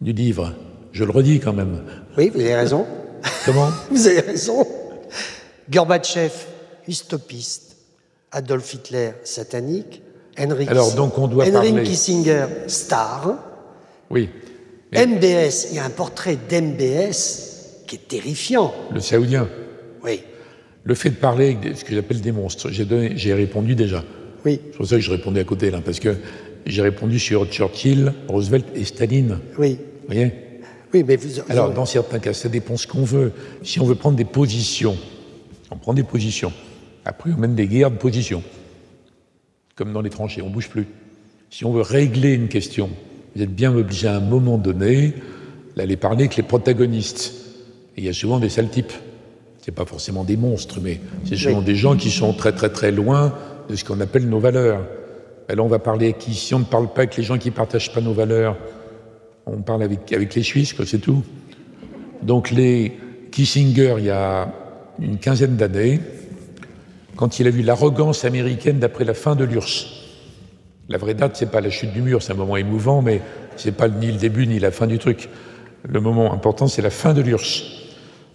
du 0.00 0.12
livre. 0.12 0.54
Je 0.92 1.04
le 1.04 1.10
redis 1.10 1.40
quand 1.40 1.52
même. 1.52 1.82
Oui, 2.18 2.30
vous 2.34 2.40
avez 2.40 2.54
raison. 2.54 2.86
Comment? 3.44 3.68
Vous 3.90 4.06
avez 4.06 4.20
raison. 4.20 4.66
Gorbatchev, 5.70 6.32
utopiste. 6.88 7.76
Adolf 8.32 8.72
Hitler, 8.74 9.10
satanique. 9.24 10.02
Henry, 10.38 10.66
Alors, 10.68 10.94
donc, 10.94 11.18
on 11.18 11.26
doit 11.28 11.44
Henry 11.44 11.52
parler- 11.72 11.82
Kissinger, 11.82 12.46
star. 12.66 13.34
Oui. 14.08 14.30
Mais 14.92 15.06
MBS, 15.06 15.68
il 15.70 15.76
y 15.76 15.78
a 15.78 15.84
un 15.84 15.90
portrait 15.90 16.36
d'MBS 16.48 17.49
qui 17.90 17.96
est 17.96 18.06
terrifiant. 18.08 18.72
le 18.94 19.00
saoudien. 19.00 19.48
Oui, 20.04 20.20
Le 20.84 20.94
fait 20.94 21.10
de 21.10 21.16
parler 21.16 21.46
avec 21.46 21.60
des- 21.60 21.74
ce 21.74 21.84
que 21.84 21.92
j'appelle 21.94 22.20
des 22.20 22.30
monstres, 22.32 22.70
j'ai 22.70 23.34
répondu 23.34 23.74
déjà. 23.74 24.04
oui. 24.44 24.60
C'est 24.70 24.76
pour 24.76 24.86
ça 24.86 24.94
que 24.96 25.02
je 25.02 25.10
répondais 25.10 25.40
à 25.40 25.44
côté, 25.44 25.70
là, 25.70 25.80
parce 25.84 25.98
que 26.00 26.16
J'ai 26.66 26.82
répondu 26.82 27.18
sur 27.18 27.46
Churchill, 27.50 28.12
Roosevelt 28.28 28.66
et 28.74 28.84
Staline. 28.84 29.38
Oui. 29.58 29.78
Vous 30.02 30.06
voyez? 30.14 30.30
Oui, 30.92 31.02
mais 31.08 31.16
vous. 31.16 31.40
Alors, 31.48 31.72
dans 31.72 31.86
certains 31.86 32.18
cas, 32.18 32.34
ça 32.34 32.50
dépend 32.50 32.76
ce 32.76 32.86
qu'on 32.86 33.02
veut. 33.02 33.32
Si 33.62 33.80
on 33.80 33.86
veut 33.86 33.94
prendre 33.94 34.16
des 34.18 34.26
positions, 34.26 34.94
on 35.70 35.76
prend 35.76 35.94
des 35.94 36.02
positions. 36.02 36.52
Après, 37.06 37.30
on 37.34 37.38
mène 37.40 37.54
des 37.54 37.66
guerres 37.66 37.90
de 37.90 37.96
position. 37.96 38.42
Comme 39.74 39.94
dans 39.94 40.02
les 40.02 40.10
tranchées, 40.10 40.42
on 40.42 40.48
ne 40.50 40.52
bouge 40.54 40.68
plus. 40.68 40.86
Si 41.48 41.64
on 41.64 41.72
veut 41.72 41.80
régler 41.80 42.34
une 42.34 42.48
question, 42.48 42.90
vous 43.34 43.42
êtes 43.42 43.54
bien 43.54 43.74
obligé 43.74 44.06
à 44.08 44.16
un 44.16 44.20
moment 44.20 44.58
donné 44.58 45.14
d'aller 45.76 45.96
parler 45.96 46.24
avec 46.24 46.36
les 46.36 46.42
protagonistes. 46.42 47.32
Il 48.00 48.06
y 48.06 48.08
a 48.08 48.14
souvent 48.14 48.38
des 48.38 48.48
sales 48.48 48.70
types. 48.70 48.94
Ce 49.60 49.70
pas 49.70 49.84
forcément 49.84 50.24
des 50.24 50.38
monstres, 50.38 50.80
mais 50.82 51.00
c'est 51.26 51.36
souvent 51.36 51.60
des 51.60 51.76
gens 51.76 51.94
qui 51.94 52.10
sont 52.10 52.32
très 52.32 52.52
très 52.52 52.70
très 52.70 52.90
loin 52.90 53.34
de 53.68 53.76
ce 53.76 53.84
qu'on 53.84 54.00
appelle 54.00 54.26
nos 54.26 54.40
valeurs. 54.40 54.86
Alors 55.50 55.66
on 55.66 55.68
va 55.68 55.78
parler 55.78 56.06
avec 56.06 56.18
qui 56.18 56.32
Si 56.32 56.54
on 56.54 56.60
ne 56.60 56.64
parle 56.64 56.90
pas 56.94 57.02
avec 57.02 57.18
les 57.18 57.22
gens 57.22 57.36
qui 57.36 57.50
ne 57.50 57.54
partagent 57.54 57.92
pas 57.92 58.00
nos 58.00 58.14
valeurs, 58.14 58.56
on 59.44 59.58
parle 59.58 59.82
avec, 59.82 60.10
avec 60.14 60.34
les 60.34 60.42
Suisses, 60.42 60.74
c'est 60.86 60.98
tout. 60.98 61.22
Donc 62.22 62.50
les 62.50 62.96
Kissinger, 63.30 63.96
il 63.98 64.06
y 64.06 64.10
a 64.10 64.50
une 64.98 65.18
quinzaine 65.18 65.56
d'années, 65.56 66.00
quand 67.16 67.38
il 67.38 67.46
a 67.48 67.50
vu 67.50 67.60
l'arrogance 67.60 68.24
américaine 68.24 68.78
d'après 68.78 69.04
la 69.04 69.14
fin 69.14 69.36
de 69.36 69.44
l'URSS, 69.44 69.88
la 70.88 70.96
vraie 70.96 71.14
date, 71.14 71.36
c'est 71.36 71.50
pas 71.50 71.60
la 71.60 71.70
chute 71.70 71.92
du 71.92 72.00
mur, 72.00 72.22
c'est 72.22 72.32
un 72.32 72.36
moment 72.36 72.56
émouvant, 72.56 73.02
mais 73.02 73.20
c'est 73.56 73.76
pas 73.76 73.88
ni 73.88 74.06
le 74.06 74.18
début 74.18 74.46
ni 74.46 74.58
la 74.58 74.70
fin 74.70 74.86
du 74.86 74.98
truc. 74.98 75.28
Le 75.86 76.00
moment 76.00 76.32
important, 76.32 76.66
c'est 76.66 76.82
la 76.82 76.90
fin 76.90 77.12
de 77.12 77.20
l'URSS. 77.20 77.79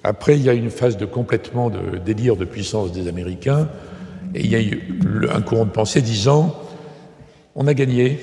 Après, 0.07 0.35
il 0.37 0.43
y 0.43 0.49
a 0.49 0.53
une 0.53 0.69
phase 0.69 0.97
de 0.97 1.05
complètement 1.05 1.71
de 1.71 1.97
délire 1.97 2.35
de 2.35 2.45
puissance 2.45 2.91
des 2.91 3.07
Américains, 3.07 3.67
et 4.35 4.41
il 4.41 4.51
y 4.51 4.55
a 4.55 4.61
eu 4.61 5.27
un 5.33 5.41
courant 5.41 5.65
de 5.65 5.71
pensée 5.71 6.01
disant 6.01 6.55
on 7.55 7.65
a 7.65 7.73
gagné. 7.73 8.19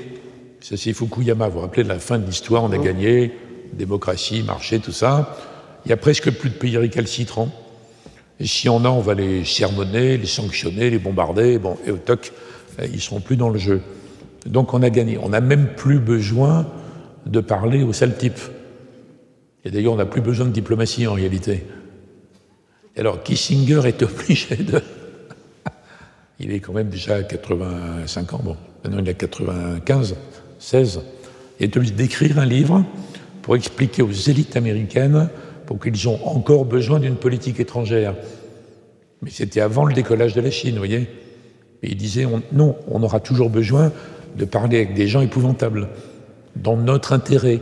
Ça, 0.60 0.76
c'est 0.76 0.92
Fukuyama. 0.92 1.48
Vous 1.48 1.54
vous 1.54 1.60
rappelez 1.60 1.82
de 1.82 1.88
la 1.88 1.98
fin 1.98 2.18
de 2.18 2.26
l'histoire, 2.26 2.62
on 2.62 2.70
a 2.70 2.78
gagné, 2.78 3.32
démocratie, 3.72 4.44
marché, 4.44 4.78
tout 4.78 4.92
ça. 4.92 5.36
Il 5.84 5.88
y 5.88 5.92
a 5.92 5.96
presque 5.96 6.30
plus 6.30 6.50
de 6.50 6.54
pays 6.54 6.76
récalcitrants. 6.76 7.48
Et 8.38 8.46
si 8.46 8.68
on 8.68 8.84
a, 8.84 8.88
on 8.88 9.00
va 9.00 9.14
les 9.14 9.44
sermonner, 9.44 10.18
les 10.18 10.26
sanctionner, 10.26 10.88
les 10.88 11.00
bombarder. 11.00 11.58
Bon, 11.58 11.76
et 11.84 11.90
au 11.90 11.96
toc, 11.96 12.32
ils 12.80 13.00
seront 13.00 13.18
plus 13.18 13.36
dans 13.36 13.48
le 13.48 13.58
jeu. 13.58 13.80
Donc 14.46 14.72
on 14.72 14.82
a 14.82 14.90
gagné. 14.90 15.18
On 15.20 15.30
n'a 15.30 15.40
même 15.40 15.70
plus 15.76 15.98
besoin 15.98 16.68
de 17.26 17.40
parler 17.40 17.82
aux 17.82 17.92
sales 17.92 18.16
types. 18.16 18.40
Et 19.64 19.70
d'ailleurs, 19.70 19.92
on 19.92 19.96
n'a 19.96 20.06
plus 20.06 20.20
besoin 20.20 20.46
de 20.46 20.52
diplomatie 20.52 21.06
en 21.06 21.14
réalité. 21.14 21.64
Alors 22.96 23.22
Kissinger 23.22 23.80
est 23.86 24.02
obligé 24.02 24.56
de... 24.56 24.82
il 26.40 26.52
est 26.52 26.60
quand 26.60 26.72
même 26.72 26.88
déjà 26.88 27.16
à 27.16 27.22
85 27.22 28.34
ans, 28.34 28.40
bon, 28.44 28.56
maintenant 28.84 29.00
il 29.02 29.08
a 29.08 29.14
95, 29.14 30.16
16. 30.58 31.00
Il 31.58 31.64
est 31.64 31.76
obligé 31.76 31.94
d'écrire 31.94 32.38
un 32.38 32.44
livre 32.44 32.84
pour 33.42 33.56
expliquer 33.56 34.02
aux 34.02 34.10
élites 34.10 34.56
américaines 34.56 35.28
pour 35.66 35.78
qu'ils 35.78 36.08
ont 36.08 36.20
encore 36.26 36.64
besoin 36.64 37.00
d'une 37.00 37.16
politique 37.16 37.60
étrangère. 37.60 38.14
Mais 39.22 39.30
c'était 39.30 39.60
avant 39.60 39.84
le 39.84 39.94
décollage 39.94 40.34
de 40.34 40.40
la 40.40 40.50
Chine, 40.50 40.72
vous 40.72 40.78
voyez. 40.78 41.08
Et 41.82 41.90
il 41.90 41.96
disait 41.96 42.26
non, 42.52 42.76
on 42.88 43.02
aura 43.02 43.20
toujours 43.20 43.50
besoin 43.50 43.92
de 44.36 44.44
parler 44.44 44.78
avec 44.78 44.94
des 44.94 45.08
gens 45.08 45.20
épouvantables, 45.20 45.88
dans 46.56 46.76
notre 46.76 47.12
intérêt. 47.12 47.60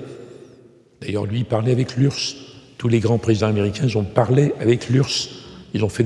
D'ailleurs, 1.01 1.27
lui, 1.27 1.41
il 1.41 1.45
parlait 1.45 1.73
avec 1.73 1.97
l'URSS. 1.97 2.37
Tous 2.79 2.89
les 2.89 3.01
grands 3.01 3.19
présidents 3.19 3.49
américains, 3.49 3.85
ils 3.87 3.99
ont 3.99 4.05
parlé 4.05 4.53
avec 4.61 4.89
l'URSS. 4.89 5.31
Ils 5.75 5.85
ont, 5.85 5.89
fait 5.89 6.03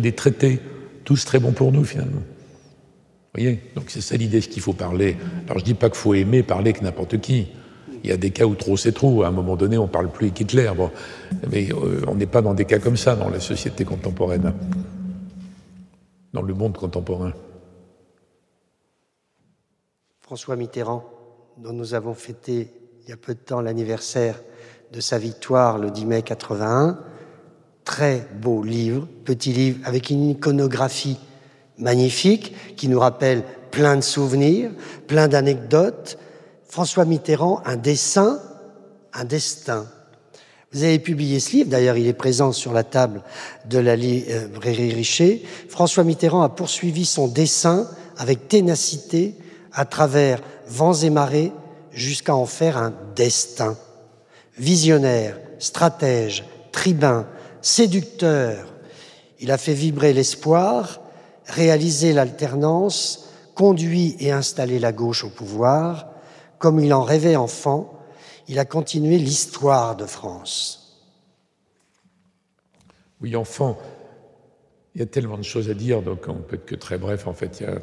des, 0.00 0.12
traités, 0.12 0.60
tous 1.04 1.24
très 1.24 1.38
bons 1.38 1.52
pour 1.52 1.72
nous, 1.72 1.84
finalement. 1.84 2.20
Vous 2.20 3.42
voyez? 3.42 3.60
Donc 3.74 3.84
c'est 3.88 4.00
ça 4.00 4.16
l'idée, 4.16 4.40
ce 4.40 4.48
qu'il 4.48 4.62
faut 4.62 4.72
parler. 4.72 5.16
Alors 5.46 5.58
je 5.58 5.64
ne 5.64 5.66
dis 5.66 5.74
pas 5.74 5.88
qu'il 5.88 5.98
faut 5.98 6.14
aimer 6.14 6.42
parler 6.42 6.70
avec 6.70 6.82
n'importe 6.82 7.20
qui. 7.20 7.48
Il 8.04 8.10
y 8.10 8.12
a 8.12 8.16
des 8.16 8.30
cas 8.30 8.44
où 8.44 8.54
trop 8.54 8.76
c'est 8.76 8.92
trop. 8.92 9.22
À 9.22 9.28
un 9.28 9.32
moment 9.32 9.56
donné, 9.56 9.78
on 9.78 9.84
ne 9.84 9.88
parle 9.88 10.10
plus 10.10 10.26
avec 10.26 10.40
Hitler. 10.40 10.70
Bon. 10.76 10.90
Mais 11.50 11.72
euh, 11.72 12.02
on 12.06 12.14
n'est 12.14 12.26
pas 12.26 12.42
dans 12.42 12.54
des 12.54 12.64
cas 12.64 12.78
comme 12.78 12.96
ça 12.96 13.16
dans 13.16 13.28
la 13.28 13.40
société 13.40 13.84
contemporaine, 13.84 14.52
dans 16.32 16.42
le 16.42 16.54
monde 16.54 16.76
contemporain. 16.76 17.32
François 20.20 20.56
Mitterrand, 20.56 21.04
dont 21.56 21.72
nous 21.72 21.94
avons 21.94 22.14
fêté 22.14 22.70
il 23.08 23.12
y 23.12 23.14
a 23.14 23.16
peu 23.16 23.32
de 23.32 23.38
temps 23.38 23.62
l'anniversaire 23.62 24.38
de 24.92 25.00
sa 25.00 25.16
victoire 25.16 25.78
le 25.78 25.90
10 25.90 26.04
mai 26.04 26.20
81. 26.20 26.98
Très 27.82 28.28
beau 28.34 28.62
livre, 28.62 29.08
petit 29.24 29.50
livre 29.50 29.78
avec 29.84 30.10
une 30.10 30.28
iconographie 30.28 31.16
magnifique 31.78 32.54
qui 32.76 32.86
nous 32.86 33.00
rappelle 33.00 33.44
plein 33.70 33.96
de 33.96 34.02
souvenirs, 34.02 34.70
plein 35.06 35.26
d'anecdotes. 35.26 36.18
François 36.68 37.06
Mitterrand, 37.06 37.62
un 37.64 37.76
dessin, 37.76 38.42
un 39.14 39.24
destin. 39.24 39.86
Vous 40.72 40.82
avez 40.84 40.98
publié 40.98 41.40
ce 41.40 41.52
livre, 41.52 41.70
d'ailleurs 41.70 41.96
il 41.96 42.08
est 42.08 42.12
présent 42.12 42.52
sur 42.52 42.74
la 42.74 42.84
table 42.84 43.22
de 43.64 43.78
la 43.78 43.96
librairie 43.96 44.92
Richer. 44.92 45.46
François 45.70 46.04
Mitterrand 46.04 46.42
a 46.42 46.50
poursuivi 46.50 47.06
son 47.06 47.26
dessin 47.26 47.88
avec 48.18 48.48
ténacité 48.48 49.34
à 49.72 49.86
travers 49.86 50.42
vents 50.66 50.92
et 50.92 51.08
marées 51.08 51.52
jusqu'à 51.98 52.34
en 52.34 52.46
faire 52.46 52.76
un 52.76 52.94
destin. 53.14 53.76
Visionnaire, 54.56 55.38
stratège, 55.58 56.44
tribun, 56.72 57.26
séducteur, 57.60 58.66
il 59.40 59.50
a 59.50 59.58
fait 59.58 59.74
vibrer 59.74 60.12
l'espoir, 60.12 61.00
réalisé 61.46 62.12
l'alternance, 62.12 63.30
conduit 63.54 64.16
et 64.20 64.32
installé 64.32 64.78
la 64.78 64.92
gauche 64.92 65.24
au 65.24 65.30
pouvoir. 65.30 66.08
Comme 66.58 66.80
il 66.80 66.92
en 66.92 67.02
rêvait 67.02 67.36
enfant, 67.36 67.94
il 68.48 68.58
a 68.58 68.64
continué 68.64 69.18
l'histoire 69.18 69.94
de 69.96 70.06
France. 70.06 71.00
Oui, 73.20 73.36
enfant, 73.36 73.78
il 74.94 75.00
y 75.00 75.04
a 75.04 75.06
tellement 75.06 75.38
de 75.38 75.42
choses 75.42 75.70
à 75.70 75.74
dire, 75.74 76.02
donc 76.02 76.24
on 76.28 76.34
peut 76.34 76.56
être 76.56 76.66
que 76.66 76.74
très 76.74 76.98
bref. 76.98 77.26
En 77.26 77.34
fait, 77.34 77.60
il 77.60 77.66
y 77.66 77.66
a 77.66 77.78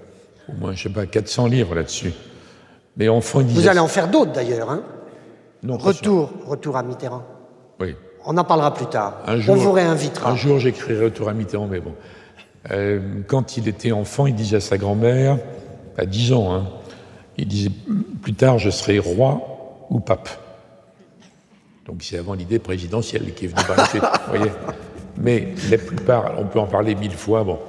au 0.49 0.53
moins, 0.53 0.74
je 0.74 0.84
sais 0.84 0.89
pas, 0.89 1.05
400 1.05 1.47
livres 1.47 1.76
là-dessus. 1.76 2.13
Mais 2.97 3.07
Vous 3.07 3.67
allez 3.67 3.79
en 3.79 3.87
faire 3.87 4.07
d'autres 4.07 4.31
d'ailleurs, 4.31 4.69
hein 4.71 4.81
Non. 5.63 5.77
Retour, 5.77 6.31
retour 6.45 6.77
à 6.77 6.83
Mitterrand. 6.83 7.23
Oui. 7.79 7.95
On 8.25 8.37
en 8.37 8.43
parlera 8.43 8.73
plus 8.73 8.85
tard. 8.85 9.17
Un 9.27 9.37
jour, 9.37 9.55
On 9.55 9.57
vous 9.57 9.71
réinvitera. 9.71 10.31
Un 10.31 10.35
jour, 10.35 10.59
j'écrirai 10.59 11.05
Retour 11.05 11.27
à 11.29 11.33
Mitterrand, 11.33 11.67
mais 11.67 11.79
bon. 11.79 11.93
Euh, 12.71 12.99
quand 13.27 13.57
il 13.57 13.67
était 13.67 13.91
enfant, 13.91 14.25
il 14.27 14.33
disait 14.33 14.57
à 14.57 14.61
sa 14.61 14.77
grand-mère, 14.77 15.37
à 15.97 16.05
10 16.05 16.33
ans, 16.33 16.53
hein, 16.53 16.69
il 17.37 17.47
disait 17.47 17.71
plus 18.21 18.33
tard, 18.33 18.57
je 18.57 18.69
serai 18.69 18.97
roi 18.97 19.85
ou 19.89 19.99
pape. 19.99 20.29
Donc 21.85 21.97
c'est 22.01 22.17
avant 22.17 22.33
l'idée 22.33 22.57
présidentielle 22.57 23.33
qui 23.35 23.45
est 23.45 23.49
venue 23.49 23.63
par 23.67 23.77
la 23.77 23.85
suite. 23.85 24.03
voyez 24.29 24.51
Mais 25.17 25.49
la 25.69 25.77
plupart, 25.77 26.39
on 26.39 26.45
peut 26.45 26.59
en 26.59 26.65
parler 26.65 26.95
mille 26.95 27.15
fois, 27.15 27.43
bon. 27.43 27.59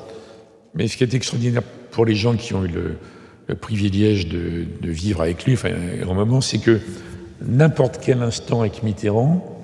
Mais 0.75 0.89
ce 0.89 0.97
qui 0.97 1.05
est 1.05 1.15
extraordinaire 1.15 1.63
pour 1.91 2.07
les 2.07 2.15
gens 2.15 2.35
qui 2.35 2.55
ont 2.55 2.65
eu 2.65 2.69
le, 2.69 2.97
privilège 3.55 4.29
de, 4.29 4.67
vivre 4.83 5.21
avec 5.21 5.45
lui, 5.45 5.55
enfin, 5.55 5.71
moment, 6.05 6.41
c'est 6.41 6.59
que 6.59 6.81
n'importe 7.45 8.01
quel 8.03 8.23
instant 8.23 8.61
avec 8.61 8.83
Mitterrand 8.83 9.63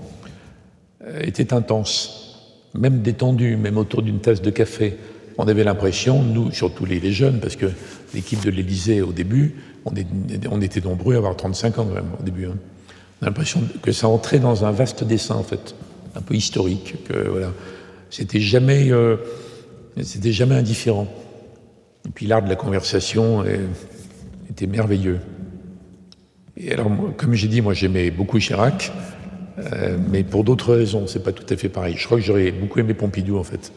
euh, 1.04 1.20
était 1.22 1.52
intense, 1.52 2.68
même 2.74 3.02
détendu, 3.02 3.56
même 3.56 3.76
autour 3.76 4.02
d'une 4.02 4.20
tasse 4.20 4.42
de 4.42 4.50
café. 4.50 4.96
On 5.38 5.48
avait 5.48 5.64
l'impression, 5.64 6.22
nous, 6.22 6.52
surtout 6.52 6.84
les, 6.84 7.12
jeunes, 7.12 7.40
parce 7.40 7.56
que 7.56 7.66
l'équipe 8.14 8.44
de 8.44 8.50
l'Élysée, 8.50 9.00
au 9.00 9.12
début, 9.12 9.56
on, 9.84 10.60
était 10.60 10.80
nombreux 10.80 11.14
à 11.14 11.18
avoir 11.18 11.36
35 11.36 11.78
ans 11.78 11.84
même, 11.86 12.04
au 12.20 12.22
début. 12.22 12.46
Hein. 12.46 12.56
On 13.20 13.24
a 13.24 13.28
l'impression 13.30 13.62
que 13.82 13.90
ça 13.90 14.06
entrait 14.08 14.38
dans 14.38 14.64
un 14.64 14.70
vaste 14.70 15.02
dessin, 15.02 15.34
en 15.34 15.42
fait, 15.42 15.74
un 16.14 16.20
peu 16.20 16.34
historique, 16.34 16.94
que 17.08 17.28
voilà. 17.28 17.52
C'était 18.10 18.40
jamais, 18.40 18.92
euh, 18.92 19.16
c'était 20.02 20.32
jamais 20.32 20.54
indifférent. 20.54 21.08
Et 22.06 22.10
puis 22.14 22.26
l'art 22.26 22.42
de 22.42 22.48
la 22.48 22.56
conversation 22.56 23.44
était 24.50 24.66
merveilleux. 24.66 25.20
Et 26.56 26.72
alors, 26.72 26.90
comme 27.16 27.34
j'ai 27.34 27.48
dit, 27.48 27.60
moi 27.60 27.74
j'aimais 27.74 28.10
beaucoup 28.10 28.38
Chirac, 28.38 28.92
euh, 29.58 29.96
mais 30.10 30.22
pour 30.22 30.44
d'autres 30.44 30.74
raisons, 30.74 31.06
c'est 31.06 31.22
pas 31.22 31.32
tout 31.32 31.46
à 31.52 31.56
fait 31.56 31.68
pareil. 31.68 31.94
Je 31.96 32.04
crois 32.04 32.18
que 32.18 32.24
j'aurais 32.24 32.52
beaucoup 32.52 32.78
aimé 32.78 32.94
Pompidou 32.94 33.38
en 33.38 33.44
fait. 33.44 33.72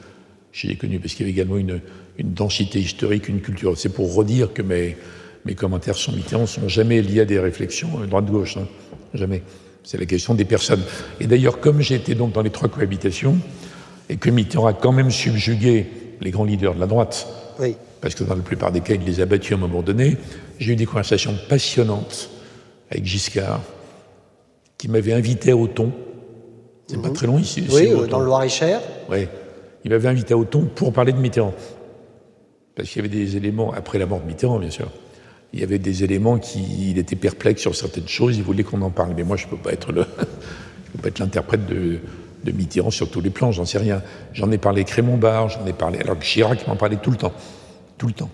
J'ai 0.52 0.76
connu 0.76 1.00
parce 1.00 1.14
qu'il 1.14 1.26
y 1.26 1.30
avait 1.30 1.38
également 1.38 1.58
une, 1.58 1.82
densité 2.20 2.80
historique, 2.80 3.28
une 3.28 3.42
culture. 3.42 3.78
C'est 3.78 3.90
pour 3.90 4.14
redire 4.14 4.54
que 4.54 4.62
mes, 4.62 4.96
commentaires 5.56 5.96
sur 5.96 6.14
Mitterrand 6.14 6.46
sont 6.46 6.70
jamais 6.70 7.02
liés 7.02 7.22
à 7.22 7.26
des 7.26 7.40
réflexions 7.40 7.90
euh, 8.02 8.08
droite-gauche, 8.08 8.58
hein. 8.58 8.68
jamais. 9.14 9.42
C'est 9.84 10.00
la 10.00 10.08
question 10.08 10.34
des 10.34 10.46
personnes. 10.46 10.82
Et 11.20 11.28
d'ailleurs, 11.28 11.60
comme 11.60 11.80
j'étais 11.80 12.16
donc 12.16 12.34
dans 12.34 12.42
les 12.42 12.50
trois 12.50 12.70
cohabitations, 12.70 13.38
et 14.10 14.18
que 14.18 14.30
Mitterrand 14.30 14.68
a 14.68 14.74
quand 14.74 14.92
même 14.92 15.12
subjugué 15.12 15.86
les 16.22 16.32
grands 16.32 16.46
leaders 16.46 16.74
de 16.74 16.80
la 16.80 16.88
droite, 16.88 17.28
oui 17.60 17.76
parce 18.06 18.14
que 18.14 18.24
dans 18.24 18.36
la 18.36 18.44
plupart 18.44 18.72
des 18.72 18.82
cas, 18.82 18.94
il 18.94 19.04
les 19.04 19.20
a 19.20 19.26
battus 19.26 19.54
à 19.54 19.56
un 19.56 19.58
moment 19.58 19.82
donné. 19.82 20.16
J'ai 20.60 20.74
eu 20.74 20.76
des 20.76 20.86
conversations 20.86 21.34
passionnantes 21.50 22.30
avec 22.92 23.04
Giscard, 23.04 23.62
qui 24.78 24.90
m'avait 24.90 25.14
invité 25.14 25.50
à 25.50 25.58
Auton. 25.58 25.92
C'est 26.86 27.02
pas 27.02 27.08
mhm. 27.08 27.14
très 27.16 27.26
loin 27.26 27.40
ici. 27.40 27.66
Oui, 27.72 27.90
dans 28.08 28.20
le 28.20 28.26
Loir-et-Cher. 28.26 28.80
Oui. 29.10 29.28
Il 29.84 29.90
m'avait 29.90 30.08
invité 30.08 30.36
à 30.36 30.38
Auton 30.38 30.70
pour 30.76 30.94
parler 30.94 31.14
de 31.14 31.18
Mitterrand. 31.18 31.56
Parce 32.76 32.90
qu'il 32.90 33.02
y 33.02 33.06
avait 33.08 33.16
des 33.16 33.38
éléments, 33.38 33.74
après 33.74 33.98
la 33.98 34.06
mort 34.06 34.22
de 34.22 34.28
Mitterrand, 34.28 34.60
bien 34.60 34.70
sûr, 34.70 34.92
il 35.52 35.60
y 35.60 35.64
avait 35.64 35.80
des 35.80 36.04
éléments 36.04 36.38
qui. 36.38 36.92
Il 36.92 37.00
était 37.00 37.16
perplexe 37.16 37.62
sur 37.64 37.76
certaines 37.76 38.08
choses, 38.08 38.38
il 38.38 38.44
voulait 38.44 38.62
qu'on 38.62 38.84
en 38.84 38.92
parle. 38.92 39.16
Mais 39.18 39.24
moi, 39.24 39.36
je 39.36 39.48
ne 39.48 39.50
peux 39.50 39.58
pas 39.58 39.72
être 39.72 39.92
le. 39.92 40.06
être 41.04 41.18
l'interprète 41.18 41.66
de, 41.66 41.98
de, 42.44 42.52
Mitterrand 42.52 42.92
sur 42.92 43.10
tous 43.10 43.22
les 43.22 43.32
plans, 43.32 43.52
j'en 43.52 43.66
sais 43.66 43.80
rien. 43.80 44.04
J'en 44.32 44.52
ai 44.52 44.60
parlé 44.60 44.82
avec 44.82 44.92
Raymond 44.92 45.18
Barre, 45.18 45.50
j'en 45.50 45.66
ai 45.66 45.74
parlé. 45.74 45.98
Alors 46.02 46.20
que 46.20 46.24
Chirac 46.24 46.68
m'en 46.68 46.76
parlait 46.76 46.98
tout 46.98 47.10
le 47.10 47.18
temps. 47.18 47.34
Tout 47.98 48.08
le 48.08 48.14
temps. 48.14 48.30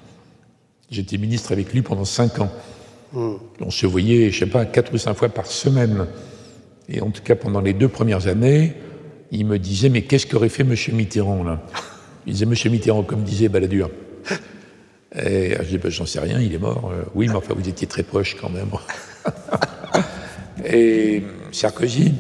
J'étais 0.90 1.18
ministre 1.18 1.52
avec 1.52 1.74
lui 1.74 1.82
pendant 1.82 2.06
cinq 2.06 2.40
ans. 2.40 2.52
Hmm. 3.14 3.36
On 3.60 3.72
se 3.72 3.86
voyait, 3.86 4.32
je 4.32 4.40
sais 4.40 4.46
pas, 4.46 4.66
quatre 4.66 4.94
ou 4.94 4.98
cinq 4.98 5.14
fois 5.14 5.30
par 5.30 5.46
semaine. 5.46 6.08
Et 6.90 7.02
en 7.02 7.10
tout 7.10 7.22
cas, 7.22 7.36
pendant 7.36 7.62
les 7.62 7.74
deux 7.74 7.88
premières 7.88 8.28
années, 8.28 8.74
il 9.32 9.46
me 9.46 9.58
disait 9.58 9.90
Mais 9.90 10.04
qu'est-ce 10.04 10.28
qu'aurait 10.28 10.50
fait 10.50 10.64
M. 10.64 10.76
Mitterrand 10.94 11.44
là? 11.44 11.62
Il 12.28 12.34
disait 12.34 12.46
M. 12.46 12.72
Mitterrand, 12.72 13.04
comme 13.04 13.24
disait 13.24 13.50
Balladur. 13.50 13.90
Et 15.16 15.56
je 15.60 15.68
dis 15.68 15.78
ben, 15.78 15.90
J'en 15.90 16.06
sais 16.06 16.20
rien, 16.20 16.40
il 16.40 16.54
est 16.54 16.60
mort. 16.60 16.92
Euh, 16.94 17.04
oui, 17.16 17.28
mais 17.28 17.36
enfin, 17.36 17.54
vous 17.58 17.68
étiez 17.68 17.88
très 17.88 18.04
proche 18.04 18.36
quand 18.40 18.50
même. 18.50 18.70
Et 20.66 21.24
Sarkozy, 21.52 22.14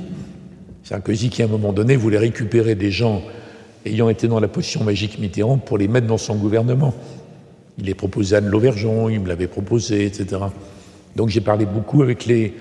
Sarkozy 0.83 1.29
qui, 1.29 1.41
à 1.41 1.45
un 1.45 1.49
moment 1.49 1.73
donné, 1.73 1.95
voulait 1.95 2.17
récupérer 2.17 2.75
des 2.75 2.91
gens 2.91 3.21
ayant 3.85 4.09
été 4.09 4.27
dans 4.27 4.39
la 4.39 4.47
position 4.47 4.83
magique 4.83 5.19
Mitterrand 5.19 5.57
pour 5.57 5.77
les 5.77 5.87
mettre 5.87 6.07
dans 6.07 6.17
son 6.17 6.35
gouvernement. 6.35 6.93
Il 7.81 7.87
les 7.87 7.95
proposé 7.95 8.35
à 8.35 8.37
Anne 8.37 8.47
Lauvergeon, 8.47 9.09
il 9.09 9.19
me 9.19 9.27
l'avait 9.27 9.47
proposé, 9.47 10.05
etc. 10.05 10.39
Donc 11.15 11.29
j'ai 11.29 11.41
parlé 11.41 11.65
beaucoup 11.65 12.03
avec 12.03 12.27
les, 12.27 12.53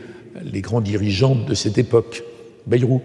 les 0.43 0.63
grands 0.63 0.81
dirigeants 0.81 1.35
de 1.35 1.53
cette 1.53 1.77
époque. 1.77 2.25
Bayrou. 2.67 3.03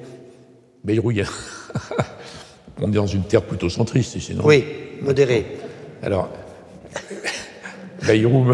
Bayrou, 0.86 1.12
on 2.82 2.90
est 2.90 2.96
dans 2.96 3.06
une 3.06 3.24
terre 3.24 3.42
plutôt 3.42 3.70
centriste 3.70 4.16
ici, 4.16 4.34
non 4.34 4.46
Oui, 4.46 4.64
modérée. 5.02 5.46
Alors, 6.02 6.30
Bayrou, 8.08 8.54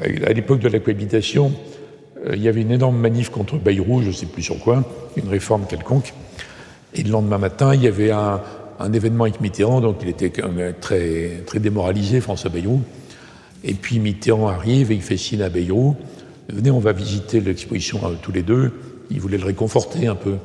à 0.00 0.32
l'époque 0.34 0.60
de 0.60 0.68
la 0.68 0.78
cohabitation, 0.78 1.52
euh, 2.26 2.36
il 2.36 2.42
y 2.42 2.48
avait 2.48 2.60
une 2.60 2.72
énorme 2.72 2.98
manif 2.98 3.30
contre 3.30 3.56
Bayrou, 3.56 4.02
je 4.02 4.08
ne 4.08 4.12
sais 4.12 4.26
plus 4.26 4.42
sur 4.42 4.58
quoi, 4.58 4.84
une 5.16 5.28
réforme 5.28 5.64
quelconque. 5.66 6.12
Et 6.94 7.02
le 7.02 7.10
lendemain 7.10 7.38
matin, 7.38 7.74
il 7.74 7.82
y 7.82 7.88
avait 7.88 8.10
un, 8.10 8.42
événement 8.92 9.24
avec 9.24 9.40
Mitterrand, 9.40 9.80
donc 9.80 9.98
il 10.02 10.08
était 10.08 10.32
très, 10.80 11.42
très 11.46 11.58
démoralisé, 11.58 12.20
François 12.20 12.50
Bayrou. 12.50 12.80
Et 13.64 13.74
puis 13.74 13.98
Mitterrand 13.98 14.48
arrive 14.48 14.92
et 14.92 14.94
il 14.94 15.02
fait 15.02 15.16
signe 15.16 15.42
à 15.42 15.48
Bayrou 15.48 15.96
Venez, 16.50 16.70
on 16.70 16.78
va 16.78 16.92
visiter 16.92 17.40
l'exposition 17.40 18.00
euh, 18.04 18.14
tous 18.22 18.32
les 18.32 18.42
deux. 18.42 18.72
Il 19.10 19.20
voulait 19.20 19.36
le 19.36 19.44
réconforter 19.44 20.06
un 20.06 20.14
peu. 20.14 20.36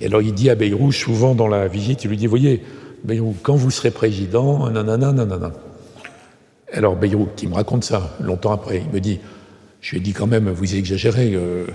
Et 0.00 0.06
alors 0.06 0.22
il 0.22 0.32
dit 0.32 0.48
à 0.48 0.54
Bayrou, 0.54 0.92
souvent 0.92 1.34
dans 1.34 1.46
la 1.46 1.68
visite, 1.68 2.04
il 2.04 2.10
lui 2.10 2.16
dit 2.16 2.26
Voyez, 2.26 2.62
Bayrou, 3.04 3.36
quand 3.42 3.54
vous 3.54 3.70
serez 3.70 3.90
président, 3.90 4.70
nanana, 4.70 5.12
nanana. 5.12 5.52
Alors 6.72 6.96
Bayrou, 6.96 7.28
qui 7.36 7.48
me 7.48 7.54
raconte 7.54 7.84
ça 7.84 8.16
longtemps 8.22 8.52
après, 8.52 8.82
il 8.86 8.94
me 8.94 9.00
dit 9.00 9.18
Je 9.82 9.90
lui 9.90 9.98
ai 9.98 10.00
dit 10.00 10.12
quand 10.14 10.26
même, 10.26 10.48
vous 10.48 10.74
exagérez, 10.74 11.34
euh, 11.34 11.66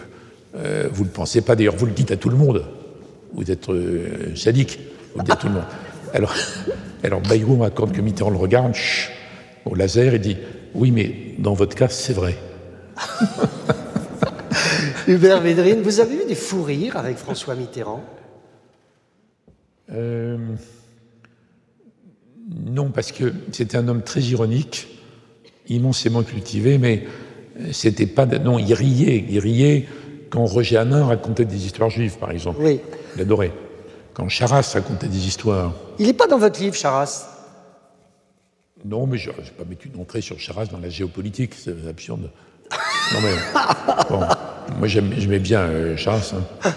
euh, 0.56 0.88
vous 0.92 1.04
ne 1.04 1.10
le 1.10 1.14
pensez 1.14 1.42
pas, 1.42 1.56
d'ailleurs, 1.56 1.76
vous 1.76 1.86
le 1.86 1.92
dites 1.92 2.12
à 2.12 2.18
tout 2.18 2.30
le 2.30 2.38
monde. 2.38 2.66
Vous 3.34 3.52
êtes 3.52 3.68
sadique, 4.36 4.80
vous 5.16 5.22
le 5.22 5.24
dites 5.24 5.34
à 5.34 5.38
tout 5.38 5.48
le 5.48 5.54
monde. 5.54 5.64
Alors, 6.14 6.34
alors 7.04 7.22
Bayrou 7.22 7.60
raconte 7.60 7.94
que 7.94 8.02
Mitterrand 8.02 8.30
le 8.30 8.38
regarde, 8.38 8.74
au 9.66 9.76
laser, 9.76 10.14
et 10.14 10.20
dit 10.20 10.38
Oui, 10.74 10.92
mais 10.92 11.36
dans 11.40 11.54
votre 11.54 11.76
cas, 11.76 11.90
c'est 11.90 12.14
vrai. 12.14 12.36
Hubert 15.08 15.42
Védrine, 15.42 15.82
vous 15.82 16.00
avez 16.00 16.16
eu 16.16 16.26
des 16.28 16.36
fous 16.36 16.64
rires 16.64 16.98
avec 16.98 17.18
François 17.18 17.56
Mitterrand? 17.56 18.04
Euh, 19.92 20.38
Non, 22.66 22.90
parce 22.90 23.12
que 23.12 23.34
c'était 23.52 23.78
un 23.78 23.88
homme 23.88 24.02
très 24.02 24.22
ironique, 24.22 24.88
immensément 25.68 26.24
cultivé, 26.24 26.78
mais 26.78 27.06
c'était 27.72 28.08
pas. 28.08 28.26
Non, 28.26 28.60
il 28.60 28.74
riait. 28.74 29.26
Il 29.30 29.40
riait 29.40 29.86
quand 30.30 30.46
Roger 30.46 30.78
Hanin 30.78 31.06
racontait 31.06 31.46
des 31.46 31.66
histoires 31.66 31.90
juives, 31.90 32.18
par 32.18 32.32
exemple. 32.32 32.60
Oui. 32.62 32.80
Il 33.16 33.22
adorait. 33.22 33.52
Quand 34.16 34.30
Charras 34.30 34.72
racontait 34.74 35.08
des 35.10 35.28
histoires. 35.28 35.74
Il 36.00 36.08
n'est 36.08 36.14
pas 36.14 36.28
dans 36.28 36.38
votre 36.38 36.60
livre, 36.60 36.74
Charras 36.74 37.28
Non, 38.86 39.06
mais 39.06 39.18
je 39.18 39.30
ne 39.30 39.36
vais 39.36 39.52
pas 39.58 39.66
mettre 39.66 39.86
une 39.94 40.02
entrée 40.02 40.22
sur 40.22 40.40
Charras 40.40 40.68
dans 40.68 40.80
la 40.80 40.90
géopolitique, 40.90 41.54
c'est 41.54 41.88
absurde. 41.88 42.32
Non 43.14 43.20
mais, 43.22 43.36
bon, 44.10 44.20
moi 44.80 44.88
j'aimais 44.88 45.38
bien 45.38 45.60
euh. 45.60 45.96
Hein. 46.08 46.74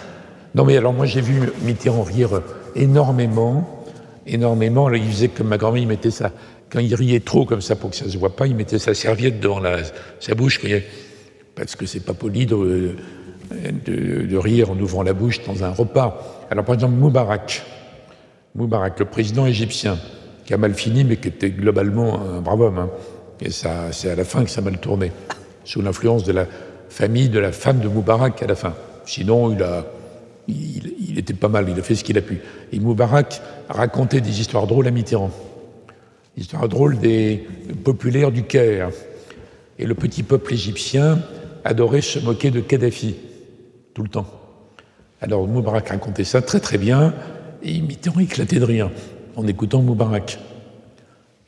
Non 0.55 0.67
mais 0.67 0.77
alors 0.77 0.93
moi 0.93 1.07
j'ai 1.07 1.23
vu 1.23 1.41
Mitterrand 1.63 2.03
rire 2.03 2.43
énormément, 2.75 3.87
énormément. 4.27 4.91
il 4.91 5.11
faisait 5.11 5.29
comme 5.29 5.49
ma 5.49 5.57
grand-mère, 5.57 5.83
il 5.83 5.89
mettait 5.89 6.11
ça, 6.11 6.31
quand 6.71 6.81
il 6.81 6.95
riait 6.95 7.21
trop 7.21 7.47
comme 7.47 7.63
ça 7.63 7.77
pour 7.77 7.89
que 7.89 7.97
ça 7.97 8.05
ne 8.05 8.11
se 8.11 8.19
voit 8.19 8.37
pas, 8.37 8.47
il 8.47 8.55
mettait 8.55 8.79
sa 8.79 8.93
serviette 8.93 9.41
devant 9.41 9.59
la, 9.59 9.79
sa 10.21 10.35
bouche, 10.35 10.61
parce 11.55 11.77
que 11.77 11.87
c'est 11.87 12.01
pas 12.01 12.13
poli 12.13 12.45
de, 12.45 12.97
de, 13.51 14.37
rire 14.37 14.71
en 14.71 14.79
ouvrant 14.79 15.03
la 15.03 15.13
bouche 15.13 15.45
dans 15.45 15.65
un 15.65 15.71
repas. 15.71 16.47
Alors 16.51 16.65
par 16.65 16.75
exemple 16.75 16.95
Moubarak, 16.95 17.63
Moubarak, 18.55 18.99
le 18.99 19.05
président 19.07 19.47
égyptien, 19.47 19.99
qui 20.45 20.55
a 20.55 20.59
mal 20.59 20.75
fini 20.75 21.05
mais 21.05 21.17
qui 21.17 21.29
était 21.29 21.51
globalement 21.51 22.21
un 22.21 22.41
brave 22.41 22.61
homme. 22.61 22.79
Hein. 22.79 22.91
Et 23.41 23.51
c'est 23.51 24.11
à 24.11 24.15
la 24.15 24.25
fin 24.25 24.45
que 24.45 24.51
ça 24.51 24.61
a 24.61 24.65
mal 24.65 24.79
tourné 24.79 25.13
sous 25.65 25.83
l'influence 25.83 26.25
de 26.25 26.33
la 26.33 26.47
famille 26.89 27.29
de 27.29 27.39
la 27.39 27.53
femme 27.53 27.81
de 27.81 27.89
Moubarak 27.89 28.43
à 28.43 28.47
la 28.47 28.55
fin. 28.55 28.75
Sinon, 29.05 29.53
il, 29.53 29.63
a, 29.63 29.87
il, 30.49 31.19
était 31.19 31.35
pas 31.35 31.49
mal, 31.49 31.69
il 31.69 31.79
a 31.79 31.83
fait 31.83 31.95
ce 31.95 32.05
qu'il 32.05 32.19
a 32.19 32.23
pu. 32.23 32.41
Et 32.73 32.81
Moubarak 32.81 33.41
racontait 33.69 34.21
des 34.21 34.41
histoires 34.41 34.67
drôles 34.67 34.87
à 34.87 34.91
Mitterrand. 34.91 35.31
Des 36.37 36.43
histoires 36.43 36.69
drôles 36.69 36.99
des 36.99 37.47
populaires 37.85 38.33
du 38.33 38.43
Caire. 38.43 38.91
Et 39.79 39.87
le 39.87 39.95
petit 39.95 40.23
peuple 40.23 40.53
égyptien 40.55 41.21
adorait 41.65 42.01
se 42.01 42.19
moquer 42.19 42.51
de 42.51 42.61
Kadhafi, 42.61 43.17
tout 43.99 44.05
le 44.05 44.09
temps. 44.11 44.27
Alors 45.21 45.49
Moubarak 45.49 45.89
racontait 45.89 46.23
ça 46.23 46.41
très 46.41 46.61
très 46.61 46.79
bien, 46.79 47.13
et 47.65 47.81
Mitterrand 47.81 48.21
éclatait 48.21 48.61
de 48.61 48.65
rire 48.65 48.93
en 49.35 49.45
écoutant 49.49 49.83
Moubarak. 49.83 50.39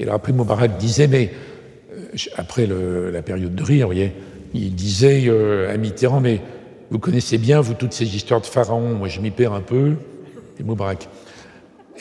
Et 0.01 0.03
alors 0.03 0.17
après 0.17 0.33
Moubarak 0.33 0.77
disait, 0.77 1.07
mais 1.07 1.31
après 2.37 2.67
la 2.67 3.23
période 3.23 3.55
de 3.55 3.63
rire, 3.63 3.91
il 4.53 4.75
disait 4.75 5.29
euh, 5.29 5.73
à 5.73 5.77
Mitterrand, 5.77 6.19
mais 6.19 6.41
vous 6.91 6.99
connaissez 6.99 7.39
bien, 7.39 7.61
vous, 7.61 7.75
toutes 7.75 7.93
ces 7.93 8.17
histoires 8.17 8.41
de 8.41 8.47
pharaons, 8.47 8.97
moi 8.97 9.07
je 9.07 9.21
m'y 9.21 9.31
perds 9.31 9.53
un 9.53 9.61
peu, 9.61 9.95
et 10.59 10.65
Moubarak. 10.65 11.09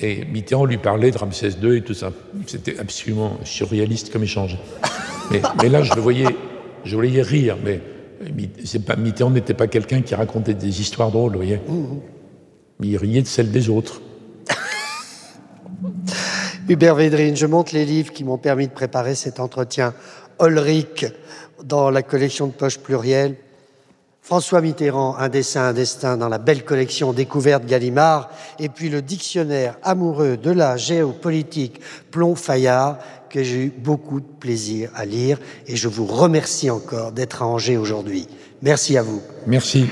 Et 0.01 0.25
Mitterrand 0.25 0.65
lui 0.65 0.79
parlait 0.79 1.11
de 1.11 1.17
Ramsès 1.19 1.51
II 1.61 1.77
et 1.77 1.81
tout 1.81 1.93
ça. 1.93 2.11
C'était 2.47 2.79
absolument 2.79 3.37
surréaliste 3.43 4.11
comme 4.11 4.23
échange. 4.23 4.57
Mais, 5.29 5.69
là, 5.69 5.83
je 5.83 5.93
le 5.93 6.01
voyais, 6.01 6.35
je 6.85 6.95
voyais 6.95 7.21
rire, 7.21 7.55
mais 7.63 7.81
pas, 8.85 8.95
Mitterrand 8.95 9.31
n'était 9.31 9.53
pas 9.53 9.67
quelqu'un 9.67 10.01
qui 10.01 10.15
racontait 10.15 10.53
des 10.53 10.81
histoires 10.81 11.11
drôles, 11.11 11.31
vous 11.31 11.37
voyez. 11.37 11.59
Mais 12.79 12.87
il 12.87 12.97
riait 12.97 13.21
de 13.21 13.27
celles 13.27 13.51
des 13.51 13.69
autres. 13.69 14.01
Hubert 16.69 16.95
Védrine, 16.95 17.35
je 17.35 17.45
montre 17.45 17.73
les 17.73 17.85
livres 17.85 18.13
qui 18.13 18.23
m'ont 18.23 18.37
permis 18.37 18.67
de 18.67 18.73
préparer 18.73 19.15
cet 19.15 19.39
entretien. 19.39 19.93
Ulrich, 20.41 21.05
dans 21.63 21.89
la 21.89 22.03
collection 22.03 22.47
de 22.47 22.53
poches 22.53 22.79
plurielles. 22.79 23.35
François 24.29 24.61
Mitterrand, 24.61 25.15
Un 25.17 25.27
dessin, 25.27 25.63
un 25.63 25.73
destin 25.73 26.15
dans 26.15 26.29
la 26.29 26.37
belle 26.37 26.63
collection 26.63 27.13
Découverte 27.13 27.65
Gallimard. 27.65 28.29
Et 28.59 28.69
puis 28.69 28.87
le 28.89 29.01
dictionnaire 29.01 29.75
amoureux 29.81 30.37
de 30.37 30.51
la 30.51 30.77
géopolitique 30.77 31.81
Plomb 32.11 32.35
Fayard, 32.35 32.99
que 33.31 33.41
j'ai 33.41 33.63
eu 33.63 33.73
beaucoup 33.75 34.19
de 34.19 34.27
plaisir 34.39 34.91
à 34.93 35.05
lire. 35.05 35.39
Et 35.65 35.75
je 35.75 35.87
vous 35.87 36.05
remercie 36.05 36.69
encore 36.69 37.11
d'être 37.11 37.41
à 37.41 37.47
Angers 37.47 37.77
aujourd'hui. 37.77 38.27
Merci 38.61 38.99
à 38.99 39.01
vous. 39.01 39.23
Merci. 39.47 39.87